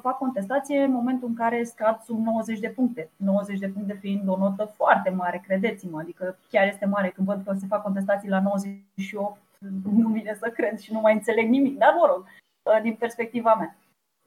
fac 0.00 0.18
contestație 0.18 0.82
în 0.82 0.92
momentul 0.92 1.28
în 1.28 1.34
care 1.34 1.64
scad 1.64 2.00
sub 2.00 2.24
90 2.24 2.58
de 2.58 2.68
puncte. 2.68 3.10
90 3.16 3.58
de 3.58 3.68
puncte 3.68 3.92
fiind 3.92 4.28
o 4.28 4.36
notă 4.36 4.64
foarte 4.64 5.10
mare, 5.10 5.42
credeți-mă, 5.46 5.98
adică 5.98 6.38
chiar 6.50 6.66
este 6.66 6.86
mare 6.86 7.08
când 7.08 7.26
văd 7.26 7.42
că 7.44 7.52
se 7.52 7.66
fac 7.66 7.82
contestații 7.82 8.28
la 8.28 8.40
98 8.40 9.38
nu 9.68 10.08
vine 10.08 10.34
să 10.34 10.50
cred 10.50 10.78
și 10.78 10.92
nu 10.92 11.00
mai 11.00 11.12
înțeleg 11.12 11.48
nimic, 11.48 11.78
dar 11.78 11.94
mă 11.98 12.06
rog, 12.06 12.24
uh, 12.62 12.82
din 12.82 12.94
perspectiva 12.94 13.54
mea. 13.54 13.76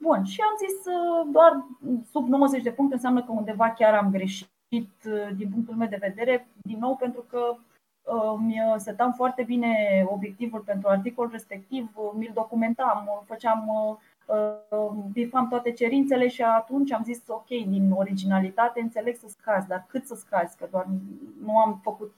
Bun, 0.02 0.24
și 0.24 0.40
am 0.40 0.56
zis 0.66 0.86
uh, 0.86 1.28
doar 1.32 1.64
sub 2.10 2.28
90 2.28 2.62
de 2.62 2.72
puncte 2.72 2.94
înseamnă 2.94 3.22
că 3.22 3.32
undeva 3.32 3.70
chiar 3.70 3.94
am 3.94 4.10
greșit 4.10 4.48
uh, 5.06 5.28
din 5.36 5.50
punctul 5.50 5.74
meu 5.74 5.88
de 5.88 5.98
vedere, 6.00 6.46
din 6.62 6.78
nou 6.78 6.96
pentru 6.96 7.24
că 7.30 7.56
mi 8.38 8.56
setam 8.76 9.12
foarte 9.12 9.42
bine 9.42 10.04
obiectivul 10.08 10.60
pentru 10.60 10.88
articolul 10.88 11.30
respectiv, 11.30 11.90
mi-l 12.14 12.30
documentam, 12.34 13.22
făceam 13.24 13.70
bifam 15.12 15.48
toate 15.48 15.72
cerințele 15.72 16.28
și 16.28 16.42
atunci 16.42 16.92
am 16.92 17.02
zis 17.02 17.22
ok, 17.26 17.46
din 17.46 17.90
originalitate 17.90 18.80
înțeleg 18.80 19.16
să 19.16 19.26
scazi, 19.28 19.68
dar 19.68 19.86
cât 19.88 20.06
să 20.06 20.14
scazi, 20.14 20.56
că 20.56 20.68
doar 20.70 20.86
nu 21.44 21.58
am 21.58 21.80
făcut 21.82 22.14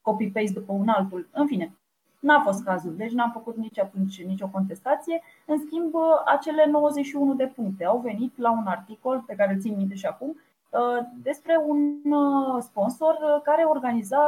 copy-paste 0.00 0.58
după 0.58 0.72
un 0.72 0.88
altul. 0.88 1.28
În 1.32 1.46
fine, 1.46 1.72
N-a 2.18 2.40
fost 2.40 2.64
cazul, 2.64 2.94
deci 2.96 3.12
n-am 3.12 3.30
făcut 3.30 3.56
nici 3.56 3.78
atunci 3.78 4.24
nicio 4.24 4.48
contestație. 4.48 5.22
În 5.46 5.58
schimb, 5.58 5.94
acele 6.24 6.66
91 6.66 7.34
de 7.34 7.46
puncte 7.46 7.84
au 7.84 7.98
venit 7.98 8.38
la 8.38 8.50
un 8.50 8.66
articol 8.66 9.24
pe 9.26 9.34
care 9.34 9.52
îl 9.52 9.60
țin 9.60 9.76
minte 9.76 9.94
și 9.94 10.06
acum, 10.06 10.28
uh, 10.70 11.06
despre 11.22 11.56
un 11.66 12.12
uh, 12.12 12.62
sponsor 12.62 13.40
care 13.42 13.62
organiza 13.62 14.22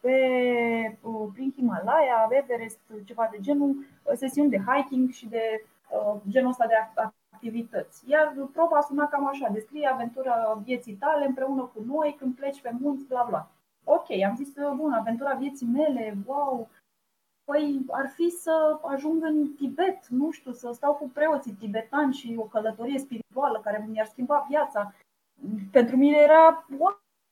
pe, 0.00 0.16
uh, 1.02 1.28
prin 1.32 1.52
Himalaya, 1.56 2.28
Everest, 2.30 2.80
ceva 3.04 3.28
de 3.30 3.38
genul, 3.40 3.76
sesiuni 4.14 4.50
de 4.50 4.62
hiking 4.66 5.10
și 5.10 5.28
de 5.28 5.64
genul 6.28 6.50
ăsta 6.50 6.66
de 6.66 6.74
activități. 7.32 8.02
Iar 8.10 8.34
proba 8.52 8.80
suna 8.80 9.08
cam 9.08 9.26
așa, 9.26 9.48
descrie 9.52 9.88
aventura 9.92 10.60
vieții 10.64 10.94
tale 10.94 11.26
împreună 11.26 11.62
cu 11.74 11.82
noi 11.86 12.16
când 12.18 12.34
pleci 12.34 12.60
pe 12.60 12.70
munți, 12.80 13.06
bla 13.06 13.24
bla. 13.28 13.50
Ok, 13.84 14.06
am 14.28 14.34
zis, 14.36 14.48
bun, 14.76 14.92
aventura 14.92 15.34
vieții 15.34 15.66
mele, 15.66 16.16
wow, 16.26 16.68
Păi 17.50 17.84
ar 17.90 18.08
fi 18.14 18.28
să 18.30 18.78
ajung 18.82 19.24
în 19.24 19.52
Tibet, 19.56 20.06
nu 20.08 20.30
știu, 20.30 20.52
să 20.52 20.70
stau 20.72 20.94
cu 20.94 21.10
preoții 21.14 21.52
tibetani 21.52 22.12
și 22.12 22.34
o 22.38 22.42
călătorie 22.42 22.98
spirituală 22.98 23.60
care 23.64 23.86
mi-ar 23.88 24.06
schimba 24.06 24.46
viața. 24.48 24.94
Pentru 25.70 25.96
mine 25.96 26.16
era 26.16 26.66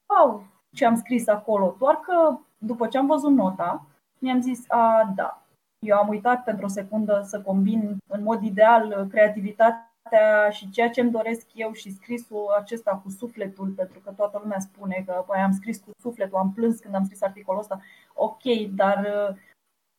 wow 0.07 0.47
ce 0.75 0.85
am 0.85 0.97
scris 0.97 1.29
acolo, 1.29 1.77
doar 1.79 2.01
că 2.01 2.39
după 2.59 2.87
ce 2.87 2.99
am 2.99 3.07
văzut 3.07 3.33
nota, 3.33 3.87
mi-am 4.19 4.41
zis, 4.41 4.65
a, 4.71 5.13
da, 5.17 5.43
eu 5.79 5.97
am 5.97 6.09
uitat 6.09 6.45
pentru 6.45 6.65
o 6.65 6.69
secundă 6.69 7.23
să 7.25 7.41
combin 7.41 7.97
în 8.09 8.23
mod 8.23 8.43
ideal 8.43 9.07
creativitatea 9.11 10.51
și 10.51 10.71
ceea 10.71 10.91
ce 10.91 11.01
îmi 11.01 11.11
doresc 11.11 11.47
eu 11.55 11.73
și 11.73 11.93
scrisul 11.93 12.47
acesta 12.59 13.01
cu 13.03 13.11
sufletul, 13.11 13.69
pentru 13.69 14.01
că 14.01 14.11
toată 14.11 14.39
lumea 14.43 14.59
spune 14.59 15.03
că 15.07 15.25
păi, 15.27 15.41
am 15.41 15.53
scris 15.53 15.79
cu 15.79 15.91
sufletul, 16.01 16.39
am 16.39 16.53
plâns 16.53 16.79
când 16.79 16.95
am 16.95 17.05
scris 17.05 17.23
articolul 17.23 17.61
ăsta. 17.61 17.81
Ok, 18.15 18.43
dar 18.75 19.07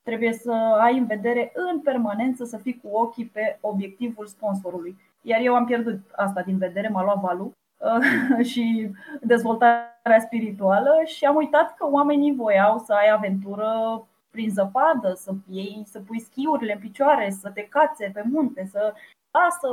Trebuie 0.06 0.34
să 0.34 0.52
ai 0.80 0.98
în 0.98 1.06
vedere 1.06 1.52
în 1.54 1.80
permanență 1.80 2.44
să 2.44 2.58
fii 2.58 2.82
cu 2.84 2.90
ochii 2.98 3.26
pe 3.26 3.58
obiectivul 3.62 4.26
sponsorului. 4.26 4.98
Iar 5.22 5.40
eu 5.42 5.56
am 5.56 5.66
pierdut 5.66 6.00
asta 6.16 6.42
din 6.42 6.58
vedere, 6.58 6.88
m-a 6.88 7.04
luat 7.04 7.20
valul 7.20 7.52
uh, 7.78 8.46
și 8.52 8.92
dezvoltarea 9.22 10.20
spirituală 10.20 10.92
și 11.06 11.26
am 11.26 11.36
uitat 11.36 11.76
că 11.76 11.88
oamenii 11.92 12.36
voiau 12.36 12.78
să 12.78 12.94
ai 12.94 13.10
aventură 13.10 14.02
prin 14.30 14.50
zăpadă, 14.50 15.14
să 15.16 15.32
iei, 15.50 15.84
să 15.86 16.00
pui 16.00 16.20
schiurile 16.20 16.74
în 16.74 16.80
picioare, 16.80 17.36
să 17.42 17.50
te 17.50 17.62
cațe 17.62 18.12
pe 18.14 18.24
munte, 18.32 18.68
să 18.72 18.94
lasă 19.32 19.68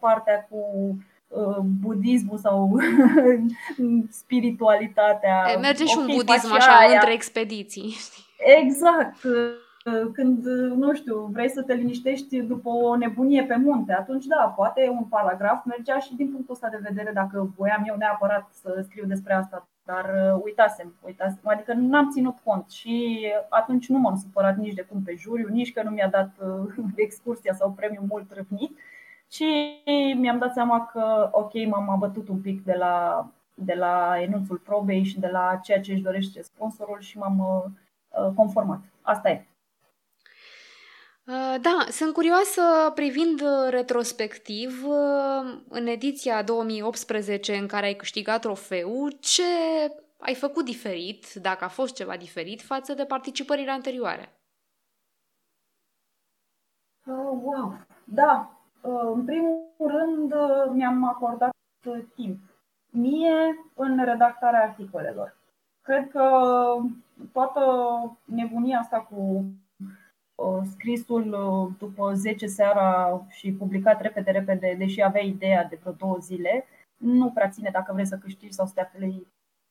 partea 0.00 0.46
cu 0.50 0.58
uh, 1.28 1.58
budismul 1.80 2.38
sau 2.38 2.70
spiritualitatea. 4.22 5.56
Merge 5.60 5.84
și 5.84 5.96
okay, 5.98 6.08
un 6.08 6.16
budism 6.16 6.52
așa 6.52 6.76
aia. 6.76 6.92
între 6.92 7.12
expediții. 7.12 7.94
Exact 8.38 9.16
când, 10.12 10.44
nu 10.76 10.94
știu, 10.94 11.28
vrei 11.32 11.50
să 11.50 11.62
te 11.62 11.74
liniștești 11.74 12.42
după 12.42 12.68
o 12.68 12.96
nebunie 12.96 13.44
pe 13.44 13.56
munte, 13.56 13.92
atunci 13.92 14.24
da, 14.24 14.52
poate 14.56 14.88
un 14.88 15.04
paragraf 15.04 15.64
mergea 15.64 15.98
și 15.98 16.14
din 16.16 16.30
punctul 16.30 16.54
ăsta 16.54 16.68
de 16.68 16.86
vedere 16.88 17.10
dacă 17.12 17.52
voiam 17.56 17.84
eu 17.86 17.96
neapărat 17.96 18.48
să 18.52 18.80
scriu 18.82 19.04
despre 19.06 19.34
asta, 19.34 19.68
dar 19.84 20.04
uh, 20.04 20.40
uitasem, 20.44 20.94
uitasem 21.04 21.40
adică 21.42 21.72
n-am 21.72 22.10
ținut 22.10 22.36
cont 22.44 22.70
și 22.70 23.26
atunci 23.48 23.88
nu 23.88 23.98
m-am 23.98 24.16
supărat 24.16 24.56
nici 24.56 24.74
de 24.74 24.82
cum 24.82 25.02
pe 25.02 25.14
juriu, 25.14 25.48
nici 25.48 25.72
că 25.72 25.82
nu 25.82 25.90
mi-a 25.90 26.08
dat 26.08 26.30
uh, 26.38 26.74
excursia 27.06 27.54
sau 27.54 27.70
premiul 27.70 28.04
mult 28.08 28.32
răvnit 28.32 28.78
și 29.30 29.44
mi-am 30.16 30.38
dat 30.38 30.52
seama 30.52 30.86
că 30.92 31.28
ok, 31.32 31.52
m-am 31.66 31.90
abătut 31.90 32.28
un 32.28 32.40
pic 32.40 32.64
de 32.64 32.74
la, 32.78 33.26
de 33.54 33.74
la 33.74 34.14
enunțul 34.20 34.56
probei 34.56 35.04
și 35.04 35.20
de 35.20 35.28
la 35.28 35.60
ceea 35.62 35.80
ce 35.80 35.92
își 35.92 36.02
dorește 36.02 36.42
sponsorul 36.42 37.00
și 37.00 37.18
m-am 37.18 37.38
uh, 37.38 38.32
conformat. 38.34 38.80
Asta 39.02 39.30
e. 39.30 39.46
Uh, 41.26 41.56
da, 41.60 41.84
sunt 41.90 42.12
curioasă 42.12 42.62
privind 42.94 43.40
uh, 43.40 43.70
retrospectiv 43.70 44.84
uh, 44.86 45.62
în 45.68 45.86
ediția 45.86 46.42
2018 46.42 47.56
în 47.56 47.66
care 47.66 47.86
ai 47.86 47.94
câștigat 47.94 48.40
trofeul, 48.40 49.16
ce 49.20 49.42
ai 50.18 50.34
făcut 50.34 50.64
diferit, 50.64 51.32
dacă 51.32 51.64
a 51.64 51.68
fost 51.68 51.94
ceva 51.94 52.16
diferit, 52.16 52.62
față 52.62 52.94
de 52.94 53.04
participările 53.04 53.70
anterioare? 53.70 54.38
Oh, 57.06 57.38
wow! 57.42 57.76
Da, 58.04 58.58
în 59.14 59.24
primul 59.24 59.74
rând 59.78 60.34
mi-am 60.72 61.04
acordat 61.04 61.50
timp. 62.14 62.38
Mie 62.90 63.70
în 63.74 64.04
redactarea 64.04 64.62
articolelor. 64.62 65.36
Cred 65.82 66.10
că 66.10 66.30
toată 67.32 67.60
nebunia 68.24 68.78
asta 68.78 69.00
cu 69.00 69.44
scrisul 70.70 71.32
uh, 71.32 71.74
după 71.78 72.14
10 72.14 72.46
seara 72.46 73.20
și 73.28 73.52
publicat 73.52 74.00
repede, 74.00 74.30
repede, 74.30 74.74
deși 74.78 75.02
avea 75.02 75.22
ideea 75.22 75.64
de 75.64 75.78
vreo 75.80 75.92
două 75.92 76.16
zile, 76.20 76.64
nu 76.96 77.30
prea 77.30 77.48
ține 77.48 77.70
dacă 77.72 77.92
vrei 77.92 78.06
să 78.06 78.18
câștigi 78.18 78.54
sau 78.54 78.66
să 78.66 78.72
te 78.74 78.80
afli, 78.80 79.26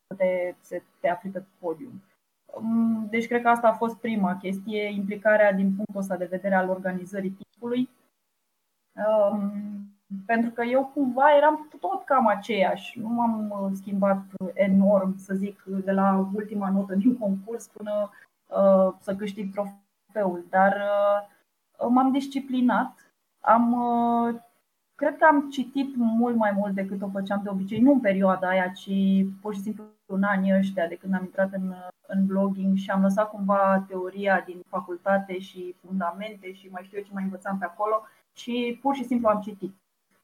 să 0.07 0.15
te, 0.15 0.55
să 0.59 0.81
te 0.99 1.07
afli 1.07 1.29
pe 1.29 1.43
podium. 1.59 2.01
Um, 2.45 3.07
deci 3.09 3.27
cred 3.27 3.41
că 3.41 3.49
asta 3.49 3.67
a 3.67 3.73
fost 3.73 3.97
prima 3.97 4.37
chestie, 4.37 4.83
implicarea 4.83 5.53
din 5.53 5.75
punctul 5.75 5.99
ăsta 5.99 6.17
de 6.17 6.25
vedere 6.25 6.55
al 6.55 6.69
organizării 6.69 7.37
timpului. 7.41 7.89
Um, 9.07 9.51
pentru 10.25 10.51
că 10.51 10.63
eu 10.63 10.91
cumva 10.93 11.35
eram 11.37 11.67
tot 11.79 12.03
cam 12.03 12.27
aceeași, 12.27 12.99
nu 12.99 13.07
m-am 13.07 13.49
uh, 13.49 13.71
schimbat 13.73 14.23
enorm, 14.53 15.17
să 15.17 15.33
zic, 15.33 15.63
de 15.63 15.91
la 15.91 16.29
ultima 16.33 16.69
notă 16.69 16.95
din 16.95 17.17
concurs 17.17 17.67
până 17.67 18.09
uh, 18.47 18.93
să 18.99 19.15
câștig 19.15 19.51
trofeul 19.51 19.82
trofeul, 20.13 20.45
dar 20.49 20.75
uh, 21.79 21.87
m-am 21.89 22.11
disciplinat. 22.11 23.13
Am, 23.39 23.73
uh, 23.73 24.41
cred 24.95 25.17
că 25.17 25.25
am 25.25 25.49
citit 25.49 25.95
mult 25.95 26.35
mai 26.35 26.51
mult 26.51 26.73
decât 26.73 27.01
o 27.01 27.09
făceam 27.09 27.41
de 27.43 27.49
obicei, 27.49 27.79
nu 27.79 27.91
în 27.91 27.99
perioada 27.99 28.47
aia, 28.47 28.67
ci 28.67 28.91
pur 29.41 29.53
și 29.53 29.61
simplu 29.61 29.83
în 30.05 30.23
anii 30.23 30.57
ăștia 30.57 30.87
de 30.87 30.95
când 30.95 31.13
am 31.13 31.23
intrat 31.23 31.53
în, 31.53 31.73
în 32.07 32.25
blogging 32.25 32.77
și 32.77 32.89
am 32.89 33.01
lăsat 33.01 33.29
cumva 33.29 33.85
teoria 33.87 34.43
din 34.45 34.61
facultate 34.67 35.39
și 35.39 35.75
fundamente 35.85 36.53
și 36.53 36.69
mai 36.71 36.83
știu 36.83 36.97
eu 36.97 37.03
ce 37.03 37.13
mai 37.13 37.23
învățam 37.23 37.57
pe 37.57 37.65
acolo 37.65 38.01
și 38.33 38.79
pur 38.81 38.95
și 38.95 39.03
simplu 39.03 39.27
am 39.27 39.41
citit 39.41 39.75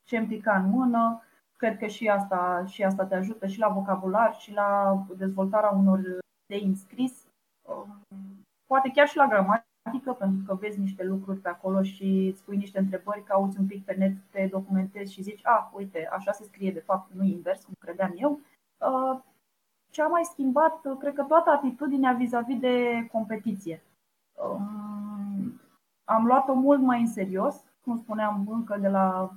ce 0.04 0.18
îmi 0.18 0.28
pica 0.28 0.56
în 0.56 0.70
mână. 0.70 1.24
Cred 1.56 1.78
că 1.78 1.88
și 1.88 2.08
asta, 2.08 2.64
și 2.68 2.84
asta 2.84 3.06
te 3.06 3.16
ajută 3.16 3.48
și 3.48 3.60
la 3.60 3.68
vocabular 3.68 4.36
și 4.36 4.54
la 4.54 5.02
dezvoltarea 5.18 5.70
unor 5.70 6.00
de 6.46 6.58
inscris, 6.58 7.28
um, 7.62 8.04
poate 8.66 8.92
chiar 8.94 9.08
și 9.08 9.18
la 9.18 9.28
gramatică 9.28 9.69
practică, 9.90 10.14
pentru 10.14 10.44
că 10.46 10.56
vezi 10.56 10.80
niște 10.80 11.04
lucruri 11.04 11.40
pe 11.40 11.50
acolo 11.50 11.82
și 11.82 12.30
îți 12.32 12.44
pui 12.44 12.58
niște 12.58 12.80
întrebări, 12.80 13.24
cauți 13.24 13.60
un 13.60 13.66
pic 13.66 13.86
pe 13.86 13.94
net, 13.94 14.14
te 14.30 14.48
documentezi 14.52 15.14
și 15.14 15.22
zici, 15.22 15.46
ah, 15.46 15.70
uite, 15.74 16.10
așa 16.12 16.32
se 16.32 16.44
scrie 16.44 16.72
de 16.72 16.80
fapt, 16.80 17.12
nu 17.14 17.24
invers, 17.24 17.64
cum 17.64 17.74
credeam 17.80 18.14
eu. 18.16 18.40
Uh, 18.78 19.20
ce 19.90 20.02
a 20.02 20.08
mai 20.08 20.24
schimbat, 20.24 20.98
cred 21.00 21.14
că 21.14 21.24
toată 21.24 21.50
atitudinea 21.50 22.14
vis-a-vis 22.14 22.60
de 22.60 23.08
competiție. 23.12 23.84
Um, 24.34 25.62
am 26.04 26.26
luat-o 26.26 26.54
mult 26.54 26.82
mai 26.82 27.00
în 27.00 27.08
serios, 27.08 27.64
cum 27.82 27.98
spuneam, 27.98 28.48
încă 28.50 28.78
de 28.78 28.88
la 28.88 29.32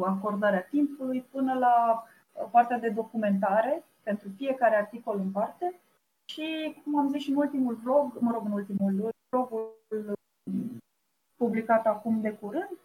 acordarea 0.00 0.62
timpului 0.62 1.26
până 1.30 1.54
la 1.54 2.04
partea 2.50 2.78
de 2.78 2.88
documentare 2.88 3.84
pentru 4.02 4.28
fiecare 4.36 4.76
articol 4.76 5.18
în 5.18 5.30
parte 5.30 5.80
și, 6.24 6.76
cum 6.84 6.98
am 6.98 7.08
zis 7.08 7.22
și 7.22 7.30
în 7.30 7.36
ultimul 7.36 7.74
vlog, 7.74 8.18
mă 8.18 8.30
rog, 8.30 8.44
în 8.44 8.52
ultimul 8.52 9.13
vlogul 9.34 10.18
publicat 11.36 11.86
acum 11.86 12.20
de 12.20 12.30
curând, 12.30 12.78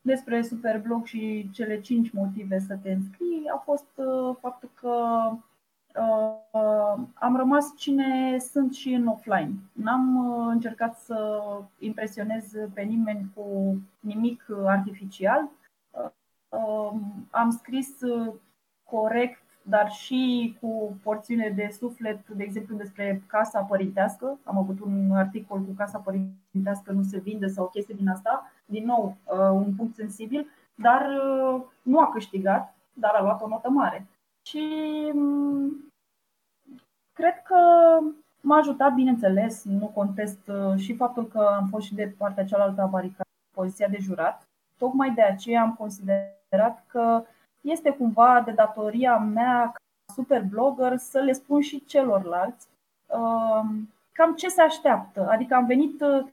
despre 0.00 0.42
Superblog 0.42 1.04
și 1.04 1.50
cele 1.52 1.80
cinci 1.80 2.10
motive 2.10 2.58
să 2.58 2.78
te 2.82 2.92
înscrii, 2.92 3.44
a 3.54 3.56
fost 3.56 3.88
uh, 3.94 4.36
faptul 4.40 4.70
că 4.74 5.30
uh, 6.00 7.06
am 7.14 7.36
rămas 7.36 7.72
cine 7.76 8.38
sunt 8.38 8.74
și 8.74 8.92
în 8.92 9.06
offline. 9.06 9.52
N-am 9.72 10.16
uh, 10.16 10.46
încercat 10.48 10.98
să 10.98 11.42
impresionez 11.78 12.52
pe 12.74 12.82
nimeni 12.82 13.30
cu 13.34 13.76
nimic 14.00 14.46
artificial. 14.66 15.48
Uh, 16.48 16.92
am 17.30 17.50
scris 17.50 18.00
uh, 18.00 18.34
corect 18.84 19.45
dar 19.68 19.90
și 19.90 20.56
cu 20.60 20.98
porțiune 21.02 21.52
de 21.56 21.68
suflet, 21.78 22.28
de 22.28 22.42
exemplu 22.42 22.76
despre 22.76 23.22
casa 23.26 23.60
părintească. 23.60 24.38
Am 24.44 24.58
avut 24.58 24.80
un 24.80 25.10
articol 25.12 25.58
cu 25.58 25.72
casa 25.76 25.98
părintească 25.98 26.92
nu 26.92 27.02
se 27.02 27.18
vinde 27.18 27.46
sau 27.46 27.64
o 27.64 27.68
chestie 27.68 27.94
din 27.98 28.08
asta. 28.08 28.50
Din 28.64 28.84
nou, 28.84 29.16
uh, 29.24 29.38
un 29.38 29.74
punct 29.76 29.94
sensibil, 29.94 30.48
dar 30.74 31.06
uh, 31.08 31.62
nu 31.82 32.00
a 32.00 32.10
câștigat, 32.12 32.74
dar 32.92 33.14
a 33.14 33.22
luat 33.22 33.42
o 33.42 33.48
notă 33.48 33.68
mare. 33.68 34.06
Și 34.42 34.62
mm, 35.14 35.92
cred 37.12 37.42
că 37.42 37.58
m-a 38.40 38.56
ajutat, 38.56 38.94
bineînțeles, 38.94 39.64
nu 39.64 39.86
contest 39.86 40.48
uh, 40.48 40.76
și 40.76 40.96
faptul 40.96 41.26
că 41.26 41.38
am 41.38 41.66
fost 41.66 41.86
și 41.86 41.94
de 41.94 42.14
partea 42.18 42.44
cealaltă 42.44 42.80
a 42.80 42.86
baricadei, 42.86 43.32
poziția 43.54 43.88
de 43.88 43.98
jurat. 44.00 44.48
Tocmai 44.78 45.10
de 45.10 45.22
aceea 45.22 45.62
am 45.62 45.74
considerat 45.74 46.84
că 46.86 47.24
este 47.70 47.90
cumva 47.90 48.42
de 48.44 48.50
datoria 48.50 49.18
mea 49.18 49.72
ca 49.72 50.12
super 50.14 50.42
blogger 50.42 50.96
să 50.96 51.18
le 51.18 51.32
spun 51.32 51.60
și 51.60 51.84
celorlalți 51.84 52.66
um, 53.06 53.88
cam 54.12 54.34
ce 54.34 54.48
se 54.48 54.62
așteaptă. 54.62 55.28
Adică 55.30 55.54
am 55.54 55.66
venit, 55.66 56.00
uh, 56.00 56.26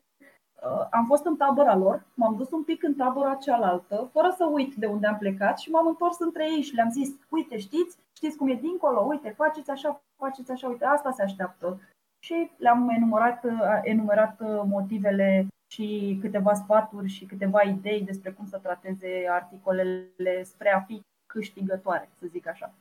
am 0.91 1.05
fost 1.05 1.25
în 1.25 1.35
tabăra 1.35 1.75
lor, 1.75 2.05
m-am 2.13 2.35
dus 2.35 2.51
un 2.51 2.63
pic 2.63 2.83
în 2.83 2.93
tabăra 2.95 3.35
cealaltă, 3.35 4.09
fără 4.11 4.33
să 4.37 4.45
uit 4.45 4.75
de 4.75 4.85
unde 4.85 5.07
am 5.07 5.17
plecat 5.17 5.59
și 5.59 5.69
m-am 5.69 5.87
întors 5.87 6.19
între 6.19 6.43
ei 6.43 6.61
și 6.61 6.75
le-am 6.75 6.89
zis, 6.89 7.09
uite, 7.29 7.57
știți, 7.57 7.97
știți 8.15 8.37
cum 8.37 8.49
e 8.49 8.53
dincolo, 8.53 9.01
uite, 9.01 9.29
faceți 9.29 9.69
așa, 9.69 10.01
faceți 10.17 10.51
așa, 10.51 10.67
uite, 10.67 10.85
asta 10.85 11.11
se 11.11 11.21
așteaptă. 11.21 11.79
Și 12.19 12.51
le-am 12.57 12.89
enumerat, 12.89 13.43
uh, 13.43 13.79
enumerat 13.81 14.39
uh, 14.39 14.61
motivele 14.65 15.47
și 15.73 16.17
câteva 16.21 16.53
sfaturi 16.53 17.07
și 17.07 17.25
câteva 17.25 17.61
idei 17.61 18.01
despre 18.01 18.31
cum 18.31 18.45
să 18.45 18.57
trateze 18.57 19.27
articolele 19.29 20.43
spre 20.43 20.73
a 20.73 20.79
fi 20.79 21.01
câștigătoare, 21.33 22.09
să 22.19 22.25
zic 22.31 22.47
așa. 22.47 22.73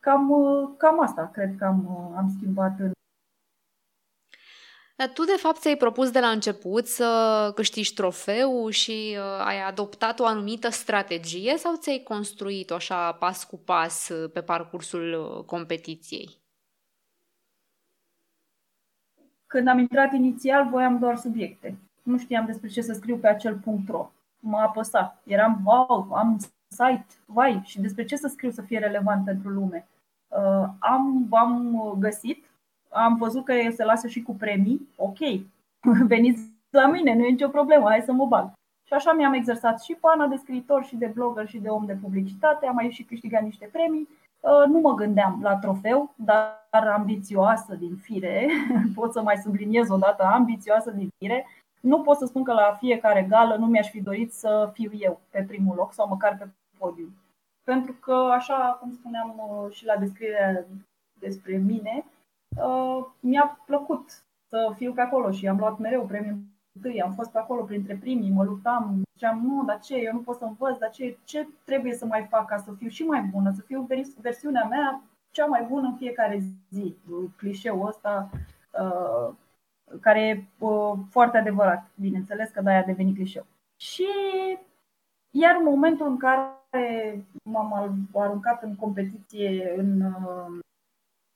Cam, 0.00 0.28
cam 0.76 1.00
asta 1.00 1.30
cred 1.32 1.54
că 1.58 1.64
am, 1.64 2.12
am 2.16 2.34
schimbat 2.36 2.78
în 2.78 2.92
dar 4.96 5.08
tu, 5.12 5.24
de 5.24 5.36
fapt, 5.36 5.60
ți-ai 5.60 5.76
propus 5.76 6.10
de 6.10 6.20
la 6.20 6.30
început 6.30 6.86
să 6.86 7.52
câștigi 7.54 7.94
trofeu 7.94 8.68
și 8.68 9.16
uh, 9.18 9.44
ai 9.44 9.62
adoptat 9.62 10.20
o 10.20 10.26
anumită 10.26 10.68
strategie 10.68 11.56
sau 11.56 11.76
ți-ai 11.76 11.98
construit-o 11.98 12.74
așa 12.74 13.12
pas 13.12 13.44
cu 13.44 13.56
pas 13.56 14.08
uh, 14.08 14.30
pe 14.32 14.42
parcursul 14.42 15.36
uh, 15.38 15.44
competiției? 15.44 16.42
Când 19.46 19.68
am 19.68 19.78
intrat 19.78 20.12
inițial, 20.12 20.68
voiam 20.68 20.98
doar 20.98 21.16
subiecte. 21.16 21.76
Nu 22.02 22.18
știam 22.18 22.46
despre 22.46 22.68
ce 22.68 22.80
să 22.80 22.92
scriu 22.92 23.16
pe 23.16 23.28
acel 23.28 23.56
punct 23.56 23.88
ro. 23.88 24.12
M-a 24.38 24.62
apăsat. 24.62 25.22
Eram, 25.26 25.60
wow, 25.64 26.12
am 26.12 26.38
site, 26.74 27.06
vai, 27.26 27.60
și 27.64 27.80
despre 27.80 28.04
ce 28.04 28.16
să 28.16 28.28
scriu 28.28 28.50
să 28.50 28.62
fie 28.62 28.78
relevant 28.78 29.24
pentru 29.24 29.48
lume. 29.48 29.86
Uh, 30.28 30.68
am, 30.78 31.26
am 31.30 31.94
găsit, 31.98 32.44
am 32.88 33.16
văzut 33.16 33.44
că 33.44 33.52
se 33.74 33.84
lasă 33.84 34.06
și 34.06 34.22
cu 34.22 34.34
premii, 34.34 34.88
ok, 34.96 35.18
veniți 36.14 36.52
la 36.70 36.86
mine, 36.86 37.14
nu 37.14 37.24
e 37.24 37.30
nicio 37.30 37.48
problemă, 37.48 37.88
hai 37.88 38.02
să 38.04 38.12
mă 38.12 38.26
bag. 38.26 38.52
Și 38.86 38.92
așa 38.92 39.12
mi-am 39.12 39.32
exersat 39.32 39.82
și 39.82 39.94
pana 39.94 40.26
de 40.26 40.36
scriitor 40.36 40.84
și 40.84 40.96
de 40.96 41.10
blogger 41.14 41.46
și 41.48 41.58
de 41.58 41.68
om 41.68 41.84
de 41.84 41.98
publicitate, 42.02 42.66
am 42.66 42.74
mai 42.74 42.90
și 42.90 43.02
câștigat 43.02 43.42
niște 43.42 43.68
premii. 43.72 44.08
Uh, 44.40 44.66
nu 44.66 44.78
mă 44.78 44.94
gândeam 44.94 45.38
la 45.42 45.56
trofeu, 45.56 46.14
dar 46.16 46.86
ambițioasă 46.96 47.74
din 47.74 47.96
fire, 47.96 48.48
pot 48.94 49.12
să 49.12 49.22
mai 49.22 49.36
subliniez 49.36 49.88
o 49.88 49.96
dată, 49.96 50.22
ambițioasă 50.24 50.90
din 50.90 51.08
fire, 51.18 51.46
nu 51.80 52.00
pot 52.00 52.16
să 52.16 52.26
spun 52.26 52.42
că 52.42 52.52
la 52.52 52.76
fiecare 52.78 53.26
gală 53.28 53.56
nu 53.56 53.66
mi-aș 53.66 53.90
fi 53.90 54.02
dorit 54.02 54.32
să 54.32 54.70
fiu 54.72 54.90
eu 54.98 55.20
pe 55.30 55.44
primul 55.48 55.74
loc 55.76 55.92
sau 55.92 56.08
măcar 56.08 56.36
pe 56.38 56.48
podium. 56.78 57.12
Pentru 57.64 57.92
că, 57.92 58.14
așa 58.14 58.78
cum 58.80 58.92
spuneam 58.92 59.34
uh, 59.36 59.72
și 59.72 59.84
la 59.84 59.96
descrierea 59.96 60.64
despre 61.18 61.56
mine, 61.56 62.04
uh, 62.56 63.06
mi-a 63.20 63.60
plăcut 63.66 64.24
să 64.48 64.72
fiu 64.76 64.92
pe 64.92 65.00
acolo 65.00 65.30
și 65.30 65.48
am 65.48 65.58
luat 65.58 65.78
mereu 65.78 66.06
premiul 66.06 66.38
întâi, 66.72 67.02
am 67.02 67.12
fost 67.12 67.30
pe 67.30 67.38
acolo 67.38 67.62
printre 67.62 67.96
primii, 67.96 68.30
mă 68.30 68.44
luptam, 68.44 69.02
ziceam, 69.12 69.40
nu, 69.40 69.64
dar 69.64 69.80
ce, 69.80 69.96
eu 69.96 70.12
nu 70.12 70.20
pot 70.20 70.36
să 70.36 70.44
învăț, 70.44 70.78
dar 70.78 70.90
ce, 70.90 71.18
ce 71.24 71.48
trebuie 71.64 71.94
să 71.94 72.06
mai 72.06 72.26
fac 72.30 72.46
ca 72.46 72.56
să 72.56 72.72
fiu 72.72 72.88
și 72.88 73.02
mai 73.02 73.20
bună, 73.20 73.50
să 73.50 73.60
fiu 73.60 73.88
versiunea 74.20 74.64
mea 74.64 75.02
cea 75.30 75.46
mai 75.46 75.66
bună 75.68 75.86
în 75.86 75.96
fiecare 75.96 76.42
zi. 76.70 76.96
Clișeul 77.36 77.86
ăsta 77.86 78.30
uh, 78.80 79.34
care 80.00 80.20
e 80.20 80.44
foarte 81.10 81.38
adevărat, 81.38 81.90
bineînțeles 81.94 82.50
că 82.50 82.60
de-aia 82.60 82.80
a 82.80 82.84
devenit 82.84 83.14
clișeu. 83.14 83.46
Și 83.76 84.08
iar 85.36 85.56
în 85.58 85.64
momentul 85.64 86.06
în 86.06 86.16
care 86.16 87.24
m-am 87.42 87.98
aruncat 88.14 88.62
în 88.62 88.76
competiție 88.76 89.74
în, 89.76 90.14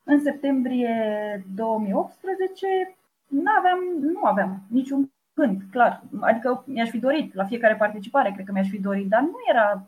în 0.04 0.20
septembrie 0.20 1.44
2018, 1.54 2.96
nu 3.26 3.50
aveam, 3.58 3.78
nu 4.00 4.24
aveam 4.24 4.62
niciun 4.68 5.12
gând, 5.34 5.62
clar. 5.70 6.02
Adică 6.20 6.64
mi-aș 6.66 6.88
fi 6.88 6.98
dorit 6.98 7.34
la 7.34 7.44
fiecare 7.44 7.76
participare, 7.76 8.32
cred 8.32 8.46
că 8.46 8.52
mi-aș 8.52 8.68
fi 8.68 8.80
dorit, 8.80 9.08
dar 9.08 9.20
nu 9.20 9.36
era 9.48 9.86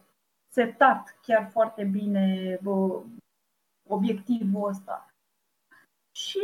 setat 0.52 1.18
chiar 1.22 1.48
foarte 1.50 1.84
bine 1.84 2.58
bă, 2.62 3.02
obiectivul 3.88 4.68
ăsta. 4.68 5.09
Și 6.24 6.38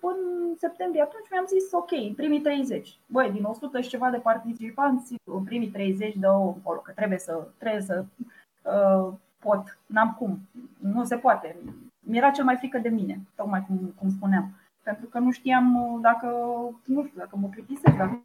în 0.00 0.54
septembrie 0.56 1.02
atunci 1.02 1.30
mi-am 1.30 1.46
zis, 1.46 1.72
ok, 1.72 2.14
primii 2.16 2.40
30. 2.40 2.98
Băi, 3.06 3.30
din 3.30 3.44
100 3.44 3.80
și 3.80 3.88
ceva 3.88 4.10
de 4.10 4.16
participanți, 4.16 5.14
în 5.24 5.44
primii 5.44 5.68
30 5.68 6.16
dă 6.16 6.28
acolo, 6.28 6.78
că 6.78 6.92
trebuie 6.92 7.18
să, 7.18 7.48
trebuie 7.58 7.82
să 7.82 8.04
uh, 8.62 9.12
pot, 9.38 9.78
n-am 9.86 10.14
cum, 10.18 10.38
nu 10.78 11.04
se 11.04 11.16
poate. 11.16 11.56
Mi-era 12.00 12.30
cel 12.30 12.44
mai 12.44 12.56
frică 12.56 12.78
de 12.78 12.88
mine, 12.88 13.20
tocmai 13.34 13.64
cum, 13.66 13.94
cum 13.98 14.10
spuneam. 14.10 14.50
Pentru 14.82 15.06
că 15.06 15.18
nu 15.18 15.30
știam 15.30 15.98
dacă, 16.00 16.26
nu 16.84 17.04
știu, 17.04 17.18
dacă 17.18 17.36
mă 17.36 17.48
plictisesc, 17.48 17.96
dacă 17.96 18.22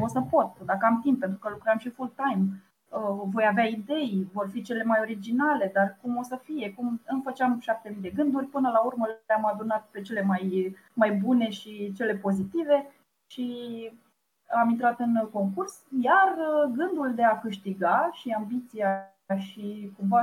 o 0.00 0.08
să 0.08 0.20
pot, 0.20 0.56
dacă 0.64 0.86
am 0.86 1.00
timp, 1.02 1.18
pentru 1.18 1.38
că 1.38 1.48
lucram 1.48 1.78
și 1.78 1.90
full-time. 1.90 2.62
Uh, 2.92 3.22
voi 3.30 3.46
avea 3.46 3.64
idei, 3.64 4.28
vor 4.32 4.48
fi 4.50 4.62
cele 4.62 4.84
mai 4.84 5.00
originale, 5.00 5.70
dar 5.74 5.98
cum 6.00 6.16
o 6.16 6.22
să 6.22 6.36
fie? 6.36 6.74
Cum 6.74 7.00
îmi 7.06 7.22
făceam 7.22 7.60
șapte 7.60 7.88
mii 7.88 8.00
de 8.00 8.10
gânduri, 8.10 8.46
până 8.46 8.70
la 8.70 8.80
urmă 8.80 9.06
le-am 9.26 9.44
adunat 9.44 9.86
pe 9.90 10.00
cele 10.00 10.22
mai, 10.22 10.76
mai 10.92 11.12
bune 11.12 11.50
și 11.50 11.92
cele 11.92 12.14
pozitive 12.14 12.92
și 13.26 13.46
am 14.60 14.68
intrat 14.68 14.98
în 15.00 15.28
concurs, 15.32 15.82
iar 16.02 16.36
uh, 16.36 16.72
gândul 16.76 17.14
de 17.14 17.24
a 17.24 17.40
câștiga 17.40 18.10
și 18.12 18.30
ambiția 18.30 19.14
și 19.38 19.92
cumva 19.96 20.20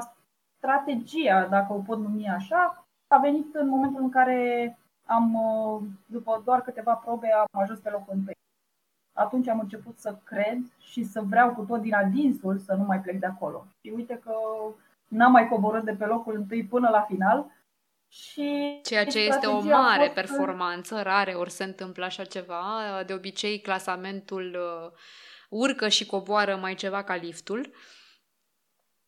strategia, 0.58 1.48
dacă 1.48 1.74
o 1.74 1.80
pot 1.80 2.00
numi 2.00 2.30
așa, 2.30 2.86
a 3.08 3.18
venit 3.18 3.56
în 3.56 3.68
momentul 3.68 4.02
în 4.02 4.10
care 4.10 4.78
am, 5.06 5.34
uh, 5.34 5.82
după 6.06 6.42
doar 6.46 6.62
câteva 6.62 6.94
probe, 6.94 7.28
am 7.32 7.62
ajuns 7.62 7.80
pe 7.80 7.90
locul 7.90 8.14
întâi 8.14 8.39
atunci 9.20 9.48
am 9.48 9.60
început 9.60 10.00
să 10.00 10.18
cred 10.24 10.58
și 10.80 11.04
să 11.04 11.22
vreau 11.22 11.54
cu 11.54 11.62
tot 11.62 11.82
din 11.82 11.94
adinsul 11.94 12.58
să 12.58 12.74
nu 12.74 12.84
mai 12.84 13.00
plec 13.00 13.20
de 13.20 13.26
acolo. 13.26 13.66
Și 13.82 13.94
uite 13.96 14.20
că 14.24 14.34
n-am 15.08 15.32
mai 15.32 15.48
coborât 15.48 15.84
de 15.84 15.92
pe 15.92 16.06
locul 16.06 16.36
întâi 16.36 16.64
până 16.64 16.90
la 16.90 17.02
final. 17.02 17.46
Și 18.08 18.80
Ceea 18.84 19.06
ce 19.06 19.20
este 19.20 19.48
o 19.48 19.62
mare 19.62 20.04
fost... 20.04 20.14
performanță, 20.14 21.02
rare 21.02 21.32
ori 21.32 21.52
se 21.52 21.64
întâmplă 21.64 22.06
așa 22.06 22.24
ceva. 22.24 22.64
De 23.06 23.14
obicei, 23.14 23.60
clasamentul 23.60 24.58
uh, 24.60 24.92
urcă 25.50 25.88
și 25.88 26.06
coboară 26.06 26.56
mai 26.56 26.76
ceva 26.76 27.04
ca 27.04 27.16
liftul. 27.16 27.72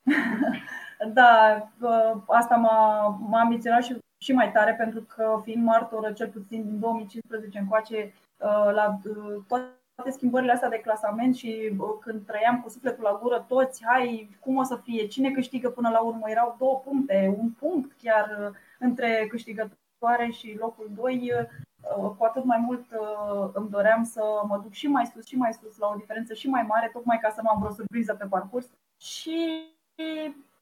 da, 1.13 1.61
uh, 1.79 2.21
asta 2.27 2.55
m-a, 2.55 3.07
m-a 3.29 3.39
ambiționat 3.39 3.83
și, 3.83 3.97
și 4.17 4.33
mai 4.33 4.51
tare 4.51 4.73
pentru 4.73 5.01
că 5.01 5.41
fiind 5.43 5.63
martoră, 5.63 6.11
cel 6.11 6.27
puțin 6.29 6.63
din 6.63 6.79
2015 6.79 7.59
încoace, 7.59 8.13
uh, 8.37 8.73
la 8.73 8.99
toate 9.47 9.80
toate 10.01 10.17
schimbările 10.17 10.51
astea 10.51 10.69
de 10.69 10.79
clasament 10.79 11.35
și 11.35 11.75
când 11.99 12.25
trăiam 12.25 12.61
cu 12.61 12.69
sufletul 12.69 13.03
la 13.03 13.19
gură 13.21 13.45
toți, 13.47 13.85
hai, 13.85 14.29
cum 14.39 14.57
o 14.57 14.63
să 14.63 14.75
fie, 14.75 15.07
cine 15.07 15.31
câștigă 15.31 15.69
până 15.69 15.89
la 15.89 16.01
urmă, 16.01 16.29
erau 16.29 16.55
două 16.59 16.81
puncte, 16.85 17.35
un 17.39 17.49
punct 17.49 17.91
chiar 17.97 18.37
uh, 18.39 18.57
între 18.79 19.27
câștigătoare 19.29 20.29
și 20.31 20.57
locul 20.59 20.89
2, 20.95 21.31
uh, 21.33 22.11
cu 22.17 22.23
atât 22.23 22.43
mai 22.43 22.57
mult 22.57 22.85
uh, 22.91 23.49
îmi 23.53 23.69
doream 23.69 24.03
să 24.03 24.21
mă 24.47 24.59
duc 24.63 24.71
și 24.71 24.87
mai 24.87 25.05
sus 25.05 25.25
și 25.25 25.35
mai 25.35 25.53
sus 25.53 25.77
la 25.77 25.87
o 25.87 25.97
diferență 25.97 26.33
și 26.33 26.49
mai 26.49 26.63
mare, 26.63 26.89
tocmai 26.93 27.19
ca 27.21 27.29
să 27.29 27.39
mă 27.43 27.49
am 27.53 27.59
vreo 27.59 27.73
surpriză 27.73 28.13
pe 28.13 28.25
parcurs. 28.25 28.67
Și 28.97 29.39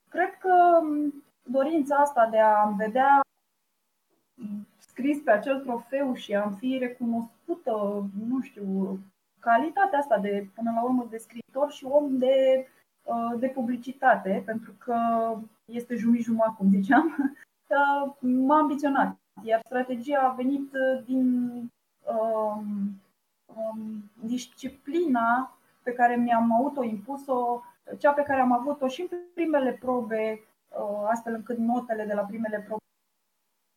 cred 0.10 0.38
că 0.40 0.80
um, 0.82 1.24
dorința 1.44 1.96
asta 1.96 2.28
de 2.32 2.40
a 2.40 2.74
vedea 2.78 3.22
scris 4.78 5.20
pe 5.22 5.32
acel 5.32 5.60
trofeu 5.60 6.14
și 6.14 6.36
a 6.36 6.50
fi 6.50 6.78
recunoscută, 6.80 8.06
nu 8.28 8.42
știu, 8.42 9.00
calitatea 9.40 10.00
asta 10.00 10.18
de, 10.18 10.48
până 10.56 10.72
la 10.76 10.84
urmă, 10.84 11.08
de 11.10 11.18
scriitor 11.18 11.72
și 11.72 11.86
om 11.86 12.18
de, 12.18 12.68
uh, 13.04 13.40
de 13.40 13.48
publicitate, 13.48 14.42
pentru 14.46 14.74
că 14.78 14.98
este 15.66 15.96
jumătate 15.96 16.24
jumătate, 16.24 16.56
cum 16.58 16.70
ziceam, 16.70 17.36
m-a 18.48 18.58
ambiționat. 18.58 19.16
Iar 19.44 19.62
strategia 19.66 20.20
a 20.20 20.34
venit 20.34 20.72
din 21.06 21.52
um, 22.06 23.02
um, 23.56 24.04
disciplina 24.24 25.58
pe 25.84 25.92
care 25.94 26.16
mi-am 26.16 26.52
autoimpus-o, 26.52 27.62
cea 27.98 28.12
pe 28.12 28.24
care 28.24 28.42
am 28.42 28.52
avut-o 28.52 28.88
și 28.88 29.02
în 29.02 29.18
primele 29.34 29.72
probe, 29.72 30.40
uh, 30.70 31.08
astfel 31.10 31.34
încât 31.34 31.58
notele 31.58 32.06
de 32.06 32.14
la 32.14 32.22
primele 32.22 32.60
probe 32.68 32.84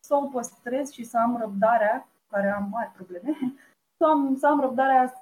să 0.04 0.14
o 0.14 0.26
păstrez 0.26 0.90
și 0.90 1.04
să 1.04 1.18
am 1.18 1.36
răbdarea, 1.36 2.08
care 2.30 2.50
am 2.50 2.68
mari 2.70 2.90
probleme, 2.90 3.36
să 3.98 4.04
am, 4.04 4.36
să 4.36 4.46
am 4.46 4.60
răbdarea 4.60 5.12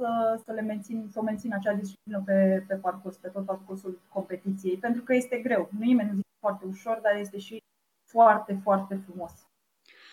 să, 0.00 0.40
să 0.44 0.52
le 0.52 0.60
mențin, 0.60 1.08
să 1.12 1.18
o 1.18 1.22
mențin 1.22 1.54
acea 1.54 1.72
disciplină 1.72 2.22
pe, 2.24 2.64
pe 2.66 2.74
parcurs, 2.74 3.16
pe 3.16 3.28
tot 3.28 3.44
parcursul 3.44 4.00
competiției, 4.08 4.76
pentru 4.76 5.02
că 5.02 5.14
este 5.14 5.36
greu. 5.38 5.68
Nu 5.78 5.84
nimeni 5.84 6.08
nu 6.08 6.14
zice 6.14 6.40
foarte 6.40 6.64
ușor, 6.66 6.98
dar 7.02 7.14
este 7.16 7.38
și 7.38 7.62
foarte, 8.10 8.60
foarte 8.62 8.94
frumos. 9.04 9.32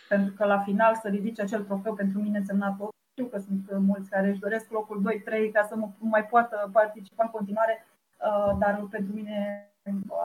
Pentru 0.09 0.33
că 0.33 0.45
la 0.45 0.59
final 0.59 0.95
să 0.95 1.07
ridici 1.07 1.39
acel 1.39 1.63
trofeu 1.63 1.93
pentru 1.93 2.19
mine 2.21 2.37
însemna 2.37 2.75
tot. 2.79 2.91
Știu 3.11 3.25
că 3.25 3.37
sunt 3.37 3.77
mulți 3.77 4.09
care 4.09 4.27
își 4.29 4.39
doresc 4.39 4.71
locul 4.71 5.01
2-3 5.49 5.51
ca 5.53 5.63
să 5.63 5.75
mă 5.75 5.89
mai 5.99 6.25
poată 6.25 6.69
participa 6.71 7.23
în 7.23 7.29
continuare, 7.29 7.85
uh, 8.19 8.57
dar 8.59 8.87
pentru 8.89 9.13
mine 9.13 9.69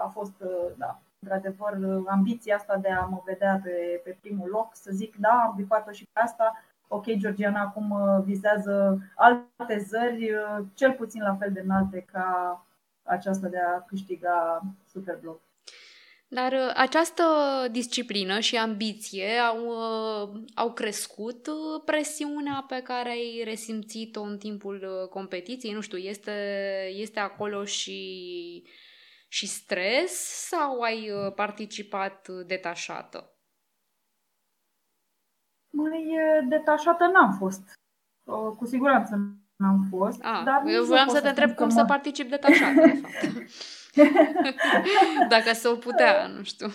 a 0.04 0.08
fost, 0.08 0.40
uh, 0.40 0.72
da, 0.76 1.00
într-adevăr, 1.18 1.78
ambiția 2.06 2.56
asta 2.56 2.76
de 2.76 2.88
a 2.88 3.04
mă 3.04 3.22
vedea 3.24 3.60
pe, 3.62 4.00
pe 4.04 4.16
primul 4.20 4.48
loc, 4.48 4.76
să 4.76 4.90
zic, 4.92 5.16
da, 5.16 5.42
am 5.46 5.54
bifat 5.56 5.94
și 5.94 6.06
pe 6.12 6.20
asta, 6.20 6.52
ok, 6.94 7.04
Georgiana 7.16 7.60
acum 7.60 7.90
uh, 7.90 8.24
vizează 8.24 8.98
alte 9.16 9.84
zări, 9.88 10.30
cel 10.74 10.92
puțin 10.92 11.22
la 11.22 11.36
fel 11.36 11.52
de 11.52 11.60
înalte 11.60 12.06
ca 12.12 12.26
aceasta 13.02 13.48
de 13.48 13.58
a 13.58 13.80
câștiga 13.80 14.62
Superblog. 14.86 15.40
Dar 16.34 16.52
uh, 16.52 16.72
această 16.74 17.22
disciplină 17.70 18.40
și 18.40 18.56
ambiție 18.56 19.28
au, 19.38 19.66
uh, 19.66 20.42
au 20.54 20.72
crescut 20.72 21.46
uh, 21.46 21.82
presiunea 21.84 22.64
pe 22.68 22.80
care 22.82 23.10
ai 23.10 23.42
resimțit-o 23.44 24.22
în 24.22 24.38
timpul 24.38 25.08
competiției? 25.10 25.72
Nu 25.72 25.80
știu, 25.80 25.98
este, 25.98 26.32
este 26.94 27.20
acolo 27.20 27.64
și, 27.64 28.62
și 29.28 29.46
stres 29.46 30.12
sau 30.48 30.80
ai 30.80 31.10
participat 31.34 32.28
detașată? 32.28 33.31
Mai 35.88 36.16
detașată 36.48 37.10
n-am 37.12 37.32
fost. 37.38 37.72
Cu 38.56 38.66
siguranță 38.66 39.20
n-am 39.56 39.86
fost. 39.90 40.24
A, 40.24 40.38
ah, 40.38 40.44
dar 40.44 40.62
eu 40.66 40.84
vreau 40.84 41.08
să 41.08 41.20
te 41.20 41.28
întreb 41.28 41.54
cum 41.54 41.66
mă... 41.66 41.72
să 41.72 41.84
particip 41.84 42.30
detașat, 42.30 42.74
de 42.74 43.00
fapt. 43.02 43.48
Dacă 45.34 45.52
s-o 45.52 45.74
putea, 45.74 46.26
nu 46.26 46.42
știu. 46.42 46.66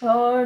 Uh, 0.00 0.42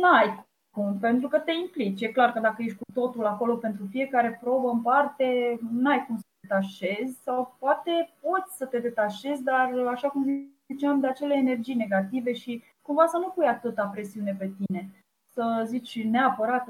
n-ai 0.00 0.48
cum, 0.70 0.98
pentru 0.98 1.28
că 1.28 1.38
te 1.38 1.52
implici. 1.52 2.00
E 2.00 2.08
clar 2.08 2.32
că 2.32 2.40
dacă 2.40 2.62
ești 2.62 2.76
cu 2.76 2.92
totul 2.92 3.26
acolo 3.26 3.56
pentru 3.56 3.86
fiecare 3.90 4.38
probă 4.40 4.70
în 4.70 4.82
parte, 4.82 5.58
n-ai 5.72 6.04
cum 6.06 6.16
să 6.16 6.22
te 6.22 6.46
detașezi 6.46 7.20
sau 7.22 7.56
poate 7.58 8.10
poți 8.20 8.56
să 8.56 8.66
te 8.66 8.78
detașezi, 8.78 9.42
dar 9.42 9.72
așa 9.92 10.08
cum 10.08 10.24
ziceam, 10.66 11.00
de 11.00 11.06
acele 11.06 11.34
energii 11.34 11.74
negative 11.74 12.32
și 12.32 12.62
cumva 12.82 13.06
să 13.06 13.16
nu 13.16 13.28
pui 13.28 13.46
atâta 13.46 13.90
presiune 13.94 14.36
pe 14.38 14.50
tine. 14.56 14.99
Să 15.32 15.64
zici 15.66 16.04
neapărat, 16.04 16.68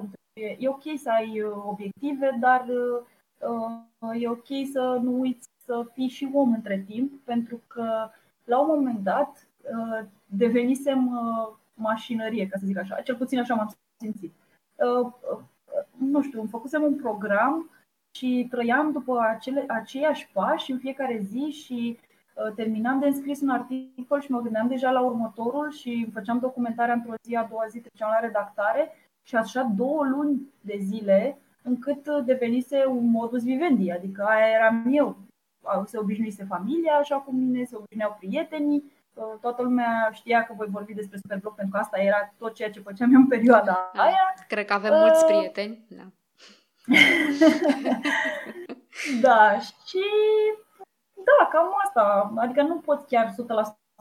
e 0.58 0.68
ok 0.68 0.82
să 0.96 1.10
ai 1.10 1.42
uh, 1.42 1.52
obiective, 1.66 2.36
dar 2.40 2.66
uh, 3.40 4.20
e 4.20 4.28
ok 4.28 4.46
să 4.72 4.98
nu 5.02 5.18
uiți 5.18 5.48
să 5.64 5.86
fii 5.92 6.08
și 6.08 6.30
om 6.32 6.52
între 6.52 6.84
timp, 6.86 7.24
pentru 7.24 7.60
că 7.66 8.10
la 8.44 8.60
un 8.60 8.66
moment 8.66 8.98
dat 8.98 9.48
uh, 9.60 10.06
devenisem 10.26 11.06
uh, 11.06 11.56
mașinărie, 11.74 12.46
ca 12.46 12.58
să 12.58 12.66
zic 12.66 12.78
așa, 12.78 13.00
cel 13.00 13.16
puțin 13.16 13.38
așa 13.38 13.54
m-am 13.54 13.74
simțit. 13.96 14.34
Uh, 14.74 15.12
nu 15.98 16.22
știu, 16.22 16.40
îmi 16.40 16.48
făcusem 16.48 16.82
un 16.82 16.96
program 16.96 17.70
și 18.10 18.46
trăiam 18.50 18.92
după 18.92 19.18
acele, 19.20 19.64
aceiași 19.68 20.30
pași 20.32 20.70
în 20.70 20.78
fiecare 20.78 21.18
zi 21.18 21.50
și 21.50 21.98
terminam 22.54 22.98
de 22.98 23.06
înscris 23.06 23.40
un 23.40 23.48
articol 23.48 24.20
și 24.20 24.30
mă 24.30 24.40
gândeam 24.40 24.68
deja 24.68 24.90
la 24.90 25.00
următorul 25.00 25.70
și 25.70 26.10
făceam 26.12 26.38
documentarea 26.38 26.94
într-o 26.94 27.14
zi, 27.22 27.34
a 27.34 27.46
doua 27.50 27.64
zi 27.68 27.78
treceam 27.78 28.10
la 28.12 28.26
redactare 28.26 28.92
și 29.22 29.36
așa 29.36 29.72
două 29.76 30.04
luni 30.04 30.52
de 30.60 30.76
zile 30.80 31.38
încât 31.62 32.08
devenise 32.24 32.84
un 32.86 33.10
modus 33.10 33.42
vivendi, 33.42 33.90
adică 33.90 34.22
aia 34.22 34.46
eram 34.46 34.90
eu 34.92 35.16
se 35.84 35.98
obișnuise 35.98 36.44
familia 36.48 36.92
așa 36.92 37.16
cu 37.16 37.32
mine, 37.32 37.64
se 37.64 37.76
obișnuiau 37.76 38.16
prietenii, 38.18 38.92
toată 39.40 39.62
lumea 39.62 40.10
știa 40.12 40.44
că 40.44 40.52
voi 40.56 40.66
vorbi 40.70 40.94
despre 40.94 41.18
Superblog 41.18 41.54
pentru 41.54 41.74
că 41.74 41.80
asta 41.80 41.98
era 41.98 42.34
tot 42.38 42.54
ceea 42.54 42.70
ce 42.70 42.80
făceam 42.80 43.12
eu 43.12 43.20
în 43.20 43.26
perioada 43.26 43.90
da, 43.94 44.02
aia. 44.02 44.34
Cred 44.48 44.64
că 44.64 44.72
avem 44.72 44.92
mulți 44.92 45.24
uh, 45.24 45.30
prieteni. 45.30 45.86
Da. 45.88 46.02
da, 49.26 49.58
și 49.58 50.04
da, 51.24 51.48
cam 51.50 51.66
asta. 51.84 52.32
Adică 52.36 52.62
nu 52.62 52.78
pot 52.78 53.06
chiar 53.06 53.34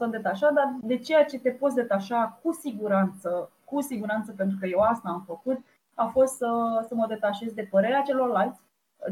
100% 0.07 0.09
detașa, 0.09 0.51
dar 0.51 0.75
de 0.81 0.97
ceea 0.97 1.25
ce 1.25 1.39
te 1.39 1.51
poți 1.51 1.75
detașa 1.75 2.39
cu 2.43 2.53
siguranță, 2.53 3.51
cu 3.65 3.81
siguranță 3.81 4.33
pentru 4.37 4.57
că 4.59 4.65
eu 4.65 4.79
asta 4.79 5.09
am 5.09 5.23
făcut, 5.25 5.59
a 5.95 6.05
fost 6.05 6.35
să, 6.35 6.47
să 6.87 6.95
mă 6.95 7.05
detașez 7.07 7.53
de 7.53 7.67
părerea 7.71 8.01
celorlalți, 8.01 8.59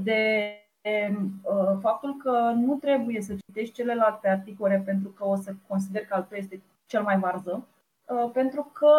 de 0.04 0.52
Uh, 0.88 1.78
faptul 1.82 2.16
că 2.18 2.52
nu 2.56 2.76
trebuie 2.76 3.22
să 3.22 3.34
citești 3.46 3.74
celelalte 3.74 4.30
articole 4.30 4.82
pentru 4.86 5.10
că 5.10 5.28
o 5.28 5.36
să 5.36 5.54
consider 5.68 6.06
că 6.06 6.14
al 6.14 6.24
tău 6.30 6.38
este 6.38 6.62
cel 6.86 7.04
mai 7.04 7.20
varză, 7.20 7.68
uh, 8.06 8.30
pentru 8.34 8.70
că 8.74 8.92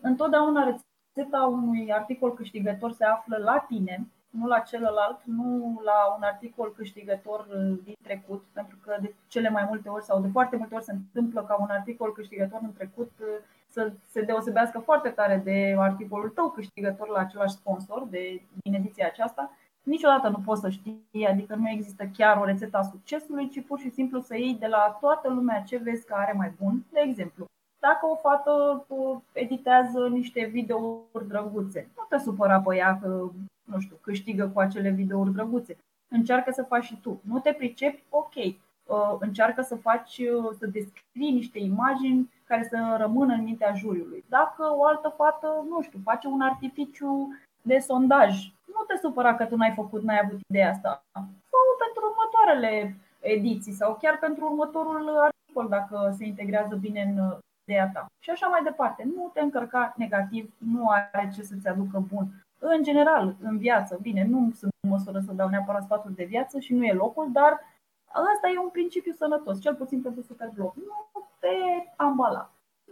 întotdeauna 0.00 0.64
rețeta 1.14 1.46
unui 1.46 1.92
articol 1.92 2.34
câștigător 2.34 2.92
se 2.92 3.04
află 3.04 3.36
la 3.36 3.64
tine, 3.68 4.06
nu 4.38 4.46
la 4.46 4.58
celălalt, 4.58 5.20
nu 5.24 5.80
la 5.84 6.14
un 6.16 6.22
articol 6.22 6.72
câștigător 6.76 7.46
din 7.84 7.94
trecut, 8.02 8.44
pentru 8.52 8.76
că 8.84 8.96
de 9.00 9.14
cele 9.26 9.48
mai 9.48 9.64
multe 9.68 9.88
ori 9.88 10.04
sau 10.04 10.20
de 10.20 10.28
foarte 10.28 10.56
multe 10.56 10.74
ori 10.74 10.84
se 10.84 10.92
întâmplă 10.92 11.44
ca 11.44 11.56
un 11.60 11.68
articol 11.70 12.12
câștigător 12.12 12.60
în 12.62 12.72
trecut 12.72 13.10
uh, 13.20 13.26
să 13.68 13.92
se 14.06 14.22
deosebească 14.22 14.78
foarte 14.78 15.08
tare 15.08 15.40
de 15.44 15.74
articolul 15.78 16.28
tău 16.28 16.50
câștigător 16.50 17.08
la 17.08 17.18
același 17.18 17.54
sponsor 17.54 18.06
de, 18.10 18.42
din 18.62 18.74
ediția 18.74 19.06
aceasta 19.06 19.50
niciodată 19.86 20.28
nu 20.28 20.42
poți 20.44 20.60
să 20.60 20.68
știi, 20.68 21.26
adică 21.30 21.54
nu 21.54 21.68
există 21.68 22.04
chiar 22.16 22.36
o 22.36 22.44
rețetă 22.44 22.76
a 22.76 22.82
succesului, 22.82 23.48
ci 23.48 23.66
pur 23.66 23.78
și 23.78 23.90
simplu 23.90 24.20
să 24.20 24.36
iei 24.36 24.56
de 24.60 24.66
la 24.66 24.96
toată 25.00 25.28
lumea 25.28 25.62
ce 25.62 25.76
vezi 25.76 26.06
că 26.06 26.14
are 26.14 26.32
mai 26.32 26.52
bun. 26.60 26.84
De 26.92 27.00
exemplu, 27.04 27.44
dacă 27.78 28.06
o 28.06 28.16
fată 28.16 28.86
editează 29.32 30.08
niște 30.08 30.44
videouri 30.44 31.28
drăguțe, 31.28 31.90
nu 31.96 32.02
te 32.08 32.18
supăra 32.18 32.60
pe 32.60 32.76
ea 32.76 32.98
că, 33.02 33.30
nu 33.66 33.80
știu, 33.80 33.96
câștigă 34.00 34.48
cu 34.48 34.60
acele 34.60 34.90
videouri 34.90 35.32
drăguțe. 35.32 35.76
Încearcă 36.08 36.50
să 36.50 36.62
faci 36.62 36.84
și 36.84 37.00
tu. 37.00 37.20
Nu 37.24 37.38
te 37.38 37.52
pricepi? 37.52 38.02
Ok. 38.10 38.34
Uh, 38.34 39.16
încearcă 39.18 39.62
să 39.62 39.74
faci, 39.76 40.18
uh, 40.18 40.54
să 40.58 40.66
descrii 40.66 41.32
niște 41.32 41.58
imagini 41.58 42.30
care 42.44 42.66
să 42.70 42.96
rămână 42.98 43.34
în 43.34 43.42
mintea 43.42 43.74
juriului. 43.74 44.24
Dacă 44.28 44.62
o 44.76 44.84
altă 44.84 45.14
fată, 45.16 45.64
nu 45.68 45.82
știu, 45.82 45.98
face 46.04 46.26
un 46.26 46.40
artificiu 46.40 47.28
de 47.62 47.78
sondaj 47.78 48.54
nu 48.76 48.84
te 48.84 48.96
supăra 49.00 49.34
că 49.34 49.44
tu 49.44 49.56
n-ai 49.56 49.72
făcut, 49.72 50.02
n-ai 50.02 50.20
avut 50.24 50.40
ideea 50.48 50.70
asta. 50.70 51.04
Sau 51.50 51.62
pentru 51.84 52.02
următoarele 52.10 52.96
ediții 53.20 53.72
sau 53.72 53.98
chiar 54.00 54.18
pentru 54.18 54.44
următorul 54.44 55.18
articol 55.28 55.68
dacă 55.68 56.14
se 56.16 56.24
integrează 56.24 56.74
bine 56.74 57.02
în 57.02 57.38
ideea 57.64 57.90
ta. 57.92 58.06
Și 58.24 58.30
așa 58.30 58.46
mai 58.46 58.62
departe. 58.62 59.08
Nu 59.14 59.30
te 59.32 59.40
încărca 59.40 59.94
negativ, 59.96 60.52
nu 60.58 60.88
are 60.88 61.30
ce 61.34 61.42
să-ți 61.42 61.68
aducă 61.68 62.04
bun. 62.12 62.26
În 62.58 62.82
general, 62.82 63.36
în 63.42 63.58
viață, 63.58 63.98
bine, 64.02 64.24
nu 64.24 64.50
sunt 64.54 64.72
în 64.80 64.90
măsură 64.90 65.18
să 65.18 65.32
dau 65.32 65.48
neapărat 65.48 65.82
sfaturi 65.82 66.14
de 66.14 66.24
viață 66.24 66.58
și 66.58 66.74
nu 66.74 66.84
e 66.84 66.92
locul, 66.92 67.32
dar 67.32 67.60
ăsta 68.32 68.48
e 68.54 68.58
un 68.58 68.68
principiu 68.68 69.12
sănătos, 69.12 69.60
cel 69.60 69.74
puțin 69.74 70.02
pentru 70.02 70.22
Superblog. 70.22 70.72
Nu 70.74 71.22
te 71.38 71.56
ambala. 71.96 72.50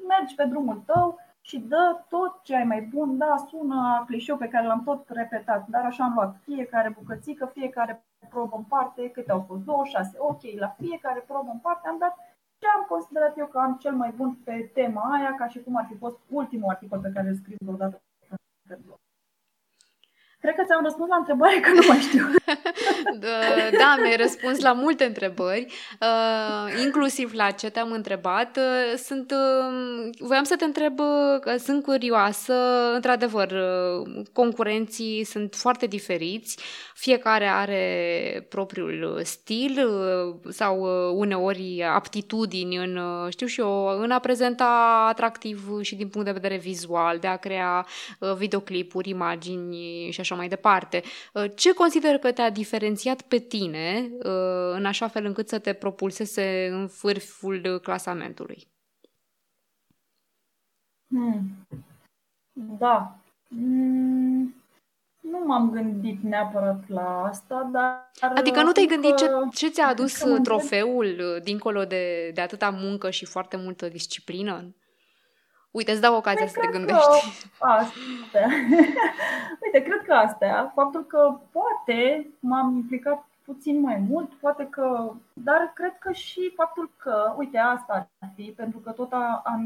Mergi 0.09 0.35
pe 0.35 0.45
drumul 0.45 0.83
tău, 0.87 1.19
și 1.47 1.59
dă 1.59 2.05
tot 2.09 2.43
ce 2.43 2.57
ai 2.57 2.65
mai 2.65 2.81
bun. 2.81 3.19
Da, 3.19 3.37
sună 3.49 4.05
clișeu 4.07 4.37
pe 4.37 4.49
care 4.49 4.67
l-am 4.67 4.85
tot 4.85 5.09
repetat, 5.09 5.67
dar 5.67 5.85
așa 5.85 6.05
am 6.05 6.15
luat 6.15 6.37
fiecare 6.43 6.91
bucățică, 6.99 7.47
fiecare 7.47 8.05
probă 8.29 8.57
în 8.57 8.63
parte, 8.63 9.11
câte 9.11 9.31
au 9.31 9.45
fost? 9.47 9.63
26. 9.63 10.17
Ok, 10.19 10.43
la 10.59 10.69
fiecare 10.69 11.25
probă 11.27 11.51
în 11.53 11.59
parte 11.59 11.89
am 11.89 11.99
dat 11.99 12.15
ce 12.59 12.67
am 12.77 12.85
considerat 12.89 13.39
eu 13.39 13.47
că 13.47 13.59
am 13.59 13.77
cel 13.77 13.95
mai 13.95 14.13
bun 14.17 14.35
pe 14.45 14.71
tema 14.75 15.03
aia, 15.13 15.35
ca 15.35 15.47
și 15.47 15.63
cum 15.63 15.77
ar 15.77 15.87
fi 15.89 15.97
fost 15.97 16.19
ultimul 16.29 16.71
articol 16.71 17.01
pe 17.01 17.11
care 17.15 17.29
îl 17.29 17.35
scriu 17.35 17.57
vreodată 17.61 18.03
pe 18.69 18.79
blog. 18.85 18.99
Cred 20.45 20.57
că 20.57 20.63
ți-am 20.67 20.85
răspuns 20.85 21.09
la 21.09 21.17
întrebare, 21.17 21.61
că 21.61 21.71
nu 21.71 21.83
mai 21.89 21.99
știu. 21.99 22.27
da, 23.81 23.97
mi-ai 24.03 24.17
răspuns 24.17 24.61
la 24.61 24.73
multe 24.73 25.05
întrebări, 25.05 25.67
uh, 26.01 26.83
inclusiv 26.85 27.33
la 27.33 27.51
ce 27.51 27.71
te-am 27.71 27.93
întrebat. 27.93 28.57
Uh, 28.57 28.99
sunt, 28.99 29.31
uh, 29.31 30.11
voiam 30.19 30.45
să 30.45 30.57
te 30.57 30.65
întreb, 30.65 30.97
că 31.41 31.57
sunt 31.57 31.83
curioasă, 31.83 32.55
într-adevăr, 32.95 33.53
concurenții 34.33 35.25
sunt 35.25 35.55
foarte 35.55 35.87
diferiți, 35.87 36.59
fiecare 36.95 37.47
are 37.47 38.47
propriul 38.49 39.21
stil 39.23 39.89
sau 40.49 40.87
uneori 41.17 41.85
aptitudini 41.95 42.77
în, 42.77 43.01
știu 43.29 43.47
și 43.47 43.61
eu, 43.61 44.01
în 44.01 44.11
a 44.11 44.19
prezenta 44.19 45.05
atractiv 45.09 45.81
și 45.81 45.95
din 45.95 46.09
punct 46.09 46.27
de 46.27 46.33
vedere 46.33 46.57
vizual, 46.57 47.19
de 47.19 47.27
a 47.27 47.37
crea 47.37 47.87
videoclipuri, 48.37 49.09
imagini 49.09 50.09
și 50.11 50.21
așa 50.21 50.34
așa 50.35 50.43
mai 50.43 50.49
departe. 50.49 51.03
Uh, 51.33 51.51
ce 51.55 51.75
consider 51.75 52.19
că 52.19 52.33
te-a 52.33 52.51
diferențiat 52.51 53.23
pe 53.23 53.39
tine 53.39 54.11
uh, 54.13 54.73
în 54.73 54.85
așa 54.85 55.09
fel 55.09 55.25
încât 55.25 55.49
să 55.49 55.59
te 55.59 55.73
propulseze 55.73 56.69
în 56.71 56.87
vârful 56.87 57.81
clasamentului? 57.83 58.67
Hmm. 61.09 61.67
Da. 62.79 63.19
Mm. 63.49 64.55
Nu 65.21 65.39
m-am 65.47 65.71
gândit 65.71 66.23
neapărat 66.23 66.89
la 66.89 67.25
asta, 67.25 67.69
dar... 67.73 68.11
Adică 68.35 68.63
nu 68.63 68.73
te-ai 68.73 68.87
gândit 68.87 69.17
ce, 69.17 69.27
ce 69.53 69.69
ți-a 69.69 69.87
adus 69.87 70.23
trofeul 70.43 71.17
uh, 71.19 71.43
dincolo 71.43 71.85
de, 71.85 72.31
de 72.35 72.41
atâta 72.41 72.71
muncă 72.71 73.11
și 73.11 73.25
foarte 73.25 73.57
multă 73.57 73.89
disciplină? 73.89 74.75
Uite, 75.77 75.91
îți 75.91 76.01
dau 76.01 76.17
ocazia 76.17 76.45
păi, 76.45 76.49
să 76.49 76.61
te 76.61 76.67
gândești. 76.67 77.49
Astea. 77.59 78.49
Uite, 79.65 79.83
cred 79.83 80.03
că 80.07 80.13
astea, 80.13 80.73
faptul 80.75 81.05
că 81.05 81.39
poate 81.53 82.27
m-am 82.41 82.77
implicat 82.77 83.25
puțin 83.45 83.81
mai 83.81 84.05
mult, 84.09 84.33
poate 84.33 84.67
că, 84.71 85.13
dar 85.33 85.73
cred 85.75 85.99
că 85.99 86.13
și 86.13 86.53
faptul 86.57 86.91
că, 86.97 87.35
uite, 87.37 87.59
asta 87.59 88.09
ar 88.19 88.31
fi, 88.35 88.43
pentru 88.57 88.79
că 88.79 88.91
tot 88.91 89.13
am 89.45 89.63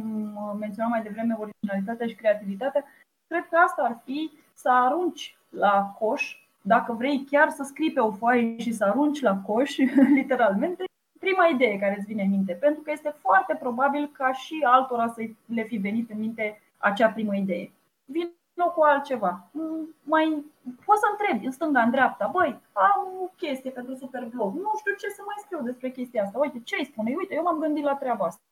menționat 0.59 0.91
mai 0.91 1.03
devreme 1.03 1.37
originalitatea 1.39 2.07
și 2.07 2.15
creativitatea, 2.15 2.85
cred 3.27 3.47
că 3.51 3.57
asta 3.57 3.83
ar 3.83 4.01
fi 4.05 4.31
să 4.55 4.71
arunci 4.71 5.39
la 5.49 5.95
coș, 5.99 6.37
dacă 6.63 6.93
vrei 6.93 7.25
chiar 7.31 7.51
să 7.51 7.63
scrii 7.63 7.93
pe 7.93 8.01
o 8.01 8.13
foaie 8.13 8.59
și 8.59 8.73
să 8.73 8.85
arunci 8.85 9.21
la 9.21 9.37
coș, 9.47 9.77
literalmente, 10.21 10.85
prima 11.19 11.47
idee 11.47 11.79
care 11.79 11.95
îți 11.99 12.07
vine 12.07 12.23
în 12.23 12.31
minte, 12.31 12.53
pentru 12.53 12.83
că 12.83 12.91
este 12.91 13.15
foarte 13.19 13.57
probabil 13.61 14.11
ca 14.13 14.33
și 14.33 14.65
altora 14.67 15.09
să 15.09 15.23
le 15.45 15.63
fi 15.63 15.77
venit 15.77 16.11
în 16.11 16.19
minte 16.19 16.61
acea 16.79 17.09
primă 17.09 17.37
idee. 17.37 17.73
Vin 18.05 18.33
cu 18.79 18.83
altceva. 18.83 19.49
Mm, 19.51 19.95
mai 20.03 20.45
poți 20.85 21.01
să 21.01 21.07
întrebi 21.11 21.47
în 21.47 21.53
stânga, 21.53 21.81
în 21.81 21.91
dreapta, 21.91 22.31
băi, 22.33 22.61
am 22.73 23.03
o 23.23 23.29
chestie 23.37 23.71
pentru 23.71 23.95
Superblog, 23.95 24.55
nu 24.55 24.71
știu 24.79 24.95
ce 24.95 25.09
să 25.09 25.23
mai 25.27 25.43
scriu 25.45 25.63
despre 25.63 25.91
chestia 25.91 26.23
asta. 26.23 26.39
Uite, 26.39 26.61
ce 26.65 26.77
îi 26.79 26.85
spune? 26.85 27.15
Uite, 27.17 27.35
eu 27.35 27.43
m-am 27.43 27.59
gândit 27.59 27.85
la 27.85 27.95
treaba 27.95 28.25
asta. 28.25 28.43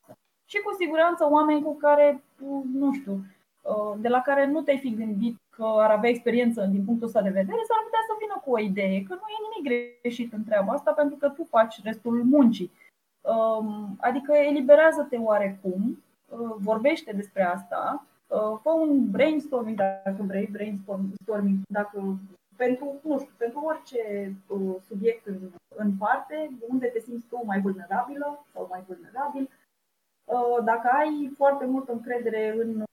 Și 0.44 0.58
cu 0.64 0.74
siguranță 0.74 1.28
oameni 1.30 1.62
cu 1.62 1.74
care, 1.76 2.22
nu 2.72 2.92
știu, 2.92 3.12
uh, 3.12 3.18
de 3.98 4.08
la 4.08 4.20
care 4.20 4.46
nu 4.46 4.60
te-ai 4.60 4.78
fi 4.78 4.94
gândit 4.94 5.36
că 5.56 5.64
ar 5.64 5.90
avea 5.90 6.10
experiență 6.10 6.64
din 6.64 6.84
punctul 6.84 7.06
ăsta 7.06 7.22
de 7.22 7.28
vedere, 7.40 7.62
s-ar 7.68 7.82
putea 7.84 8.04
să 8.08 8.14
vină 8.18 8.40
cu 8.44 8.50
o 8.50 8.58
idee, 8.58 9.02
că 9.02 9.14
nu 9.14 9.26
e 9.34 9.46
nimic 9.46 9.64
greșit 10.02 10.32
în 10.32 10.44
treaba 10.44 10.72
asta 10.72 10.92
pentru 10.92 11.16
că 11.16 11.28
tu 11.28 11.44
faci 11.44 11.82
restul 11.82 12.24
muncii. 12.24 12.70
Um, 13.20 13.96
adică 14.00 14.32
eliberează-te 14.32 15.16
oarecum, 15.16 16.02
uh, 16.28 16.54
vorbește 16.58 17.12
despre 17.12 17.42
asta, 17.42 18.06
uh, 18.26 18.58
fă 18.62 18.70
un 18.70 19.10
brainstorming 19.10 19.76
dacă 19.76 20.22
vrei, 20.26 20.48
brainstorming 20.52 21.58
dacă 21.68 22.18
pentru, 22.56 23.00
nu 23.02 23.18
știu, 23.18 23.32
pentru 23.36 23.60
orice 23.64 24.34
uh, 24.46 24.74
subiect 24.88 25.26
în, 25.26 25.38
în 25.76 25.92
parte, 25.98 26.50
unde 26.68 26.86
te 26.86 27.00
simți 27.00 27.26
tu 27.26 27.42
mai 27.44 27.60
vulnerabilă 27.60 28.44
sau 28.52 28.66
mai 28.70 28.82
vulnerabil. 28.86 29.50
Dacă 30.64 30.88
ai 30.88 31.32
foarte 31.36 31.64
multă 31.64 31.92
încredere 31.92 32.54
în 32.58 32.84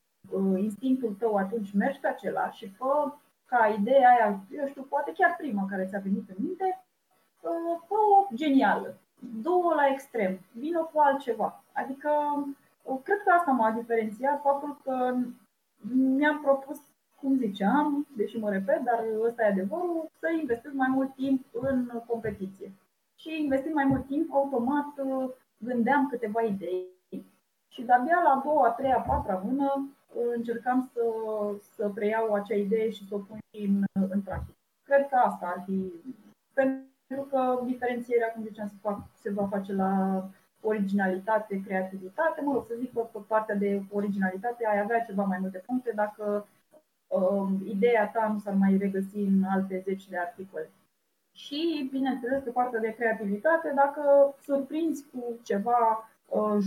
instinctul 0.58 1.16
tău, 1.20 1.36
atunci 1.36 1.74
mergi 1.74 2.00
pe 2.00 2.08
acela 2.08 2.50
și 2.50 2.70
fă 2.70 3.14
ca 3.46 3.76
ideea 3.80 4.10
aia, 4.10 4.40
eu 4.52 4.68
știu, 4.68 4.82
poate 4.82 5.12
chiar 5.12 5.36
prima 5.38 5.66
care 5.70 5.86
ți-a 5.86 6.00
venit 6.00 6.30
în 6.30 6.36
minte, 6.38 6.84
fă-o 7.88 8.28
genială. 8.36 8.98
Două 9.42 9.74
la 9.74 9.88
extrem, 9.88 10.40
vină 10.52 10.90
cu 10.94 11.00
altceva. 11.00 11.64
Adică, 11.72 12.10
cred 13.04 13.22
că 13.24 13.32
asta 13.32 13.52
m-a 13.52 13.72
diferențiat, 13.72 14.42
faptul 14.42 14.78
că 14.84 15.16
mi-am 15.94 16.42
propus, 16.42 16.78
cum 17.20 17.36
ziceam, 17.36 18.08
deși 18.16 18.38
mă 18.38 18.50
repet, 18.50 18.82
dar 18.84 19.06
ăsta 19.22 19.44
e 19.44 19.48
adevărul, 19.48 20.10
să 20.20 20.28
investesc 20.40 20.74
mai 20.74 20.90
mult 20.90 21.16
timp 21.16 21.46
în 21.52 22.02
competiție. 22.08 22.72
Și 23.16 23.42
investind 23.42 23.74
mai 23.74 23.86
mult 23.86 24.06
timp, 24.06 24.34
automat 24.34 24.94
gândeam 25.58 26.08
câteva 26.08 26.42
idei 26.42 26.88
și 27.68 27.84
de-abia 27.84 28.22
la 28.24 28.30
a 28.30 28.42
doua, 28.44 28.68
a 28.68 28.72
treia, 28.72 28.98
a 28.98 29.02
patra 29.02 29.42
mână 29.46 29.90
încercam 30.36 30.90
să, 30.94 31.02
să 31.76 31.90
preiau 31.90 32.34
acea 32.34 32.56
idee 32.56 32.90
și 32.90 33.08
să 33.08 33.16
o 33.16 33.18
pun 33.18 33.38
în, 33.52 33.84
în 34.10 34.22
practică. 34.22 34.58
Cred 34.84 35.08
că 35.10 35.16
asta 35.16 35.54
ar 35.56 35.64
fi. 35.66 35.94
Pentru 36.54 37.24
că 37.30 37.62
diferențierea, 37.66 38.32
cum 38.32 38.44
ziceam, 38.44 38.68
se, 38.68 38.76
fac, 38.82 39.00
se 39.14 39.32
va 39.32 39.48
face 39.48 39.74
la 39.74 40.24
originalitate, 40.62 41.62
creativitate. 41.66 42.42
Mă 42.42 42.54
rog, 42.54 42.66
să 42.66 42.74
zic 42.80 42.94
că 42.94 43.00
pe 43.00 43.20
partea 43.28 43.56
de 43.56 43.82
originalitate 43.92 44.66
ai 44.66 44.80
avea 44.80 45.00
ceva 45.00 45.24
mai 45.24 45.38
multe 45.40 45.64
puncte 45.66 45.92
dacă 45.96 46.48
uh, 47.08 47.48
ideea 47.66 48.10
ta 48.10 48.30
nu 48.34 48.40
s-ar 48.40 48.54
mai 48.54 48.78
regăsi 48.78 49.18
în 49.18 49.44
alte 49.44 49.82
zeci 49.86 50.08
de 50.08 50.18
articole. 50.18 50.70
Și, 51.36 51.90
bineînțeles, 51.92 52.44
pe 52.44 52.50
partea 52.50 52.80
de 52.80 52.94
creativitate, 52.94 53.72
dacă 53.76 54.36
surprinzi 54.42 55.06
cu 55.12 55.40
ceva 55.44 56.10
uh, 56.30 56.58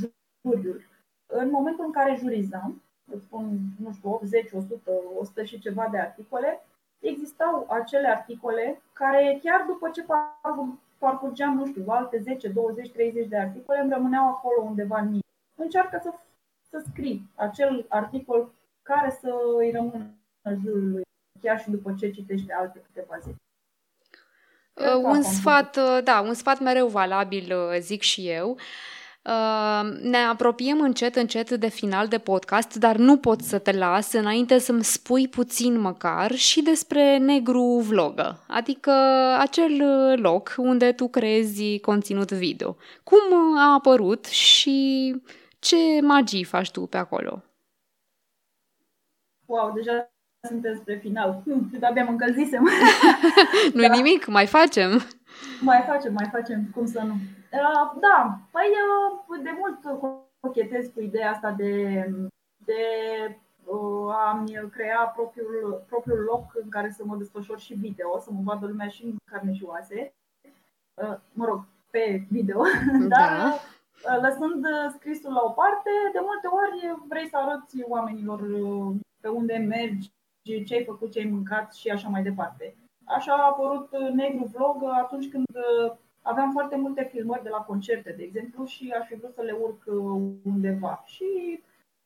juriul. 0.42 0.82
În 1.26 1.50
momentul 1.50 1.84
în 1.84 1.92
care 1.92 2.16
jurizăm, 2.18 2.82
îți 3.12 3.24
spun, 3.24 3.58
nu 3.78 3.92
știu, 3.92 4.10
80, 4.10 4.52
100, 4.52 4.90
100 5.18 5.44
și 5.44 5.58
ceva 5.58 5.88
de 5.90 5.98
articole, 5.98 6.66
existau 6.98 7.66
acele 7.70 8.08
articole 8.08 8.82
care 8.92 9.40
chiar 9.42 9.64
după 9.66 9.90
ce 9.90 10.04
parcurgeam, 10.98 11.56
nu 11.56 11.66
știu, 11.66 11.84
alte 11.88 12.18
10, 12.18 12.48
20, 12.48 12.90
30 12.90 13.28
de 13.28 13.36
articole, 13.36 13.80
îmi 13.80 13.92
rămâneau 13.92 14.28
acolo 14.28 14.62
undeva 14.62 14.98
în 15.00 15.06
mine. 15.06 15.20
Încearcă 15.54 16.00
să, 16.02 16.12
să 16.70 16.84
scrii 16.90 17.30
acel 17.34 17.86
articol 17.88 18.50
care 18.82 19.16
să 19.20 19.34
îi 19.58 19.70
rămână 19.70 20.10
în 20.42 20.60
jurul 20.60 20.90
lui, 20.90 21.02
chiar 21.40 21.60
și 21.60 21.70
după 21.70 21.94
ce 21.98 22.10
citește 22.10 22.52
alte 22.52 22.82
câteva 22.86 23.18
zile. 23.18 23.36
Uh, 24.74 25.02
un 25.02 25.22
sfat, 25.22 25.76
uh, 25.76 25.98
da, 26.04 26.20
un 26.20 26.34
sfat 26.34 26.60
mereu 26.60 26.88
valabil, 26.88 27.56
uh, 27.56 27.76
zic 27.78 28.02
și 28.02 28.28
eu. 28.28 28.50
Uh, 28.50 28.60
ne 30.02 30.16
apropiem 30.16 30.80
încet, 30.80 31.16
încet 31.16 31.50
de 31.50 31.68
final 31.68 32.08
de 32.08 32.18
podcast, 32.18 32.74
dar 32.74 32.96
nu 32.96 33.16
pot 33.16 33.40
să 33.40 33.58
te 33.58 33.72
las 33.72 34.12
înainte 34.12 34.58
să-mi 34.58 34.84
spui 34.84 35.28
puțin 35.28 35.80
măcar 35.80 36.34
și 36.34 36.62
despre 36.62 37.16
Negru 37.16 37.82
Vlogă, 37.88 38.44
adică 38.48 38.90
acel 39.38 39.82
loc 40.20 40.54
unde 40.56 40.92
tu 40.92 41.08
creezi 41.08 41.78
conținut 41.78 42.32
video. 42.32 42.76
Cum 43.04 43.58
a 43.58 43.72
apărut 43.72 44.24
și 44.24 45.14
ce 45.58 45.76
magii 46.02 46.44
faci 46.44 46.70
tu 46.70 46.80
pe 46.80 46.96
acolo? 46.96 47.42
Wow, 49.46 49.72
deja 49.74 50.10
suntem 50.48 50.76
spre 50.80 50.98
final. 51.02 51.42
abia 51.80 52.04
mă 52.04 52.10
încălzisem. 52.10 52.68
Nu-i 53.74 53.88
da. 53.88 53.94
nimic, 53.94 54.26
mai 54.26 54.46
facem. 54.46 55.02
Mai 55.60 55.84
facem, 55.86 56.12
mai 56.12 56.28
facem, 56.32 56.68
cum 56.74 56.86
să 56.86 57.00
nu. 57.00 57.14
Uh, 57.56 58.00
da, 58.00 58.38
păi 58.50 58.70
uh, 59.28 59.42
de 59.42 59.50
mult 59.58 60.00
cochetez 60.40 60.86
cu 60.94 61.00
ideea 61.00 61.30
asta 61.30 61.50
de, 61.50 62.04
de 62.64 62.82
uh, 63.64 64.14
a-mi 64.14 64.70
crea 64.70 65.12
propriul, 65.16 65.84
propriul 65.88 66.18
loc 66.18 66.44
în 66.62 66.68
care 66.68 66.90
să 66.90 67.04
mă 67.04 67.16
desfășor 67.16 67.58
și 67.58 67.74
video, 67.74 68.18
să 68.18 68.30
mă 68.32 68.40
vadă 68.44 68.66
lumea 68.66 68.88
și 68.88 69.04
în 69.04 69.16
carne 69.30 69.52
și 69.52 69.64
oase. 69.64 70.14
Mă 71.32 71.44
rog, 71.44 71.64
pe 71.90 72.26
video, 72.30 72.62
da. 73.08 73.16
dar 73.16 74.20
lăsând 74.20 74.66
scrisul 74.94 75.32
la 75.32 75.42
o 75.44 75.50
parte, 75.50 75.90
de 76.12 76.18
multe 76.22 76.46
ori 76.46 77.06
vrei 77.08 77.28
să 77.28 77.36
arăți 77.36 77.82
oamenilor 77.88 78.40
pe 79.20 79.28
unde 79.28 79.56
mergi, 79.56 80.10
ce 80.66 80.74
ai 80.74 80.84
făcut, 80.84 81.10
ce 81.10 81.18
ai 81.18 81.30
mâncat 81.30 81.74
și 81.74 81.88
așa 81.88 82.08
mai 82.08 82.22
departe. 82.22 82.76
Așa 83.04 83.32
a 83.32 83.46
apărut 83.46 83.88
Negru 84.14 84.50
Vlog 84.52 84.82
atunci 84.84 85.30
când 85.30 85.46
aveam 86.32 86.50
foarte 86.52 86.76
multe 86.76 87.02
filmări 87.12 87.42
de 87.42 87.48
la 87.48 87.62
concerte, 87.70 88.12
de 88.16 88.22
exemplu, 88.22 88.64
și 88.64 88.94
aș 88.98 89.06
fi 89.06 89.14
vrut 89.14 89.34
să 89.34 89.42
le 89.42 89.52
urc 89.52 89.82
uh, 89.86 90.32
undeva. 90.44 91.02
Și 91.04 91.26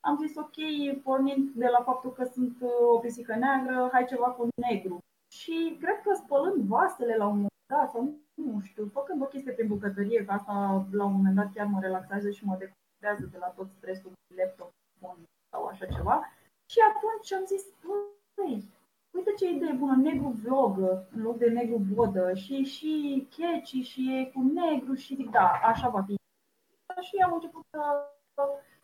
am 0.01 0.17
zis, 0.17 0.37
ok, 0.37 0.57
pornind 1.03 1.51
de 1.55 1.67
la 1.67 1.83
faptul 1.83 2.13
că 2.13 2.25
sunt 2.25 2.57
uh, 2.61 2.71
o 2.95 2.99
pisică 2.99 3.35
neagră, 3.37 3.89
hai 3.93 4.05
ceva 4.05 4.31
cu 4.31 4.49
negru. 4.55 4.99
Și 5.33 5.77
cred 5.81 6.01
că 6.01 6.15
spălând 6.15 6.63
vasele 6.63 7.17
la 7.17 7.27
un 7.27 7.35
moment 7.35 7.59
dat, 7.73 7.91
sau 7.91 8.15
nu 8.35 8.61
știu, 8.61 8.91
făcând 8.93 9.23
o 9.23 9.33
chestie 9.33 9.53
prin 9.53 9.69
bucătărie, 9.69 10.25
că 10.25 10.33
asta 10.33 10.87
la 10.93 11.05
un 11.05 11.13
moment 11.13 11.35
dat 11.35 11.53
chiar 11.55 11.67
mă 11.67 11.81
relaxează 11.81 12.31
și 12.31 12.45
mă 12.45 12.57
deconectează 12.59 13.25
de 13.33 13.39
la 13.39 13.47
tot 13.47 13.69
stresul 13.71 14.13
laptop 14.37 14.71
sau 15.51 15.65
așa 15.67 15.87
ceva. 15.87 16.17
Și 16.73 16.79
atunci 16.91 17.33
am 17.33 17.45
zis, 17.53 17.65
băi, 18.37 18.69
uite 19.11 19.33
ce 19.39 19.51
idee 19.51 19.73
bună, 19.73 19.97
negru 19.97 20.29
vlogă 20.29 21.07
în 21.15 21.23
loc 21.23 21.39
de 21.39 21.49
negru 21.49 21.77
vodă 21.77 22.35
și 22.35 22.63
și 22.63 23.27
catchy 23.37 23.81
și 23.81 24.19
e 24.19 24.31
cu 24.35 24.41
negru 24.43 24.95
și 24.95 25.15
zic, 25.15 25.31
da, 25.31 25.61
așa 25.65 25.89
va 25.89 26.03
fi. 26.03 26.15
Și 27.01 27.17
am 27.25 27.33
început 27.33 27.63
să, 27.71 27.81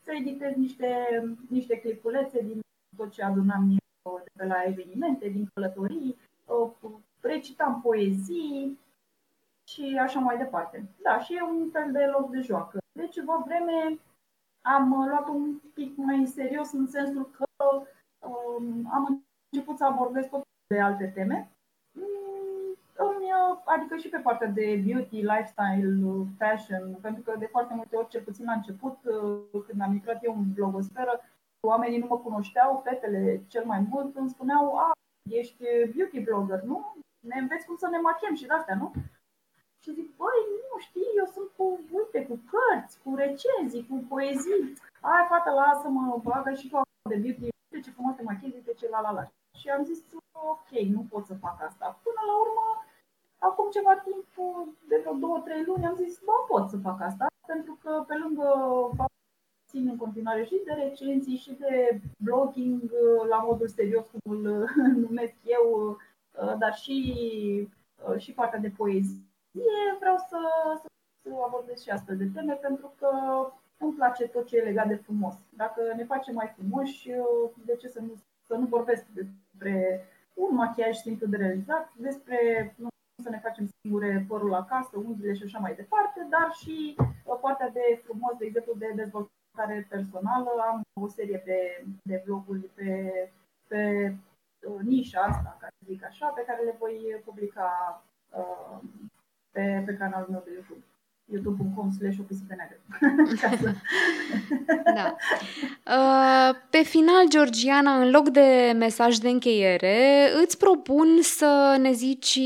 să 0.01 0.13
editez 0.13 0.55
niște, 0.55 0.91
niște 1.49 1.81
clipulețe 1.81 2.43
din 2.43 2.61
tot 2.97 3.11
ce 3.11 3.23
adunam 3.23 3.69
eu 3.71 4.21
de 4.25 4.31
pe 4.37 4.47
la 4.47 4.63
evenimente, 4.63 5.29
din 5.29 5.49
călătorii, 5.55 6.17
recitam 7.21 7.81
poezii 7.81 8.79
și 9.69 9.99
așa 10.01 10.21
mai 10.21 10.37
departe. 10.37 10.89
Da, 11.03 11.21
și 11.21 11.35
e 11.35 11.43
un 11.43 11.71
fel 11.71 11.93
de 11.93 12.05
loc 12.05 12.31
de 12.31 12.41
joacă. 12.41 12.79
De 12.93 13.07
ceva 13.07 13.43
vreme 13.47 13.99
am 14.61 14.89
luat 15.09 15.29
un 15.29 15.59
pic 15.75 15.97
mai 15.97 16.27
serios 16.27 16.73
în 16.73 16.87
sensul 16.87 17.31
că 17.31 17.45
um, 18.27 18.89
am 18.93 19.26
început 19.77 19.79
să 19.79 19.85
abordez 19.85 20.27
tot 20.31 20.43
de 20.75 20.81
alte 20.81 21.07
teme. 21.15 21.51
Mm, 21.93 22.79
adică 23.65 23.97
și 23.97 24.09
pe 24.09 24.25
partea 24.27 24.49
de 24.49 24.83
beauty, 24.87 25.21
lifestyle, 25.33 25.93
fashion, 26.39 26.99
pentru 27.01 27.23
că 27.23 27.33
de 27.39 27.47
foarte 27.47 27.75
multe 27.75 27.97
ori, 27.97 28.09
cel 28.09 28.23
puțin 28.23 28.45
la 28.45 28.53
început, 28.53 28.97
uh, 29.05 29.63
când 29.67 29.81
am 29.81 29.93
intrat 29.93 30.25
eu 30.25 30.35
în 30.37 30.53
blogosferă, 30.53 31.21
oamenii 31.67 31.99
nu 31.99 32.07
mă 32.07 32.19
cunoșteau, 32.19 32.83
fetele 32.85 33.43
cel 33.49 33.65
mai 33.65 33.81
mult 33.91 34.17
îmi 34.17 34.29
spuneau, 34.29 34.77
a, 34.77 34.91
ești 35.31 35.65
beauty 35.95 36.21
blogger, 36.21 36.61
nu? 36.63 36.97
Ne 37.31 37.41
înveți 37.41 37.67
cum 37.67 37.77
să 37.77 37.89
ne 37.89 37.99
machiem 37.99 38.35
și 38.35 38.47
de-astea, 38.47 38.77
nu? 38.77 38.93
Și 39.83 39.95
zic, 39.99 40.17
băi, 40.17 40.41
nu 40.71 40.79
știi, 40.79 41.17
eu 41.21 41.27
sunt 41.35 41.49
cu, 41.57 41.65
uite, 41.99 42.27
cu 42.29 42.35
cărți, 42.51 43.01
cu 43.03 43.15
recenzii, 43.15 43.87
cu 43.89 44.05
poezii. 44.09 44.63
Ai, 45.01 45.25
fata, 45.29 45.51
lasă-mă, 45.51 46.21
bagă 46.23 46.53
și 46.61 46.69
cu 46.69 46.81
de 47.11 47.17
beauty, 47.17 47.43
uite 47.43 47.85
ce 47.85 47.91
frumos 47.91 48.15
te 48.15 48.23
machiezi, 48.23 48.57
uite 48.57 48.73
ce 48.81 48.89
la 48.89 49.01
la 49.01 49.13
la. 49.19 49.25
Și 49.59 49.69
am 49.69 49.85
zis, 49.85 49.99
ok, 50.33 50.71
nu 50.95 51.07
pot 51.11 51.25
să 51.27 51.35
fac 51.35 51.57
asta. 51.63 52.01
Până 52.03 52.21
la 52.31 52.35
urmă, 52.45 52.67
acum 53.39 53.71
ceva 53.71 53.95
timp, 53.97 54.27
de 54.89 54.97
vreo 55.01 55.15
două, 55.15 55.39
trei 55.39 55.65
luni, 55.65 55.87
am 55.87 55.95
zis, 55.95 56.21
bă, 56.25 56.33
pot 56.49 56.69
să 56.69 56.77
fac 56.79 57.01
asta, 57.01 57.27
pentru 57.47 57.79
că 57.83 58.05
pe 58.07 58.15
lângă 58.17 58.49
țin 59.69 59.89
în 59.89 59.97
continuare 59.97 60.45
și 60.45 60.61
de 60.65 60.73
recenzii 60.73 61.37
și 61.37 61.53
de 61.53 62.01
blogging 62.19 62.93
la 63.29 63.39
modul 63.39 63.69
serios, 63.69 64.07
cum 64.07 64.33
îl 64.33 64.69
numesc 65.07 65.35
eu, 65.43 65.97
dar 66.59 66.75
și, 66.75 66.99
și 68.17 68.33
partea 68.33 68.59
de 68.59 68.73
poezie, 68.77 69.21
vreau 69.99 70.17
să, 70.17 70.39
să 71.23 71.29
abordez 71.47 71.83
și 71.83 71.91
astfel 71.91 72.17
de 72.17 72.29
teme, 72.35 72.55
pentru 72.55 72.93
că 72.99 73.11
îmi 73.79 73.93
place 73.93 74.29
tot 74.29 74.47
ce 74.47 74.57
e 74.57 74.63
legat 74.63 74.89
de 74.89 74.95
frumos. 74.95 75.35
Dacă 75.51 75.81
ne 75.97 76.05
facem 76.05 76.35
mai 76.35 76.53
frumoși, 76.57 77.11
de 77.65 77.77
ce 77.77 77.89
să 77.89 78.01
nu, 78.01 78.13
să 78.47 78.55
nu 78.55 78.67
vorbesc 78.67 79.07
despre 79.07 79.46
un 80.35 80.55
machiaj 80.55 80.97
simplu 80.97 81.27
de 81.27 81.37
realizat, 81.37 81.93
despre 81.95 82.39
nu 82.77 82.89
să 83.23 83.31
ne 83.31 83.39
facem 83.39 83.67
singure 83.81 84.25
părul 84.29 84.55
acasă, 84.55 84.99
unghiile 84.99 85.35
și 85.35 85.43
așa 85.43 85.59
mai 85.59 85.75
departe, 85.75 86.27
dar 86.31 86.53
și 86.53 86.97
partea 87.41 87.69
de 87.69 88.01
frumos, 88.05 88.37
de 88.39 88.45
exemplu, 88.45 88.75
de 88.75 88.93
dezvoltare 88.95 89.87
personală. 89.89 90.51
Am 90.69 90.83
o 91.01 91.09
serie 91.09 91.43
de, 91.45 91.85
de 92.03 92.23
vloguri 92.25 92.71
pe, 92.75 92.91
pe 93.67 94.13
uh, 94.69 94.81
nișa 94.83 95.21
asta, 95.21 95.57
ca 95.61 95.67
să 95.67 95.85
zic 95.87 96.05
așa, 96.05 96.27
pe 96.27 96.45
care 96.47 96.63
le 96.63 96.77
voi 96.79 97.23
publica 97.25 97.69
uh, 98.31 98.79
pe, 99.51 99.83
pe 99.87 99.97
canalul 99.97 100.31
meu 100.31 100.43
de 100.45 100.53
YouTube 100.53 100.85
youtube.com 101.33 101.91
slash 101.99 102.17
Da. 104.95 105.17
Uh, 105.87 106.57
pe 106.71 106.83
final, 106.83 107.29
Georgiana, 107.29 108.01
în 108.03 108.11
loc 108.11 108.29
de 108.29 108.73
mesaj 108.77 109.17
de 109.17 109.29
încheiere, 109.29 110.31
îți 110.43 110.59
propun 110.59 111.19
să 111.23 111.77
ne 111.81 111.93
zici 111.93 112.39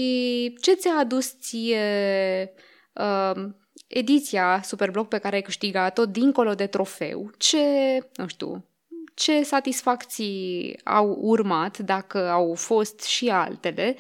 ce 0.60 0.74
ți-a 0.74 0.94
adus 0.98 1.38
ție 1.38 2.52
uh, 2.92 3.48
ediția 3.86 4.60
Superblog 4.64 5.06
pe 5.06 5.18
care 5.18 5.36
ai 5.36 5.42
câștigat-o 5.42 6.06
dincolo 6.06 6.54
de 6.54 6.66
trofeu. 6.66 7.30
Ce, 7.36 7.58
nu 8.14 8.26
știu, 8.26 8.64
ce 9.14 9.42
satisfacții 9.42 10.80
au 10.84 11.18
urmat, 11.20 11.78
dacă 11.78 12.28
au 12.28 12.54
fost 12.54 13.00
și 13.02 13.28
altele, 13.28 13.96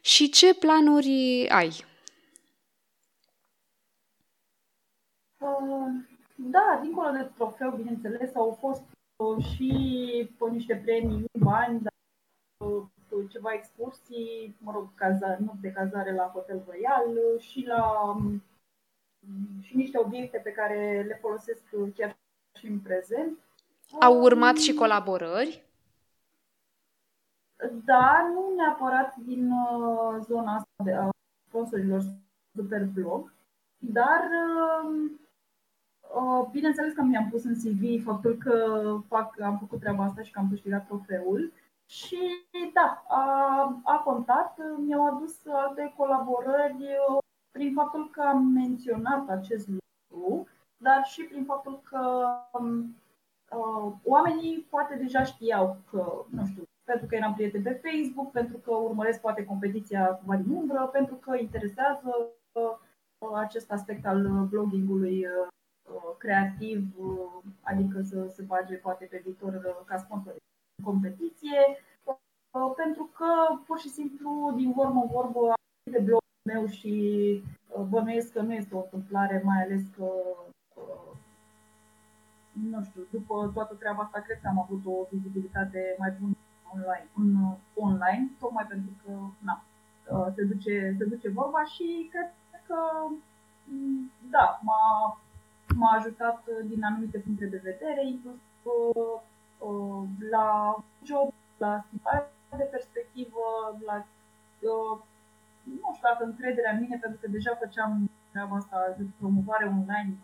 și 0.00 0.28
ce 0.28 0.54
planuri 0.54 1.46
ai? 1.48 1.84
Da, 6.34 6.78
dincolo 6.82 7.10
de 7.10 7.30
trofeu, 7.34 7.70
bineînțeles, 7.70 8.34
au 8.34 8.56
fost 8.60 8.82
uh, 9.16 9.44
și 9.44 9.70
pe 10.38 10.50
niște 10.50 10.82
premii, 10.84 11.24
bani, 11.38 11.80
dar 11.80 11.92
uh, 12.68 13.30
ceva 13.30 13.52
excursii, 13.52 14.56
mă 14.58 14.72
rog, 14.72 14.94
cazare, 14.94 15.38
nu 15.40 15.54
de 15.60 15.72
cazare 15.72 16.14
la 16.14 16.30
Hotel 16.34 16.62
Royal 16.66 17.38
și 17.38 17.64
la 17.66 18.00
um, 18.00 18.42
și 19.60 19.76
niște 19.76 19.98
obiecte 19.98 20.38
pe 20.38 20.52
care 20.52 21.02
le 21.02 21.18
folosesc 21.20 21.62
chiar 21.94 22.16
și 22.58 22.66
în 22.66 22.80
prezent. 22.80 23.38
Au 24.00 24.22
urmat 24.22 24.56
și 24.56 24.74
colaborări? 24.74 25.64
Da, 27.84 28.30
nu 28.34 28.54
neapărat 28.56 29.16
din 29.16 29.50
uh, 29.50 30.24
zona 30.24 30.54
asta 30.54 30.84
de 30.84 30.92
a 30.92 31.08
sponsorilor 31.48 32.02
Superblog, 32.54 33.32
dar 33.78 34.28
um, 34.84 35.10
Uh, 35.10 35.25
bineînțeles 36.50 36.92
că 36.92 37.02
mi-am 37.02 37.28
pus 37.30 37.44
în 37.44 37.54
CV 37.54 38.04
faptul 38.04 38.36
că 38.36 38.54
fac, 39.08 39.40
am 39.40 39.58
făcut 39.58 39.80
treaba 39.80 40.04
asta 40.04 40.22
și 40.22 40.32
că 40.32 40.38
am 40.38 40.48
câștigat 40.48 40.86
trofeul. 40.86 41.52
Și 41.86 42.18
da, 42.72 43.04
a, 43.08 43.80
a 43.84 43.96
contat, 44.04 44.58
mi-au 44.78 45.06
adus 45.06 45.46
alte 45.46 45.94
colaborări 45.96 46.82
uh, 46.82 47.18
prin 47.50 47.72
faptul 47.74 48.10
că 48.10 48.20
am 48.20 48.42
menționat 48.42 49.28
acest 49.28 49.68
lucru, 49.68 50.46
dar 50.76 51.04
și 51.04 51.22
prin 51.22 51.44
faptul 51.44 51.80
că 51.82 52.26
um, 52.52 52.96
uh, 53.50 53.92
oamenii 54.04 54.66
poate 54.70 54.94
deja 54.94 55.24
știau 55.24 55.76
că, 55.90 56.24
nu 56.30 56.46
știu, 56.46 56.62
pentru 56.84 57.06
că 57.06 57.14
eram 57.14 57.34
prieten 57.34 57.62
pe 57.62 57.80
Facebook, 57.84 58.30
pentru 58.30 58.56
că 58.56 58.74
urmăresc 58.74 59.20
poate 59.20 59.44
competiția 59.44 60.06
cumva 60.06 60.36
din 60.36 60.54
umbră, 60.54 60.88
pentru 60.92 61.14
că 61.14 61.36
interesează 61.36 62.28
uh, 62.52 63.30
acest 63.34 63.72
aspect 63.72 64.06
al 64.06 64.46
bloggingului 64.50 65.26
uh, 65.26 65.46
Uh, 65.46 65.55
creativ, 66.18 66.84
uh, 66.98 67.42
adică 67.62 68.02
să 68.02 68.32
se 68.34 68.42
bage 68.42 68.74
poate 68.74 69.04
pe 69.04 69.20
viitor 69.24 69.52
uh, 69.54 69.84
ca 69.84 69.96
sponsor 69.96 70.32
în 70.78 70.84
competiție, 70.84 71.60
pentru 72.76 73.10
că 73.16 73.26
pur 73.66 73.78
și 73.78 73.88
simplu 73.88 74.52
din 74.56 74.72
vorbă 74.72 74.98
în 74.98 75.06
vorbă 75.06 75.52
de 75.90 75.98
blogul 75.98 76.46
meu 76.52 76.66
și 76.66 76.94
bănuiesc 77.88 78.32
că 78.32 78.40
nu 78.40 78.52
este 78.52 78.74
o 78.74 78.82
întâmplare, 78.82 79.42
mai 79.44 79.62
ales 79.62 79.82
că 79.96 80.10
nu 82.70 82.82
știu, 82.82 83.06
după 83.10 83.50
toată 83.54 83.74
treaba 83.74 84.02
asta 84.02 84.20
cred 84.20 84.40
că 84.40 84.48
am 84.48 84.60
avut 84.60 84.82
o 84.84 85.06
vizibilitate 85.10 85.94
mai 85.98 86.10
bună 86.20 86.36
online, 86.72 87.08
în, 87.16 87.56
online 87.74 88.30
tocmai 88.38 88.66
pentru 88.66 88.90
că 89.04 89.12
na, 89.38 89.64
se, 90.34 90.42
duce, 90.44 90.94
se 90.98 91.04
duce 91.04 91.28
vorba 91.28 91.64
și 91.64 92.08
cred 92.10 92.32
că 92.66 92.78
da, 94.30 94.60
m-a 94.62 95.18
m-a 95.76 95.92
ajutat 95.98 96.38
uh, 96.46 96.66
din 96.70 96.84
anumite 96.84 97.18
puncte 97.18 97.46
de 97.46 97.60
vedere, 97.68 98.06
inclusiv 98.06 98.40
uh, 98.62 99.20
uh, 99.68 100.02
la 100.30 100.48
job, 101.02 101.32
la 101.56 101.84
schimbare 101.86 102.30
de 102.56 102.68
perspectivă, 102.76 103.44
la, 103.86 104.06
nu 105.82 105.88
știu 105.94 106.08
dacă 106.08 106.24
încrederea 106.24 106.72
în 106.72 106.80
mine, 106.80 106.96
pentru 107.00 107.18
că 107.20 107.26
deja 107.28 107.54
făceam 107.54 108.10
treaba 108.30 108.56
asta 108.56 108.94
de 108.98 109.04
promovare 109.18 109.66
online 109.66 110.14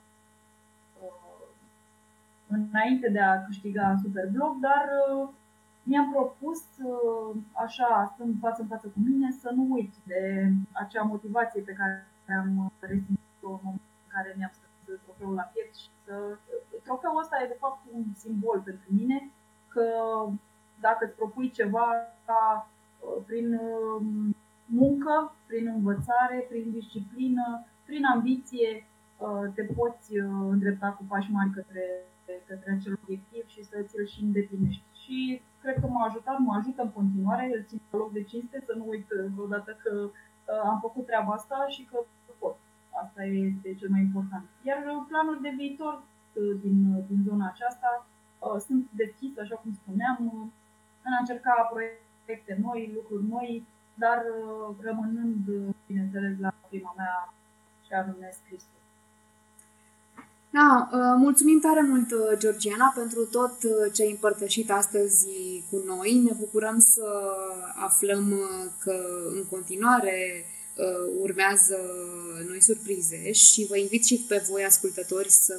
înainte 2.46 3.08
de 3.08 3.20
a 3.20 3.44
câștiga 3.44 3.98
Superblog, 4.02 4.56
dar 4.60 4.84
mi-am 5.82 6.10
propus, 6.10 6.62
așa, 7.52 8.12
stând 8.14 8.34
față 8.40 8.62
în 8.62 8.68
față 8.68 8.86
cu 8.86 9.00
mine, 9.08 9.30
să 9.30 9.50
nu 9.54 9.66
uit 9.70 9.92
de 10.04 10.52
acea 10.72 11.02
motivație 11.02 11.60
pe 11.60 11.72
care 11.72 12.06
am 12.38 12.72
resimțit-o 12.80 13.50
în 13.50 13.60
momentul 13.62 14.00
în 14.04 14.10
care 14.14 14.34
mi-am 14.36 14.50
trofeul 15.22 15.34
la 15.34 15.50
piept 15.52 15.74
și 15.76 15.88
să... 16.04 16.14
Trofeul 16.86 17.22
ăsta 17.22 17.36
e 17.42 17.54
de 17.54 17.62
fapt 17.64 17.80
un 17.94 18.04
simbol 18.22 18.58
pentru 18.64 18.88
mine 18.98 19.30
că 19.68 19.86
dacă 20.80 21.04
îți 21.04 21.18
propui 21.20 21.50
ceva 21.50 21.86
ca 22.26 22.42
uh, 23.00 23.22
prin 23.26 23.46
um, 23.54 24.36
muncă, 24.66 25.34
prin 25.46 25.66
învățare, 25.66 26.46
prin 26.48 26.70
disciplină, 26.70 27.66
prin 27.84 28.04
ambiție, 28.04 28.86
uh, 29.18 29.44
te 29.54 29.62
poți 29.62 30.18
uh, 30.18 30.24
îndrepta 30.54 30.88
cu 30.88 31.04
pași 31.08 31.30
mari 31.30 31.50
către, 31.50 31.84
către 32.48 32.70
acel 32.72 32.98
obiectiv 33.02 33.46
și 33.46 33.62
să 33.64 33.76
ți-l 33.88 34.06
și 34.06 34.22
îndeplinești. 34.22 34.82
Și 35.02 35.42
cred 35.62 35.76
că 35.80 35.86
m-a 35.86 36.04
ajutat, 36.06 36.38
mă 36.38 36.54
ajută 36.54 36.82
în 36.82 36.92
continuare, 36.92 37.44
îl 37.54 37.64
țin 37.68 37.80
pe 37.90 37.96
loc 37.96 38.12
de 38.12 38.22
cinste, 38.22 38.62
să 38.66 38.72
nu 38.76 38.84
uit 38.88 39.06
vreodată 39.34 39.76
că 39.82 40.10
am 40.64 40.78
făcut 40.80 41.06
treaba 41.06 41.32
asta 41.32 41.66
și 41.68 41.82
că 41.90 41.96
pot. 42.38 42.56
Asta 43.00 43.22
este 43.24 43.74
cel 43.78 43.90
mai 43.90 44.00
important. 44.00 44.44
Iar 44.62 44.78
planul 45.08 45.38
de 45.42 45.52
viitor 45.56 45.94
uh, 45.94 46.54
din, 46.62 46.78
uh, 46.94 47.04
din 47.08 47.20
zona 47.28 47.46
aceasta 47.54 48.06
uh, 48.38 48.60
sunt 48.66 48.82
deschis, 49.02 49.32
așa 49.38 49.56
cum 49.60 49.70
spuneam, 49.82 50.16
în 51.04 51.12
a 51.12 51.20
încerca 51.20 51.68
proiecte 51.72 52.00
proiecte 52.24 52.58
noi, 52.66 52.90
lucruri 52.94 53.24
noi, 53.28 53.66
dar 53.94 54.18
rămânând, 54.80 55.38
bineînțeles, 55.86 56.34
la 56.40 56.54
prima 56.68 56.94
mea 56.96 57.34
și 57.86 57.92
anume 57.92 58.30
scrisul. 58.40 58.80
Da, 60.50 60.88
mulțumim 61.16 61.60
tare 61.60 61.82
mult, 61.82 62.08
Georgiana, 62.38 62.92
pentru 62.94 63.26
tot 63.26 63.54
ce 63.92 64.02
ai 64.02 64.10
împărtășit 64.10 64.70
astăzi 64.70 65.26
cu 65.70 65.76
noi. 65.86 66.22
Ne 66.24 66.32
bucurăm 66.38 66.78
să 66.78 67.06
aflăm 67.76 68.34
că 68.84 68.94
în 69.34 69.44
continuare 69.50 70.44
Uh, 70.46 70.51
urmează 71.18 71.76
noi 72.48 72.62
surprize 72.62 73.32
și 73.32 73.66
vă 73.68 73.76
invit 73.76 74.04
și 74.04 74.24
pe 74.28 74.44
voi, 74.48 74.64
ascultători, 74.64 75.30
să 75.30 75.54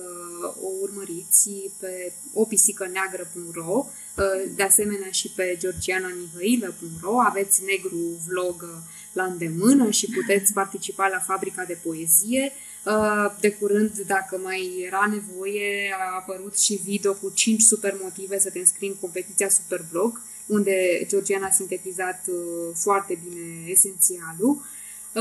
o 0.62 0.68
urmăriți 0.82 1.50
pe 1.80 2.14
opisicaneagră.ro 2.34 3.86
uh, 3.86 4.52
de 4.56 4.64
asemenea 4.64 5.10
și 5.12 5.32
pe 5.36 5.56
georgiananihăilă.ro 5.60 7.20
aveți 7.20 7.64
negru 7.64 7.98
vlog 8.28 8.84
la 9.14 9.24
îndemână 9.24 9.90
și 9.90 10.10
puteți 10.10 10.54
participa 10.54 11.08
la 11.08 11.20
fabrica 11.20 11.64
de 11.64 11.78
poezie. 11.84 12.52
Uh, 12.86 13.36
de 13.40 13.52
curând, 13.52 14.00
dacă 14.00 14.40
mai 14.44 14.84
era 14.86 15.08
nevoie, 15.12 15.96
a 16.00 16.16
apărut 16.16 16.58
și 16.60 16.82
video 16.84 17.14
cu 17.14 17.32
5 17.36 17.62
super 17.62 17.98
motive 18.02 18.40
să 18.40 18.50
te 18.50 18.60
înscrii 18.60 18.90
în 18.90 18.96
competiția 18.96 19.50
Superblog, 19.50 20.22
unde 20.46 21.06
Georgiana 21.08 21.48
a 21.48 21.52
sintetizat 21.52 22.26
foarte 22.74 23.20
bine 23.24 23.66
esențialul. 23.68 24.62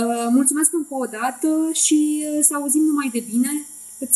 Uh, 0.00 0.26
mulțumesc 0.38 0.72
încă 0.72 0.94
o 0.94 1.06
dată 1.06 1.48
și 1.72 2.00
uh, 2.24 2.38
să 2.48 2.54
auzim 2.54 2.82
numai 2.82 3.08
de 3.12 3.22
bine. 3.32 3.52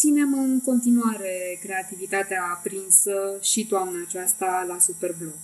Ținem 0.01 0.31
în 0.45 0.61
continuare 0.61 1.35
creativitatea 1.65 2.41
aprinsă 2.57 3.17
și 3.41 3.67
toamna 3.67 3.99
aceasta 4.07 4.65
la 4.71 4.79
Superblog. 4.79 5.39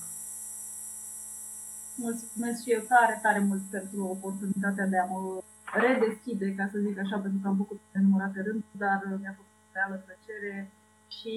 Mulțumesc 1.94 2.58
și 2.62 2.72
eu 2.76 2.82
tare, 2.92 3.14
tare 3.22 3.40
mult 3.48 3.62
pentru 3.76 3.98
oportunitatea 4.16 4.86
de 4.86 4.98
a 4.98 5.06
mă 5.12 5.42
redeschide, 5.84 6.54
ca 6.58 6.68
să 6.72 6.78
zic 6.86 6.98
așa, 6.98 7.16
pentru 7.24 7.38
că 7.42 7.48
am 7.48 7.56
făcut 7.56 7.80
nenumărate 7.92 8.40
rând, 8.46 8.62
dar 8.82 8.98
mi-a 9.20 9.36
făcut 9.40 9.58
reală 9.76 9.96
plăcere 10.06 10.70
și 11.16 11.34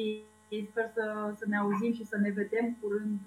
sper 0.69 0.87
să, 0.97 1.05
să 1.39 1.45
ne 1.47 1.57
auzim 1.57 1.93
și 1.93 2.09
să 2.11 2.17
ne 2.17 2.31
vedem 2.39 2.65
curând 2.81 3.19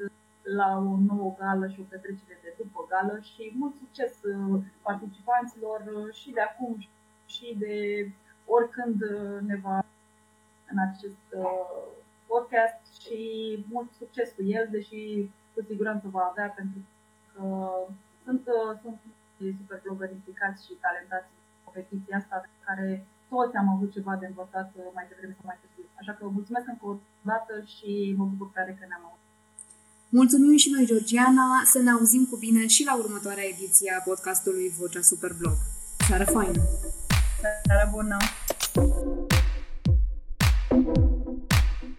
la 0.56 0.76
o 0.76 0.96
nouă 1.10 1.34
gală 1.38 1.66
și 1.68 1.80
o 1.80 1.88
petrecere 1.88 2.38
de 2.42 2.54
după 2.56 2.86
gală 2.88 3.18
și 3.20 3.52
mult 3.58 3.74
succes 3.76 4.12
uh, 4.22 4.60
participanților 4.82 5.80
uh, 5.94 6.14
și 6.14 6.30
de 6.30 6.40
acum 6.40 6.72
și 7.26 7.56
de 7.58 7.74
oricând 8.44 9.02
uh, 9.02 9.40
ne 9.40 9.56
va 9.56 9.84
în 10.72 10.78
acest 10.78 11.26
podcast 12.26 12.80
și 13.02 13.18
mult 13.70 13.90
succes 13.92 14.32
cu 14.36 14.42
el, 14.42 14.68
deși 14.70 15.30
cu 15.54 15.60
siguranță 15.68 16.08
va 16.08 16.24
avea 16.30 16.48
pentru 16.48 16.80
că 17.32 17.42
sunt, 18.24 18.42
sunt 18.82 18.98
super 19.58 19.80
blogări 19.84 20.12
implicați 20.12 20.66
și 20.66 20.72
talentați 20.84 21.28
în 21.32 21.40
competiția 21.64 22.16
asta 22.16 22.48
care 22.64 23.06
toți 23.28 23.56
am 23.56 23.68
avut 23.68 23.90
ceva 23.92 24.16
de 24.16 24.26
învățat 24.26 24.70
mai 24.94 25.06
devreme 25.08 25.32
sau 25.32 25.46
mai 25.46 25.58
târziu. 25.60 25.84
Așa 26.00 26.12
că 26.12 26.22
mulțumesc 26.26 26.66
încă 26.68 26.86
o 26.86 26.96
dată 27.22 27.54
și 27.74 28.14
mă 28.16 28.24
bucur 28.24 28.50
tare 28.54 28.72
că 28.78 28.84
ne-am 28.86 29.04
auzit. 29.08 29.27
Mulțumim 30.10 30.56
și 30.56 30.70
noi, 30.70 30.86
Georgiana, 30.86 31.62
să 31.64 31.78
ne 31.78 31.90
auzim 31.90 32.24
cu 32.24 32.36
bine 32.36 32.66
și 32.66 32.84
la 32.84 32.96
următoarea 32.96 33.44
ediție 33.44 33.96
a 33.98 34.02
podcastului 34.02 34.72
Vocea 34.78 35.00
Superblog. 35.00 35.56
Seară 36.06 36.24
faină! 36.24 36.62
Seară 37.66 37.90
bună! 37.92 38.16
thank 40.70 40.96
you 40.96 41.17